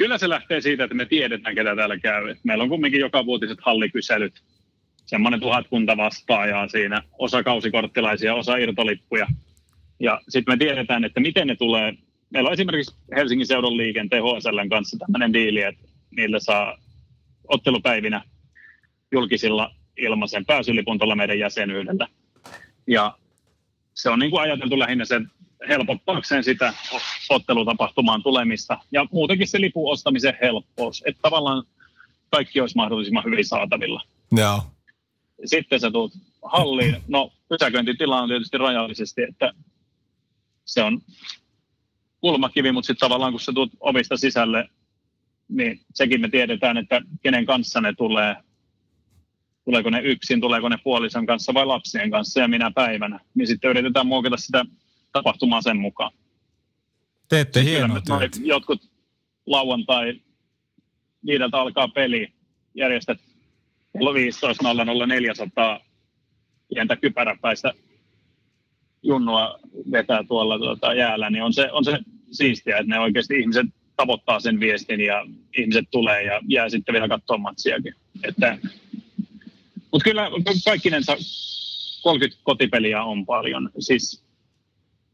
Kyllä 0.00 0.18
se 0.18 0.28
lähtee 0.28 0.60
siitä, 0.60 0.84
että 0.84 0.96
me 0.96 1.06
tiedetään, 1.06 1.54
ketä 1.54 1.76
täällä 1.76 1.98
käy. 1.98 2.36
Meillä 2.42 2.62
on 2.62 2.70
kumminkin 2.70 3.00
joka 3.00 3.26
vuotiset 3.26 3.58
hallikyselyt. 3.62 4.42
Semmoinen 5.06 5.40
tuhatkunta 5.40 5.96
vastaajaa 5.96 6.68
siinä, 6.68 7.02
osa 7.18 7.42
kausikorttilaisia, 7.42 8.34
osa 8.34 8.56
irtolippuja. 8.56 9.26
Ja 9.98 10.20
sitten 10.28 10.54
me 10.54 10.58
tiedetään, 10.58 11.04
että 11.04 11.20
miten 11.20 11.46
ne 11.46 11.56
tulee. 11.56 11.94
Meillä 12.30 12.48
on 12.48 12.52
esimerkiksi 12.52 12.96
Helsingin 13.16 13.46
seudun 13.46 13.76
liikenteen 13.76 14.22
HSLn 14.22 14.68
kanssa 14.68 14.96
tämmöinen 14.98 15.32
diili, 15.32 15.62
että 15.62 15.88
niille 16.16 16.40
saa 16.40 16.78
ottelupäivinä 17.48 18.22
julkisilla 19.12 19.74
ilmaisen 19.96 20.46
pääsylipun 20.46 20.98
tuolla 20.98 21.16
meidän 21.16 21.38
jäsenyydellä. 21.38 22.08
Ja 22.86 23.18
se 23.94 24.10
on 24.10 24.18
niin 24.18 24.30
kuin 24.30 24.42
ajateltu 24.42 24.78
lähinnä 24.78 25.04
se 25.04 25.20
helpottaakseen 25.68 26.44
sitä 26.44 26.74
ottelutapahtumaan 27.28 28.22
tulemista 28.22 28.78
ja 28.92 29.06
muutenkin 29.12 29.48
se 29.48 29.60
lipun 29.60 29.92
ostamisen 29.92 30.38
helppous, 30.42 31.02
että 31.06 31.22
tavallaan 31.22 31.64
kaikki 32.30 32.60
olisi 32.60 32.76
mahdollisimman 32.76 33.24
hyvin 33.24 33.46
saatavilla. 33.46 34.02
Joo. 34.36 34.62
Sitten 35.44 35.80
sä 35.80 35.90
tulet 35.90 36.12
halliin, 36.42 36.96
no 37.08 37.32
pysäköintitila 37.48 38.20
on 38.20 38.28
tietysti 38.28 38.58
rajallisesti, 38.58 39.22
että 39.22 39.52
se 40.64 40.82
on 40.82 41.00
kulmakivi, 42.20 42.72
mutta 42.72 42.86
sitten 42.86 43.08
tavallaan 43.08 43.32
kun 43.32 43.40
sä 43.40 43.52
tulet 43.52 43.72
ovista 43.80 44.16
sisälle, 44.16 44.68
niin 45.48 45.80
sekin 45.94 46.20
me 46.20 46.28
tiedetään, 46.28 46.76
että 46.76 47.00
kenen 47.22 47.46
kanssa 47.46 47.80
ne 47.80 47.92
tulee, 47.92 48.36
tuleeko 49.64 49.90
ne 49.90 50.00
yksin, 50.00 50.40
tuleeko 50.40 50.68
ne 50.68 50.78
puolison 50.84 51.26
kanssa 51.26 51.54
vai 51.54 51.66
lapsien 51.66 52.10
kanssa 52.10 52.40
ja 52.40 52.48
minä 52.48 52.70
päivänä, 52.70 53.20
niin 53.34 53.46
sitten 53.46 53.70
yritetään 53.70 54.06
muokata 54.06 54.36
sitä 54.36 54.64
tapahtumaa 55.12 55.62
sen 55.62 55.76
mukaan. 55.76 56.12
Teette 57.28 57.64
hienoa 57.64 58.00
työtä. 58.00 58.38
Jotkut 58.42 58.90
lauantai 59.46 60.20
viideltä 61.26 61.60
alkaa 61.60 61.88
peli, 61.88 62.28
järjestät 62.74 63.18
kello 63.92 64.12
15.00 64.12 65.84
pientä 66.74 66.96
kypäräpäistä 66.96 67.72
junnua 69.02 69.58
vetää 69.92 70.24
tuolla 70.28 70.58
tuota, 70.58 70.94
jäällä, 70.94 71.30
niin 71.30 71.42
on 71.42 71.52
se, 71.52 71.72
on 71.72 71.84
se 71.84 71.98
siistiä, 72.30 72.78
että 72.78 72.94
ne 72.94 73.00
oikeasti 73.00 73.40
ihmiset 73.40 73.66
tavoittaa 73.96 74.40
sen 74.40 74.60
viestin 74.60 75.00
ja 75.00 75.26
ihmiset 75.58 75.84
tulee 75.90 76.22
ja 76.22 76.40
jää 76.48 76.68
sitten 76.68 76.92
vielä 76.92 77.08
katsoa 77.08 77.38
matsiakin. 77.38 77.94
Että, 78.28 78.58
mutta 79.92 80.04
kyllä 80.04 80.30
kaikkinensa 80.64 81.16
30 82.02 82.40
kotipeliä 82.42 83.02
on 83.02 83.26
paljon. 83.26 83.70
Siis 83.78 84.24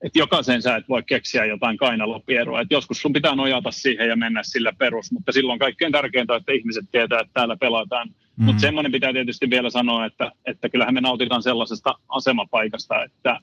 että 0.02 0.18
jokaisen 0.18 0.62
sä 0.62 0.76
et 0.76 0.88
voi 0.88 1.02
keksiä 1.02 1.44
jotain 1.44 1.76
kainalopierua. 1.76 2.60
Et 2.60 2.70
joskus 2.70 3.02
sun 3.02 3.12
pitää 3.12 3.34
nojata 3.34 3.70
siihen 3.70 4.08
ja 4.08 4.16
mennä 4.16 4.42
sillä 4.42 4.72
perus, 4.78 5.12
mutta 5.12 5.32
silloin 5.32 5.58
kaikkein 5.58 5.92
tärkeintä 5.92 6.32
on, 6.32 6.40
että 6.40 6.52
ihmiset 6.52 6.84
tietää, 6.92 7.20
että 7.20 7.32
täällä 7.34 7.56
pelataan. 7.56 8.08
Mm. 8.08 8.44
Mutta 8.44 8.60
semmoinen 8.60 8.92
pitää 8.92 9.12
tietysti 9.12 9.50
vielä 9.50 9.70
sanoa, 9.70 10.06
että, 10.06 10.32
että 10.44 10.68
kyllähän 10.68 10.94
me 10.94 11.00
nautitaan 11.00 11.42
sellaisesta 11.42 11.94
asemapaikasta, 12.08 13.04
että 13.04 13.40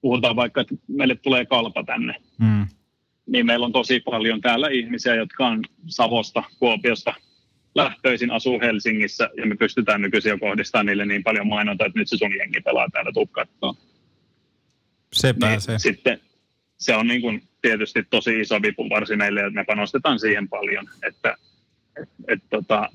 puhutaan 0.00 0.36
vaikka, 0.36 0.60
että 0.60 0.74
meille 0.88 1.14
tulee 1.14 1.46
kalpa 1.46 1.84
tänne, 1.84 2.14
Mm. 2.38 2.66
niin 3.26 3.46
meillä 3.46 3.66
on 3.66 3.72
tosi 3.72 4.00
paljon 4.00 4.40
täällä 4.40 4.68
ihmisiä, 4.68 5.14
jotka 5.14 5.46
on 5.46 5.60
Savosta, 5.86 6.42
Kuopiosta 6.58 7.14
lähtöisin, 7.74 8.30
asuu 8.30 8.60
Helsingissä, 8.60 9.30
ja 9.36 9.46
me 9.46 9.56
pystytään 9.56 10.02
nykyisin 10.02 10.30
jo 10.30 10.38
kohdistamaan 10.38 10.86
niille 10.86 11.06
niin 11.06 11.24
paljon 11.24 11.46
mainontaa, 11.46 11.86
että 11.86 11.98
nyt 11.98 12.08
se 12.08 12.16
sun 12.16 12.36
jengi 12.38 12.60
pelaa 12.60 12.88
täällä, 12.92 13.12
tuu 13.12 13.30
Se 15.16 15.32
Niin 15.32 15.40
pääsee. 15.40 15.78
sitten 15.78 16.20
se 16.78 16.96
on 16.96 17.06
niin 17.06 17.20
kuin 17.20 17.42
tietysti 17.62 18.06
tosi 18.10 18.40
iso 18.40 18.62
vipuvarsi 18.62 19.16
meille, 19.16 19.40
että 19.40 19.60
me 19.60 19.64
panostetaan 19.64 20.18
siihen 20.18 20.48
paljon, 20.48 20.88
että 21.08 21.36
et, 22.02 22.08
et, 22.28 22.42
tota, 22.50 22.90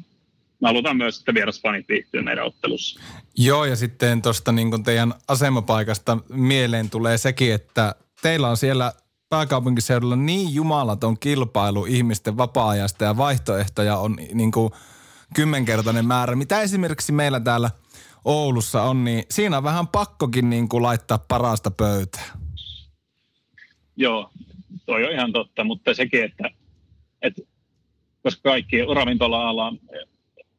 me 0.61 0.67
halutaan 0.67 0.97
myös, 0.97 1.19
että 1.19 1.33
vierasfanit 1.33 1.89
viihtyy 1.89 2.21
meidän 2.21 2.45
ottelussa. 2.45 2.99
Joo, 3.37 3.65
ja 3.65 3.75
sitten 3.75 4.21
tuosta 4.21 4.51
niin 4.51 4.83
teidän 4.83 5.13
asemapaikasta 5.27 6.17
mieleen 6.29 6.89
tulee 6.89 7.17
sekin, 7.17 7.53
että 7.53 7.95
teillä 8.21 8.49
on 8.49 8.57
siellä 8.57 8.93
pääkaupunkiseudulla 9.29 10.15
niin 10.15 10.53
jumalaton 10.53 11.19
kilpailu 11.19 11.85
ihmisten 11.85 12.37
vapaa-ajasta 12.37 13.03
ja 13.03 13.17
vaihtoehtoja 13.17 13.97
on 13.97 14.17
niin 14.33 14.51
kuin 14.51 14.73
kymmenkertainen 15.35 16.05
määrä, 16.05 16.35
mitä 16.35 16.61
esimerkiksi 16.61 17.11
meillä 17.11 17.39
täällä 17.39 17.69
Oulussa 18.25 18.83
on, 18.83 19.03
niin 19.03 19.23
siinä 19.31 19.57
on 19.57 19.63
vähän 19.63 19.87
pakkokin 19.87 20.49
niin 20.49 20.69
kuin 20.69 20.83
laittaa 20.83 21.19
parasta 21.27 21.71
pöytää. 21.71 22.37
joo, 23.95 24.29
toi 24.85 25.05
on 25.05 25.11
ihan 25.11 25.31
totta, 25.31 25.63
mutta 25.63 25.93
sekin, 25.93 26.23
että, 26.23 26.49
että 27.21 27.41
koska 28.23 28.41
kaikki 28.49 28.77
ravintola-ala, 28.95 29.73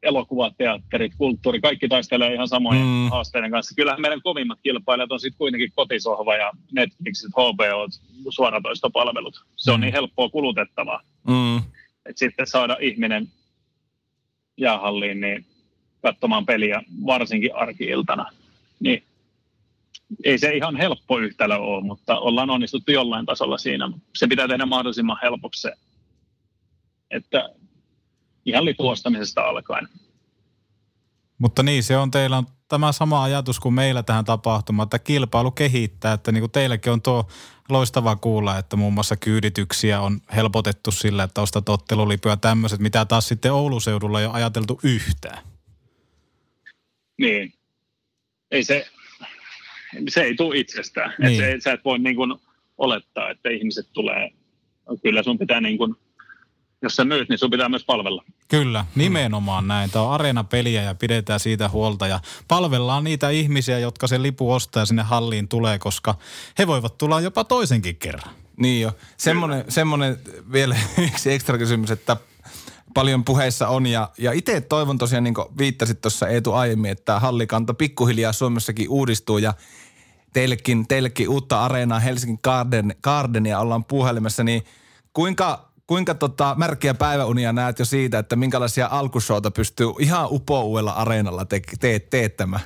elokuvat, 0.02 0.54
teatterit, 0.58 1.12
kulttuuri, 1.18 1.60
kaikki 1.60 1.88
taistelee 1.88 2.34
ihan 2.34 2.48
samojen 2.48 2.86
mm. 2.86 3.10
haasteiden 3.10 3.50
kanssa. 3.50 3.74
Kyllähän 3.74 4.00
meidän 4.00 4.22
kovimmat 4.22 4.58
kilpailijat 4.62 5.12
on 5.12 5.20
sitten 5.20 5.38
kuitenkin 5.38 5.72
kotisohva 5.74 6.36
ja 6.36 6.52
Netflixit, 6.72 7.30
HBO, 7.32 7.88
suoratoistopalvelut. 8.30 9.44
Se 9.56 9.70
on 9.70 9.80
Mm. 9.80 9.80
niin 9.80 9.92
helppoa 9.92 10.28
kulutettavaa. 10.28 11.02
Mm. 11.28 11.56
että 12.06 12.18
sitten 12.18 12.46
saada 12.46 12.76
ihminen 12.80 13.28
jäähalliin 14.56 15.20
niin 15.20 15.46
katsomaan 16.02 16.46
peliä 16.46 16.82
varsinkin 17.06 17.56
arkiiltana. 17.56 18.26
Niin 18.80 19.04
ei 20.24 20.38
se 20.38 20.56
ihan 20.56 20.76
helppo 20.76 21.18
yhtälö 21.18 21.56
ole, 21.56 21.84
mutta 21.84 22.18
ollaan 22.18 22.50
onnistuttu 22.50 22.92
jollain 22.92 23.26
tasolla 23.26 23.58
siinä. 23.58 23.90
Se 24.16 24.26
pitää 24.26 24.48
tehdä 24.48 24.66
mahdollisimman 24.66 25.18
helpoksi 25.22 25.60
se, 25.60 25.72
että 27.10 27.48
ihan 28.46 28.64
lipuostamisesta 28.64 29.42
alkaen. 29.42 29.88
Mutta 31.38 31.62
niin, 31.62 31.82
se 31.82 31.96
on 31.96 32.10
teillä 32.10 32.38
on 32.38 32.46
tämä 32.68 32.92
sama 32.92 33.22
ajatus 33.22 33.60
kuin 33.60 33.74
meillä 33.74 34.02
tähän 34.02 34.24
tapahtumaan, 34.24 34.86
että 34.86 34.98
kilpailu 34.98 35.50
kehittää, 35.50 36.12
että 36.12 36.32
niin 36.32 36.42
kuin 36.42 36.50
teilläkin 36.50 36.92
on 36.92 37.02
tuo 37.02 37.28
loistava 37.68 38.16
kuulla, 38.16 38.58
että 38.58 38.76
muun 38.76 38.92
muassa 38.92 39.16
kyydityksiä 39.16 40.00
on 40.00 40.20
helpotettu 40.34 40.90
sillä, 40.90 41.22
että 41.22 41.42
ostat 41.42 41.68
ottelulipuja 41.68 42.36
tämmöiset, 42.36 42.80
mitä 42.80 43.04
taas 43.04 43.28
sitten 43.28 43.52
Oulun 43.52 43.80
seudulla 43.80 44.20
ei 44.20 44.26
ole 44.26 44.34
ajateltu 44.34 44.80
yhtään. 44.82 45.51
Niin. 47.22 47.52
Ei 48.50 48.64
se, 48.64 48.86
se 50.08 50.22
ei 50.22 50.34
tule 50.34 50.58
itsestään. 50.58 51.14
Niin. 51.18 51.44
Et 51.44 51.60
se, 51.60 51.64
sä 51.64 51.72
et 51.72 51.84
voi 51.84 51.98
niin 51.98 52.16
kuin 52.16 52.34
olettaa, 52.78 53.30
että 53.30 53.50
ihmiset 53.50 53.88
tulee. 53.92 54.30
Kyllä 55.02 55.22
sun 55.22 55.38
pitää, 55.38 55.60
niin 55.60 55.78
kuin, 55.78 55.94
jos 56.82 56.96
sä 56.96 57.04
myyt, 57.04 57.28
niin 57.28 57.38
sun 57.38 57.50
pitää 57.50 57.68
myös 57.68 57.84
palvella. 57.84 58.24
Kyllä, 58.48 58.84
nimenomaan 58.94 59.68
näin. 59.68 59.90
Tämä 59.90 60.04
on 60.04 60.12
areenapeliä 60.12 60.82
ja 60.82 60.94
pidetään 60.94 61.40
siitä 61.40 61.68
huolta 61.68 62.06
ja 62.06 62.20
palvellaan 62.48 63.04
niitä 63.04 63.30
ihmisiä, 63.30 63.78
jotka 63.78 64.06
sen 64.06 64.22
lipu 64.22 64.52
ostaa 64.52 64.82
ja 64.82 64.86
sinne 64.86 65.02
halliin 65.02 65.48
tulee, 65.48 65.78
koska 65.78 66.14
he 66.58 66.66
voivat 66.66 66.98
tulla 66.98 67.20
jopa 67.20 67.44
toisenkin 67.44 67.96
kerran. 67.96 68.34
Niin 68.56 68.82
jo. 68.82 68.92
Semmoinen, 69.16 69.64
semmoinen 69.68 70.18
vielä 70.52 70.76
yksi 71.08 71.32
ekstra 71.32 71.58
kysymys, 71.58 71.90
että 71.90 72.16
paljon 72.94 73.24
puheissa 73.24 73.68
on 73.68 73.86
ja, 73.86 74.08
ja 74.18 74.32
itse 74.32 74.60
toivon 74.60 74.98
tosiaan, 74.98 75.24
niin 75.24 75.34
kuin 75.34 75.46
viittasit 75.58 76.00
tuossa 76.00 76.28
Eetu 76.28 76.52
aiemmin, 76.52 76.90
että 76.90 77.20
hallikanta 77.20 77.74
pikkuhiljaa 77.74 78.32
Suomessakin 78.32 78.88
uudistuu 78.88 79.38
ja 79.38 79.54
teillekin, 80.32 80.88
teillekin 80.88 81.28
uutta 81.28 81.64
areenaa 81.64 81.98
Helsingin 81.98 82.38
Garden, 82.42 82.94
Gardenia 83.02 83.58
ollaan 83.58 83.84
puhelimessa, 83.84 84.44
niin 84.44 84.62
kuinka, 85.12 85.72
kuinka 85.86 86.14
tota 86.14 86.54
märkiä 86.58 86.94
päiväunia 86.94 87.52
näet 87.52 87.78
jo 87.78 87.84
siitä, 87.84 88.18
että 88.18 88.36
minkälaisia 88.36 88.88
alkushowta 88.90 89.50
pystyy 89.50 89.86
ihan 89.98 90.28
upouudella 90.30 90.92
areenalla 90.92 91.44
te, 91.44 91.62
te, 91.80 91.98
teettämään? 91.98 92.62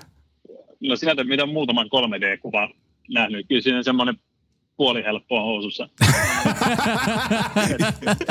No 0.81 0.97
sinä 0.97 1.15
mitä 1.25 1.47
muutaman 1.47 1.87
3D-kuvan 1.87 2.75
nähnyt. 3.09 3.47
Kyllä 3.49 3.63
siinä 3.63 3.83
semmoinen 3.83 4.19
puoli 4.77 5.05
helppoa 5.05 5.41
housussa. 5.41 5.89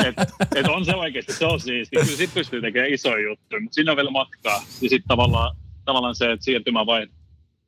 et, 0.07 0.15
et, 0.55 0.67
on 0.67 0.85
se 0.85 0.95
oikeasti, 0.95 1.33
se 1.33 1.45
on 1.45 1.59
siisti. 1.59 1.95
Kyllä 1.95 2.17
sit 2.17 2.33
pystyy 2.33 2.61
tekemään 2.61 2.93
isoja 2.93 3.29
juttuja, 3.29 3.61
mutta 3.61 3.75
siinä 3.75 3.91
on 3.91 3.97
vielä 3.97 4.11
matkaa. 4.11 4.57
Ja 4.81 4.89
sitten 4.89 5.07
tavallaan, 5.07 5.55
tavallaan 5.85 6.15
se, 6.15 6.31
että 6.31 6.43
siirtymävaihe 6.43 7.07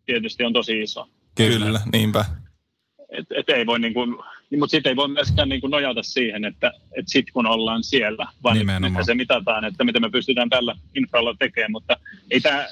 tietysti 0.06 0.44
on 0.44 0.54
tosi 0.54 0.82
iso. 0.82 1.10
Kyllä, 1.36 1.82
niinpä. 1.92 2.26
Et, 3.10 3.26
et 3.36 3.50
ei 3.50 3.66
voi 3.66 3.80
niin 3.80 3.94
kuin, 3.94 4.18
niin, 4.50 4.60
mutta 4.60 4.72
sitten 4.72 4.90
ei 4.90 4.96
voi 4.96 5.08
myöskään 5.08 5.50
niin 5.50 5.62
kuin 5.62 5.72
nojata 5.72 6.04
siihen, 6.04 6.46
että 6.46 6.72
et 6.98 7.08
sitten 7.08 7.34
kun 7.34 7.46
ollaan 7.48 7.84
siellä, 7.84 8.28
vaan 8.44 8.58
Nimenomaan. 8.58 8.94
nyt 8.94 9.06
se 9.06 9.16
mitataan, 9.16 9.66
että 9.66 9.84
mitä 9.84 10.00
me 10.00 10.10
pystytään 10.10 10.50
tällä 10.50 10.76
infralla 10.96 11.36
tekemään, 11.40 11.72
mutta 11.72 11.98
ei, 12.32 12.40
tää, 12.40 12.68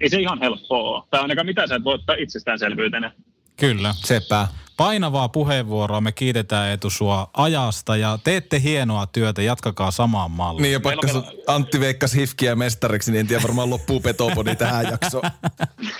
ei 0.00 0.08
se 0.08 0.20
ihan 0.20 0.40
helppoa 0.40 0.78
ole. 0.78 1.02
Tai 1.10 1.20
ainakaan 1.20 1.46
mitä 1.46 1.66
sä 1.66 1.74
et 1.74 1.84
voi 1.84 1.94
ottaa 1.94 2.16
itsestäänselvyytenä. 2.18 3.12
Kyllä. 3.56 3.94
Sepä. 3.96 4.48
Painavaa 4.82 5.28
puheenvuoroa. 5.28 6.00
Me 6.00 6.12
kiitetään 6.12 6.68
Eetu 6.68 6.90
sua 6.90 7.30
ajasta 7.36 7.96
ja 7.96 8.18
teette 8.24 8.60
hienoa 8.62 9.06
työtä. 9.06 9.42
Jatkakaa 9.42 9.90
samaan 9.90 10.30
malliin. 10.30 10.62
Niin 10.62 10.72
ja 10.72 10.82
vaikka 10.82 11.06
Meillä 11.06 11.32
Antti 11.46 11.80
veikkasi 11.80 12.20
hifkiä 12.20 12.54
mestariksi, 12.54 13.12
niin 13.12 13.20
en 13.20 13.26
tiedä 13.26 13.42
varmaan 13.42 13.70
loppuu 13.70 14.00
petopodi 14.00 14.56
tähän 14.56 14.86
jaksoon. 14.90 15.24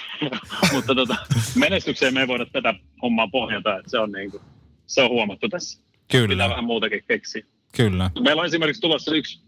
mutta 0.73 0.95
tota, 0.95 1.17
menestykseen 1.55 2.15
me 2.15 2.21
ei 2.21 2.29
voida 2.29 2.47
tätä 2.47 2.75
hommaa 3.03 3.29
pohjata, 3.29 3.79
että 3.79 3.91
se 3.91 3.99
on, 3.99 4.13
niin 4.13 4.31
kuin, 4.31 4.43
se 4.87 5.03
on 5.03 5.11
huomattu 5.11 5.49
tässä. 5.49 5.81
Pitää 5.81 6.27
Kyllä, 6.27 6.49
vähän 6.49 6.65
muutakin 6.65 7.05
keksiä. 7.09 7.43
kyllä. 7.77 8.11
Meillä 8.21 8.41
on 8.41 8.47
esimerkiksi 8.47 8.81
tulossa 8.81 9.15
yksi 9.15 9.41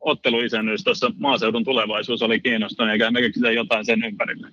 otteluisännys 0.00 0.84
tuossa 0.84 1.10
maaseudun 1.18 1.64
tulevaisuus 1.64 2.22
oli 2.22 2.40
kiinnostunut, 2.40 2.92
eikä 2.92 3.10
me 3.10 3.20
keksitä 3.20 3.50
jotain 3.50 3.84
sen 3.84 4.04
ympärille. 4.04 4.48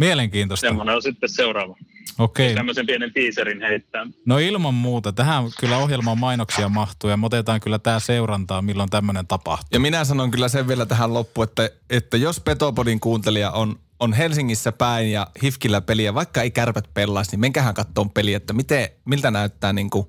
Mielenkiintoista. 0.00 0.66
Semmoinen 0.66 0.94
on 0.94 1.02
sitten 1.02 1.28
seuraava. 1.28 1.76
Okei. 2.18 2.54
Tämmöisen 2.54 2.86
pienen 2.86 3.12
teaserin 3.12 3.60
heittää. 3.60 4.06
No 4.26 4.38
ilman 4.38 4.74
muuta. 4.74 5.12
Tähän 5.12 5.44
kyllä 5.60 5.78
ohjelmaan 5.78 6.18
mainoksia 6.18 6.68
mahtuu 6.68 7.10
ja 7.10 7.16
me 7.16 7.26
otetaan 7.26 7.60
kyllä 7.60 7.78
tämä 7.78 8.00
seurantaa, 8.00 8.62
milloin 8.62 8.90
tämmöinen 8.90 9.26
tapahtuu. 9.26 9.68
Ja 9.72 9.80
minä 9.80 10.04
sanon 10.04 10.30
kyllä 10.30 10.48
sen 10.48 10.68
vielä 10.68 10.86
tähän 10.86 11.14
loppuun, 11.14 11.44
että, 11.44 11.70
että 11.90 12.16
jos 12.16 12.40
Petopodin 12.40 13.00
kuuntelija 13.00 13.50
on, 13.50 13.78
on 14.00 14.12
Helsingissä 14.12 14.72
päin 14.72 15.12
ja 15.12 15.26
Hifkillä 15.42 15.80
peliä, 15.80 16.14
vaikka 16.14 16.42
ei 16.42 16.50
kärpät 16.50 16.94
pelaisi, 16.94 17.30
niin 17.30 17.40
menkäähän 17.40 17.74
kattoon 17.74 18.10
peliä, 18.10 18.36
että 18.36 18.52
miten, 18.52 18.88
miltä 19.04 19.30
näyttää 19.30 19.72
niin 19.72 19.90
kuin, 19.90 20.06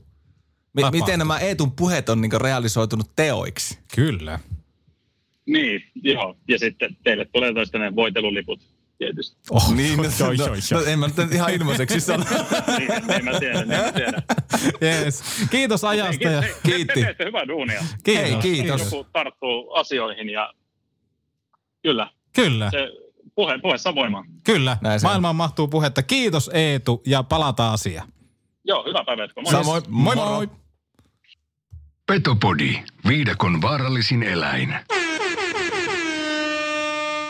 mi, 0.73 0.81
Tapahtuu. 0.81 1.01
miten 1.01 1.19
nämä 1.19 1.39
Eetun 1.39 1.71
puheet 1.71 2.09
on 2.09 2.21
niin 2.21 2.41
realisoitunut 2.41 3.11
teoiksi. 3.15 3.79
Kyllä. 3.95 4.39
Niin, 5.45 5.83
joo. 6.03 6.37
Ja 6.47 6.59
sitten 6.59 6.97
teille 7.03 7.25
tulee 7.25 7.53
toista 7.53 7.77
ne 7.77 7.95
voiteluliput 7.95 8.59
tietysti. 9.05 9.37
Oh, 9.49 9.73
niin, 9.73 9.97
no, 9.97 10.03
joo, 10.19 10.27
no, 10.27 10.33
joo, 10.33 10.47
joo. 10.71 10.79
no, 10.81 10.85
en 10.85 10.99
mä 10.99 11.07
nyt 11.17 11.33
ihan 11.33 11.53
ilmaiseksi 11.53 11.99
sano. 12.09 12.23
niin, 12.77 12.89
niin 13.07 13.25
mä 13.25 13.39
tiedän, 13.39 13.67
niin 13.69 13.81
mä 13.81 13.91
tiedän. 13.91 14.23
Yes. 14.83 15.23
Kiitos 15.51 15.83
ajasta 15.83 16.27
ja 16.27 16.41
Hei, 16.41 16.53
Kiitti. 16.63 16.93
Te 16.93 17.01
teette 17.01 17.25
hyvää 17.25 17.47
duunia. 17.47 17.83
kiitos. 18.03 18.23
Hei, 18.29 18.35
kiitos. 18.41 18.81
Joku 18.83 19.07
tarttuu 19.13 19.73
asioihin 19.73 20.29
ja 20.29 20.53
kyllä, 21.83 22.07
Kyllä, 22.35 22.71
se 22.71 22.87
puhe, 23.35 23.57
puhe 23.61 23.77
saa 23.77 23.95
voimaan. 23.95 24.25
kyllä. 24.43 24.77
Näin 24.81 24.99
se 24.99 25.07
on. 25.07 25.09
Maailmaan 25.09 25.35
mahtuu 25.35 25.67
puhetta. 25.67 26.03
Kiitos 26.03 26.49
Eetu 26.53 27.01
ja 27.05 27.23
palataan 27.23 27.73
asiaan. 27.73 28.07
Joo, 28.63 28.83
hyvää 28.87 29.03
päivää. 29.05 29.27
Moi. 29.35 29.51
Samoin. 29.51 29.83
Moi 29.87 30.15
moi. 30.15 30.49
Petopodi, 32.07 32.83
viidakon 33.07 33.61
vaarallisin 33.61 34.23
eläin. 34.23 34.75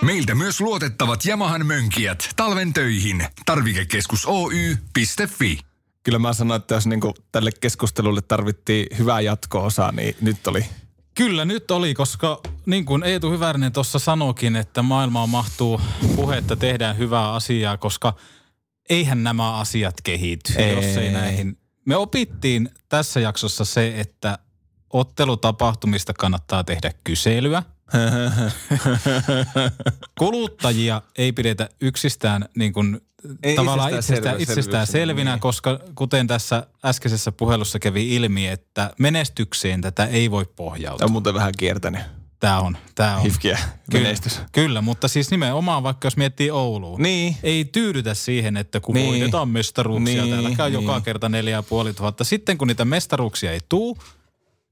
Meiltä 0.01 0.35
myös 0.35 0.61
luotettavat 0.61 1.25
Yamahan 1.25 1.65
mönkijät 1.65 2.29
talven 2.35 2.73
töihin. 2.73 3.25
Tarvikekeskus 3.45 4.25
Oy.fi. 4.25 5.59
Kyllä 6.03 6.19
mä 6.19 6.33
sanoin, 6.33 6.61
että 6.61 6.75
jos 6.75 6.87
niinku 6.87 7.13
tälle 7.31 7.51
keskustelulle 7.59 8.21
tarvittiin 8.21 8.97
hyvää 8.97 9.21
jatko-osaa, 9.21 9.91
niin 9.91 10.15
nyt 10.21 10.47
oli. 10.47 10.65
Kyllä 11.15 11.45
nyt 11.45 11.71
oli, 11.71 11.93
koska 11.93 12.41
niin 12.65 12.85
kuin 12.85 13.03
Eetu 13.03 13.31
Hyvärinen 13.31 13.71
tuossa 13.71 13.99
sanokin, 13.99 14.55
että 14.55 14.81
maailmaan 14.81 15.29
mahtuu 15.29 15.81
puhetta, 16.15 16.55
tehdään 16.55 16.97
hyvää 16.97 17.33
asiaa, 17.33 17.77
koska 17.77 18.13
eihän 18.89 19.23
nämä 19.23 19.57
asiat 19.57 19.95
kehity, 20.03 20.53
Ei. 20.57 20.75
jos 20.75 20.97
ei 20.97 21.11
näihin. 21.11 21.57
Me 21.85 21.95
opittiin 21.95 22.69
tässä 22.89 23.19
jaksossa 23.19 23.65
se, 23.65 23.99
että 23.99 24.39
ottelutapahtumista 24.89 26.13
kannattaa 26.13 26.63
tehdä 26.63 26.91
kyselyä. 27.03 27.63
Kuluttajia 30.19 31.01
ei 31.17 31.31
pidetä 31.31 31.69
yksistään 31.81 32.45
niin 32.57 32.73
kuin, 32.73 33.01
Ei 33.43 33.55
tavallaan 33.55 33.89
itsestään 33.89 34.17
itsestään, 34.17 34.35
selvä- 34.39 34.43
itsestään 34.51 34.87
selvinä, 34.87 35.31
niin. 35.31 35.39
koska 35.39 35.79
kuten 35.95 36.27
tässä 36.27 36.67
äskeisessä 36.85 37.31
puhelussa 37.31 37.79
kävi 37.79 38.15
ilmi, 38.15 38.47
että 38.47 38.91
menestykseen 38.99 39.81
tätä 39.81 40.05
ei 40.05 40.31
voi 40.31 40.45
pohjautua. 40.55 40.97
Tämä 40.97 41.05
on 41.05 41.11
muuten 41.11 41.33
vähän 41.33 41.53
kiertänyt. 41.57 42.01
Tämä 42.39 42.59
on, 42.59 42.77
tämä 42.95 43.15
on. 43.17 43.23
Hifkiä 43.23 43.59
Kyllä, 43.91 44.03
menestys. 44.03 44.39
Kyllä, 44.51 44.81
mutta 44.81 45.07
siis 45.07 45.31
nimenomaan 45.31 45.83
vaikka 45.83 46.05
jos 46.05 46.17
miettii 46.17 46.51
Ouluun. 46.51 47.01
Niin. 47.01 47.35
Ei 47.43 47.65
tyydytä 47.65 48.13
siihen, 48.13 48.57
että 48.57 48.79
kun 48.79 48.95
Niin. 48.95 49.07
voitetaan 49.09 49.49
mestaruuksia, 49.49 50.21
Niin, 50.23 50.33
täällä 50.33 50.51
käy 50.55 50.69
niin. 50.69 50.81
joka 50.83 51.01
kerta 51.01 51.29
neljä 51.29 51.63
tuhatta. 51.97 52.23
Sitten 52.23 52.57
kun 52.57 52.67
niitä 52.67 52.85
mestaruuksia 52.85 53.51
ei 53.51 53.59
tuu, 53.69 53.97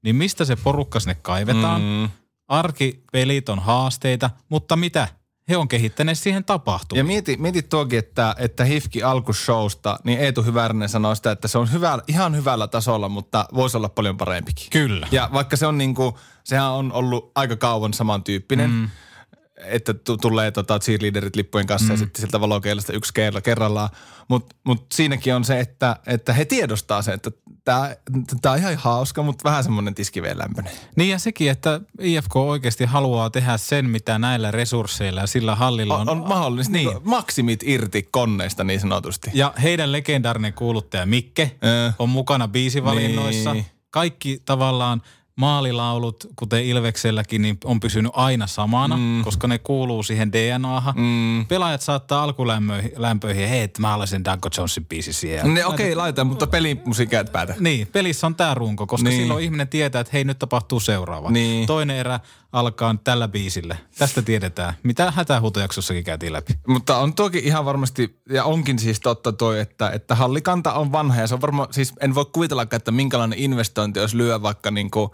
niin 0.02 0.16
mistä 0.16 0.44
se 0.44 0.56
porukka 0.56 1.00
sinne 1.00 1.14
kaivetaan? 1.22 1.82
Mm. 1.82 2.08
Arkipelit 2.50 3.48
on 3.48 3.58
haasteita, 3.58 4.30
mutta 4.48 4.76
mitä? 4.76 5.08
He 5.48 5.56
on 5.56 5.68
kehittäneet 5.68 6.18
siihen 6.18 6.44
tapahtumaan. 6.44 6.98
Ja 6.98 7.04
mieti, 7.04 7.36
mieti 7.36 7.62
tuokin, 7.62 7.98
että, 7.98 8.34
että 8.38 8.64
Hifki 8.64 9.02
alkushowsta, 9.02 9.98
niin 10.04 10.20
Eetu 10.20 10.42
Hyvärinen 10.42 10.88
sanoi 10.88 11.16
sitä, 11.16 11.30
että 11.30 11.48
se 11.48 11.58
on 11.58 11.72
hyvä, 11.72 11.98
ihan 12.08 12.36
hyvällä 12.36 12.68
tasolla, 12.68 13.08
mutta 13.08 13.46
voisi 13.54 13.76
olla 13.76 13.88
paljon 13.88 14.16
parempikin. 14.16 14.66
Kyllä. 14.70 15.08
Ja 15.12 15.30
vaikka 15.32 15.56
se 15.56 15.66
on 15.66 15.78
niinku, 15.78 16.18
sehän 16.44 16.70
on 16.70 16.92
ollut 16.92 17.32
aika 17.34 17.56
kauan 17.56 17.94
samantyyppinen, 17.94 18.70
mm. 18.70 18.90
Että 19.64 19.94
tu- 19.94 20.16
tulee 20.16 20.50
tota 20.50 20.78
cheerleaderit 20.78 21.36
lippujen 21.36 21.66
kanssa 21.66 21.86
mm. 21.86 21.90
ja 21.92 21.96
sitten 21.96 22.20
sieltä 22.20 22.40
valokeilasta 22.40 22.92
yksi 22.92 23.14
kerra, 23.14 23.40
kerrallaan. 23.40 23.88
Mutta 24.28 24.56
mut 24.64 24.86
siinäkin 24.92 25.34
on 25.34 25.44
se, 25.44 25.60
että, 25.60 25.96
että 26.06 26.32
he 26.32 26.44
tiedostaa 26.44 27.02
sen, 27.02 27.14
että 27.14 27.30
tämä 28.42 28.52
on 28.52 28.58
ihan 28.58 28.76
hauska, 28.76 29.22
mutta 29.22 29.44
vähän 29.44 29.64
semmoinen 29.64 29.94
tiskiveen 29.94 30.38
lämpöinen. 30.38 30.72
Niin 30.96 31.10
ja 31.10 31.18
sekin, 31.18 31.50
että 31.50 31.80
IFK 32.00 32.36
oikeasti 32.36 32.84
haluaa 32.84 33.30
tehdä 33.30 33.56
sen, 33.56 33.90
mitä 33.90 34.18
näillä 34.18 34.50
resursseilla 34.50 35.20
ja 35.20 35.26
sillä 35.26 35.54
hallilla 35.54 35.98
on. 35.98 36.08
On, 36.08 36.20
on 36.22 36.28
mahdollista 36.28 36.72
niin. 36.72 36.88
niin 36.88 36.98
maksimit 37.04 37.62
irti 37.62 38.08
konneista 38.10 38.64
niin 38.64 38.80
sanotusti. 38.80 39.30
Ja 39.34 39.54
heidän 39.62 39.92
legendaarinen 39.92 40.52
kuuluttaja 40.52 41.06
Mikke 41.06 41.56
Ö. 41.64 41.92
on 41.98 42.08
mukana 42.08 42.48
biisivalinnoissa. 42.48 43.54
Niin. 43.54 43.66
Kaikki 43.90 44.42
tavallaan 44.44 45.02
maalilaulut, 45.40 46.26
kuten 46.36 46.64
Ilvekselläkin, 46.64 47.42
niin 47.42 47.58
on 47.64 47.80
pysynyt 47.80 48.12
aina 48.14 48.46
samana, 48.46 48.96
mm. 48.96 49.24
koska 49.24 49.48
ne 49.48 49.58
kuuluu 49.58 50.02
siihen 50.02 50.32
DNAhan. 50.32 50.94
Mm. 50.96 51.46
Pelaajat 51.46 51.80
saattaa 51.80 52.22
alkulämpöihin, 52.22 53.48
hei, 53.48 53.62
että 53.62 53.80
mä 53.80 53.88
haluaisin 53.90 54.24
Danko 54.24 54.48
Jonesin 54.56 54.86
biisi 54.86 55.12
siellä. 55.12 55.52
Ne, 55.52 55.66
okei, 55.66 55.86
okay, 55.86 55.96
laita, 55.96 56.24
mutta 56.24 56.46
pelimusiikkia 56.46 57.20
et 57.20 57.32
päätä. 57.32 57.54
Niin, 57.60 57.86
pelissä 57.86 58.26
on 58.26 58.34
tämä 58.34 58.54
runko, 58.54 58.86
koska 58.86 59.08
Niin. 59.08 59.16
niin. 59.16 59.24
silloin 59.24 59.44
ihminen 59.44 59.68
tietää, 59.68 60.00
että 60.00 60.10
hei, 60.12 60.24
nyt 60.24 60.38
tapahtuu 60.38 60.80
seuraava. 60.80 61.30
Niin. 61.30 61.66
Toinen 61.66 61.96
erä 61.96 62.20
alkaa 62.52 62.96
tällä 63.04 63.28
biisillä. 63.28 63.76
Tästä 63.98 64.22
tiedetään, 64.22 64.74
mitä 64.82 65.10
hätähuutojaksossakin 65.10 66.04
käytiin 66.04 66.32
läpi. 66.32 66.52
Mutta 66.66 66.98
on 66.98 67.14
toki 67.14 67.38
ihan 67.38 67.64
varmasti, 67.64 68.20
ja 68.30 68.44
onkin 68.44 68.78
siis 68.78 69.00
totta 69.00 69.32
toi, 69.32 69.60
että, 69.60 69.90
että 69.90 70.14
hallikanta 70.14 70.72
on 70.72 70.92
vanha 70.92 71.20
ja 71.20 71.26
se 71.26 71.34
on 71.34 71.40
varmaan, 71.40 71.68
siis 71.70 71.92
en 72.00 72.14
voi 72.14 72.26
kuvitella, 72.32 72.66
että 72.72 72.90
minkälainen 72.92 73.38
investointi, 73.38 74.00
jos 74.00 74.14
lyö 74.14 74.42
vaikka 74.42 74.70
niin 74.70 74.90
kuin 74.90 75.10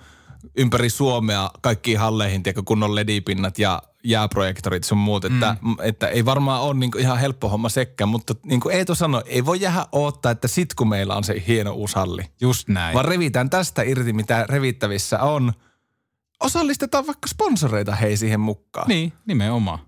ympäri 0.57 0.90
Suomea 0.90 1.51
kaikkiin 1.61 1.99
halleihin, 1.99 2.42
tiedätkö, 2.42 2.62
kunnon 2.64 2.94
ledipinnat 2.94 3.59
ja 3.59 3.82
jääprojektorit 4.05 4.84
sun 4.84 4.99
muut, 4.99 5.24
että, 5.24 5.57
mm. 5.62 5.76
että 5.82 6.09
ei 6.09 6.24
varmaan 6.24 6.62
ole 6.62 6.74
niin 6.74 6.90
ihan 6.99 7.18
helppo 7.18 7.49
homma 7.49 7.68
sekään, 7.68 8.09
mutta 8.09 8.34
niin 8.44 8.61
kuin 8.61 8.74
Eeto 8.74 8.94
sanoi, 8.94 9.22
ei 9.26 9.47
voi 9.47 9.61
jäädä 9.61 9.86
odottaa, 9.92 10.32
että 10.32 10.49
sit 10.49 10.74
kun 10.74 10.88
meillä 10.88 11.14
on 11.14 11.24
se 11.24 11.42
hieno 11.49 11.72
uusi 11.72 11.94
halli, 11.97 12.22
Just 12.40 12.68
näin. 12.68 12.94
vaan 12.94 13.05
revitään 13.05 13.51
tästä 13.51 13.82
irti, 13.82 14.12
mitä 14.12 14.47
revittävissä 14.49 15.20
on. 15.20 15.53
Osallistetaan 16.40 17.07
vaikka 17.07 17.28
sponsoreita 17.28 17.94
hei 17.94 18.16
siihen 18.16 18.40
mukaan. 18.40 18.88
Niin, 18.88 19.12
nimenomaan. 19.26 19.78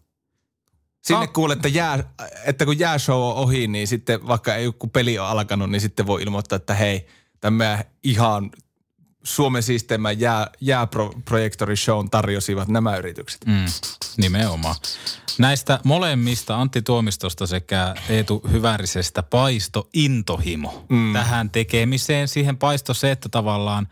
Sinne 1.02 1.26
Ka- 1.26 1.32
kuulee, 1.32 1.54
että, 1.54 1.68
jää, 1.68 2.04
että 2.44 2.64
kun 2.64 2.78
jääshow 2.78 3.22
on 3.22 3.34
ohi, 3.34 3.68
niin 3.68 3.88
sitten 3.88 4.26
vaikka 4.26 4.54
ei 4.54 4.64
joku 4.64 4.86
peli 4.86 5.18
ole 5.18 5.28
alkanut, 5.28 5.70
niin 5.70 5.80
sitten 5.80 6.06
voi 6.06 6.22
ilmoittaa, 6.22 6.56
että 6.56 6.74
hei, 6.74 7.06
tämä 7.40 7.84
ihan 8.02 8.50
Suomen 9.24 9.62
siisteimmän 9.62 10.20
jää, 10.20 10.46
jääprojektorishown 10.60 12.10
tarjosivat 12.10 12.68
nämä 12.68 12.96
yritykset. 12.96 13.44
Mm, 13.46 13.64
nimenomaan. 14.16 14.76
Näistä 15.38 15.80
molemmista 15.84 16.60
Antti 16.60 16.82
Tuomistosta 16.82 17.46
sekä 17.46 17.94
Eetu 18.08 18.42
Hyvärisestä 18.52 19.22
paisto 19.22 19.88
intohimo 19.94 20.86
mm. 20.88 21.12
tähän 21.12 21.50
tekemiseen. 21.50 22.28
Siihen 22.28 22.56
paisto 22.56 22.94
se, 22.94 23.10
että 23.10 23.28
tavallaan 23.28 23.88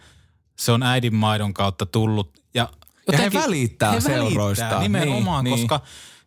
se 0.58 0.72
on 0.72 0.82
äidin 0.82 1.14
maidon 1.14 1.54
kautta 1.54 1.86
tullut. 1.86 2.32
Ja, 2.54 2.62
Ja 2.62 2.68
he 3.08 3.12
jotenkin- 3.12 3.40
välittää 3.40 3.92
he 3.92 4.00
seuroistaan. 4.00 4.82
nimenomaan, 4.82 5.44
Niin, 5.44 5.58
koska 5.68 5.80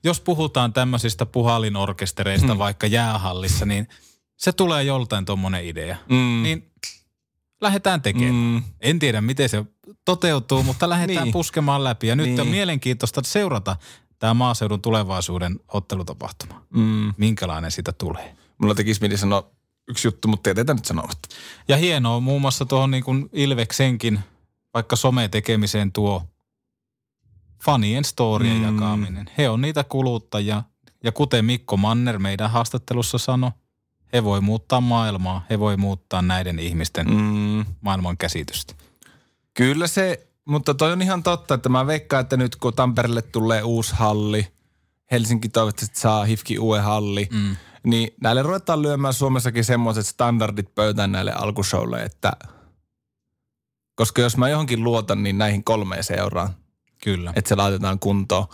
jos 0.03 0.19
puhutaan 0.19 0.73
tämmöisistä 0.73 1.25
puhalinorkestereista 1.25 2.53
Mm. 2.53 2.57
vaikka 2.57 2.87
jäähallissa, 2.87 3.65
niin 3.65 3.87
se 4.37 4.51
tulee 4.51 4.83
joltain 4.83 5.25
tuommoinen 5.25 5.65
idea. 5.65 5.97
Mm. 6.09 6.43
Niin 6.43 6.71
lähdetään 7.61 8.01
tekemään. 8.01 8.33
Mm. 8.33 8.63
En 8.81 8.99
tiedä, 8.99 9.21
miten 9.21 9.49
se 9.49 9.65
toteutuu, 10.05 10.63
mutta 10.63 10.89
lähdetään 10.89 11.23
Niin. 11.23 11.33
puskemaan 11.33 11.83
läpi. 11.83 12.07
Ja 12.07 12.15
nyt 12.15 12.25
Niin. 12.25 12.41
on 12.41 12.47
mielenkiintoista 12.47 13.21
seurata 13.25 13.75
tämä 14.19 14.33
maaseudun 14.33 14.81
tulevaisuuden 14.81 15.59
ottelutapahtuma. 15.67 16.65
Mm. 16.69 17.13
Minkälainen 17.17 17.71
siitä 17.71 17.91
tulee. 17.91 18.35
Mulla 18.57 18.75
tekisi 18.75 19.01
mieli 19.01 19.17
sanoa 19.17 19.51
yksi 19.89 20.07
juttu, 20.07 20.27
mutta 20.27 20.49
jätetään 20.49 20.75
nyt 20.75 20.85
sanomatta. 20.85 21.29
Ja 21.67 21.77
hienoa 21.77 22.19
muun 22.19 22.41
muassa 22.41 22.65
tuohon 22.65 22.91
niin 22.91 23.03
kuin 23.03 23.29
Ilveksenkin 23.33 24.19
vaikka 24.73 24.95
some-tekemiseen 24.95 25.91
tuo 25.91 26.23
fanien 27.63 28.05
storien 28.05 28.57
mm. 28.57 28.63
jakaminen. 28.63 29.29
He 29.37 29.49
on 29.49 29.61
niitä 29.61 29.83
kuluttajia. 29.83 30.63
Ja 31.03 31.11
kuten 31.11 31.45
Mikko 31.45 31.77
Manner 31.77 32.19
meidän 32.19 32.51
haastattelussa 32.51 33.17
sanoi, 33.17 33.51
he 34.13 34.23
voi 34.23 34.41
muuttaa 34.41 34.81
maailmaa, 34.81 35.45
he 35.49 35.59
voi 35.59 35.77
muuttaa 35.77 36.21
näiden 36.21 36.59
ihmisten 36.59 37.07
Mm. 37.07 37.65
maailman 37.81 38.17
käsitystä. 38.17 38.73
Kyllä 39.53 39.87
se, 39.87 40.27
mutta 40.45 40.73
toi 40.73 40.91
on 40.91 41.01
ihan 41.01 41.23
totta, 41.23 41.53
että 41.53 41.69
mä 41.69 41.87
veikkaan, 41.87 42.21
että 42.21 42.37
nyt 42.37 42.55
kun 42.55 42.73
Tampereelle 42.73 43.21
tulee 43.21 43.63
uusi 43.63 43.95
halli, 43.95 44.47
Helsinki 45.11 45.49
toivottavasti 45.49 45.99
saa 45.99 46.25
hifki 46.25 46.59
uuden 46.59 46.83
halli, 46.83 47.27
Mm. 47.31 47.55
niin 47.83 48.09
näille 48.21 48.41
ruvetaan 48.43 48.81
lyömään 48.81 49.13
Suomessakin 49.13 49.63
semmoiset 49.65 50.05
standardit 50.07 50.75
pöytään 50.75 51.11
näille 51.11 51.31
alkushowlle, 51.33 52.03
että 52.03 52.31
koska 53.95 54.21
jos 54.21 54.37
mä 54.37 54.49
johonkin 54.49 54.83
luotan, 54.83 55.23
niin 55.23 55.37
näihin 55.37 55.63
kolmeen 55.63 56.03
seuraan, 56.03 56.49
Kyllä. 57.03 57.33
että 57.35 57.49
se 57.49 57.55
laitetaan 57.55 57.99
kuntoon. 57.99 58.45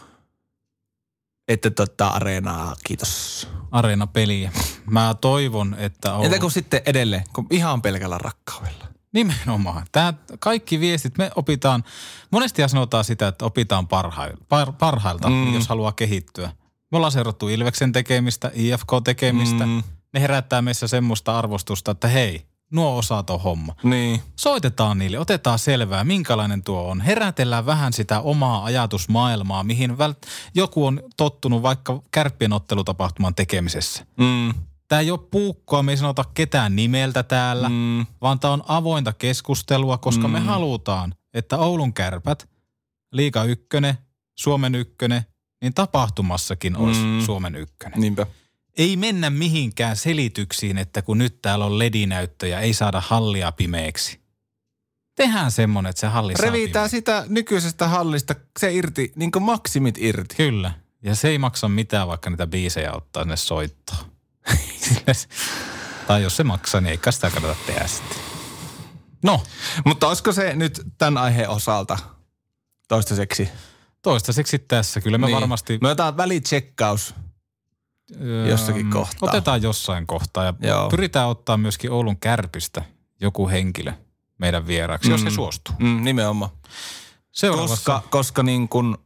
Että 1.48 1.70
tota 1.70 2.08
areenaa, 2.08 2.76
kiitos. 2.84 3.48
Areenapeliä. 3.72 4.52
Mä 4.86 5.16
toivon, 5.22 5.76
että 5.80 6.14
on... 6.14 6.26
Entä 6.26 6.40
kun 6.40 6.52
sitten 6.52 6.82
edelleen, 6.86 7.24
kun 7.34 7.48
ihan 7.50 7.82
pelkällä 7.82 8.18
rakkaudella. 8.18 8.86
Nimenomaan. 9.14 9.86
Tämä 9.92 10.14
kaikki 10.40 10.80
viestit 10.80 11.18
me 11.18 11.32
opitaan, 11.36 11.84
monesti 12.32 12.62
sanotaan 12.68 13.04
sitä, 13.04 13.28
että 13.28 13.46
opitaan 13.46 13.88
parhail, 13.88 14.34
par, 14.50 14.72
parhailta, 14.80 15.30
Mm. 15.30 15.54
jos 15.54 15.68
haluaa 15.68 15.92
kehittyä. 15.92 16.52
Me 16.92 16.96
ollaan 16.98 17.12
seurattu 17.12 17.48
Ilveksen 17.48 17.92
tekemistä, 17.92 18.52
IFK-tekemistä. 18.54 19.66
Mm. 19.66 19.84
Ne 20.14 20.22
herättää 20.22 20.62
meissä 20.62 20.88
semmoista 20.88 21.38
arvostusta, 21.38 21.92
että 21.92 22.08
hei, 22.08 22.46
nuo 22.72 22.98
osaa 22.98 23.24
tuon 23.24 23.42
homma. 23.42 23.76
Niin. 23.84 24.22
Soitetaan 24.36 24.98
niille, 24.98 25.20
otetaan 25.20 25.60
selvää, 25.60 26.04
minkälainen 26.04 26.64
tuo 26.64 26.82
on. 26.82 27.02
Herätellään 27.02 27.66
vähän 27.66 27.94
sitä 27.94 28.20
omaa 28.20 28.64
ajatusmaailmaa, 28.66 29.64
mihin 29.64 29.92
vält- 29.92 30.28
joku 30.56 30.86
on 30.86 31.04
tottunut 31.18 31.62
vaikka 31.62 32.02
kärppien 32.12 32.54
ottelutapahtuman 32.54 33.36
tekemisessä. 33.36 34.06
Mm. 34.18 34.54
Tämä 34.88 35.00
ei 35.00 35.12
ole 35.12 35.20
puukkoa, 35.32 35.84
me 35.84 35.92
ei 35.92 35.98
sanota 35.98 36.24
ketään 36.34 36.76
nimeltä 36.76 37.24
täällä, 37.24 37.70
Mm. 37.70 38.06
vaan 38.22 38.40
tämä 38.40 38.54
on 38.54 38.64
avointa 38.68 39.14
keskustelua, 39.14 39.98
koska 39.98 40.28
mm. 40.28 40.34
me 40.34 40.40
halutaan, 40.40 41.16
että 41.34 41.58
Oulun 41.58 41.94
kärpät, 41.94 42.50
Liiga 43.12 43.44
ykkönen, 43.44 43.98
Suomen 44.40 44.76
ykkönen, 44.76 45.22
niin 45.62 45.74
tapahtumassakin 45.74 46.78
olisi 46.78 47.02
mm. 47.02 47.22
Suomen 47.26 47.56
ykkönen. 47.56 48.00
Niinpä. 48.02 48.26
Ei 48.78 48.98
mennä 48.98 49.30
mihinkään 49.30 49.98
selityksiin, 49.98 50.78
että 50.78 51.02
kun 51.02 51.18
nyt 51.18 51.42
täällä 51.42 51.66
on 51.66 51.80
ledinäyttöjä, 51.80 52.60
ei 52.60 52.74
saada 52.74 53.02
hallia 53.08 53.52
pimeäksi. 53.52 54.20
Tehdään 55.16 55.52
semmonen, 55.52 55.90
että 55.90 56.00
se 56.00 56.08
halli 56.08 56.34
saa 56.36 56.46
Revitään 56.46 56.90
sitä 56.90 57.26
nykyisestä 57.30 57.88
hallista 57.88 58.36
se 58.60 58.74
irti, 58.74 59.12
niin 59.16 59.32
kuin 59.32 59.44
maksimit 59.44 59.98
irti. 59.98 60.36
Kyllä. 60.36 60.72
Ja 61.04 61.16
se 61.16 61.28
ei 61.28 61.38
maksa 61.38 61.68
mitään, 61.70 62.08
vaikka 62.08 62.30
niitä 62.30 62.48
biisejä 62.48 62.92
ottaa 62.94 63.24
sinne 63.24 63.38
soittoon. 63.38 64.00
tai 66.08 66.24
jos 66.24 66.38
se 66.38 66.44
maksaa, 66.44 66.82
niin 66.82 66.92
eikä 66.92 67.12
sitä 67.12 67.30
kannata 67.30 67.56
tehdä 67.66 67.88
sitten. 67.88 68.18
No, 69.24 69.44
Mutta 69.86 70.08
olisiko 70.08 70.32
se 70.32 70.56
nyt 70.56 70.82
tämän 70.98 71.24
aiheen 71.24 71.50
osalta 71.50 71.98
toistaiseksi? 72.88 73.50
toistaiseksi 74.02 74.60
tässä. 74.60 75.02
Kyllä 75.02 75.18
me 75.18 75.28
Niin. 75.28 75.36
varmasti... 75.36 75.78
Me 75.82 75.88
otetaan 75.88 76.18
välitsekkaus. 76.18 77.14
Jossakin 78.50 78.90
kohtaa. 78.90 79.30
Otetaan 79.30 79.62
jossain 79.62 80.08
kohtaa 80.08 80.44
ja 80.44 80.54
Joo. 80.62 80.90
pyritään 80.90 81.28
ottaa 81.28 81.58
myöskin 81.58 81.92
Oulun 81.92 82.20
kärpistä 82.20 82.82
joku 83.22 83.50
henkilö 83.50 83.94
meidän 84.38 84.68
vieraaksi, 84.68 85.10
mm. 85.10 85.12
jos 85.12 85.26
he 85.26 85.30
suostuu. 85.30 85.76
Mm, 85.80 86.04
nimenomaan. 86.04 86.52
Seuraavassa. 87.32 87.76
Koska, 87.76 88.10
koska 88.10 88.44
niin 88.44 88.70
kun, 88.70 88.98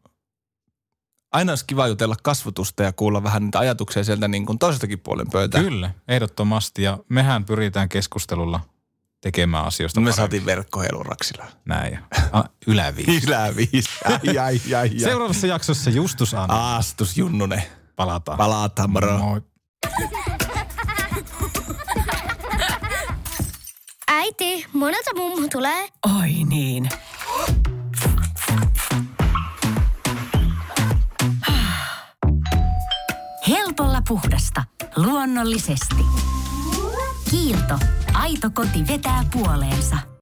aina 1.31 1.51
olisi 1.51 1.65
kiva 1.65 1.87
jutella 1.87 2.15
kasvatusta 2.23 2.83
ja 2.83 2.93
kuulla 2.93 3.23
vähän 3.23 3.43
niitä 3.43 3.59
ajatuksia 3.59 4.03
sieltä 4.03 4.27
niin 4.27 4.45
kuin 4.45 4.59
toisestakin 4.59 4.99
puolen 4.99 5.29
pöytää. 5.31 5.61
Kyllä, 5.61 5.91
ehdottomasti. 6.07 6.83
Ja 6.83 6.97
mehän 7.09 7.45
pyritään 7.45 7.89
keskustelulla 7.89 8.59
tekemään 9.21 9.65
asioista 9.65 9.99
Me 9.99 10.03
paremmin. 10.03 10.15
saatiin 10.15 10.45
verkkoheilun 10.45 11.05
Raksilla. 11.05 11.45
Näin. 11.65 11.99
Ah, 12.31 12.49
Yläviisi. 12.67 13.21
Yläviisi. 13.27 13.89
Ai, 14.05 14.37
ai, 14.37 14.61
ai, 14.65 14.75
ai. 14.75 14.99
Seuraavassa 14.99 15.47
jaksossa 15.47 15.89
Justus 15.89 16.33
Anna. 16.33 16.75
Astus 16.75 17.17
Junnunen. 17.17 17.63
Palataan. 17.99 18.37
Palataan, 18.37 18.89
moro. 18.89 19.17
Moi. 19.17 19.41
Äiti, 24.07 24.65
monelta 24.73 25.11
mummu 25.15 25.47
tulee? 25.51 25.87
Oi 26.19 26.43
niin. 26.43 26.89
Helpolla 33.47 34.01
puhdasta. 34.07 34.63
Luonnollisesti. 34.95 36.05
Kiilto. 37.29 37.79
Aito 38.13 38.49
koti 38.53 38.87
vetää 38.87 39.23
puoleensa. 39.33 39.97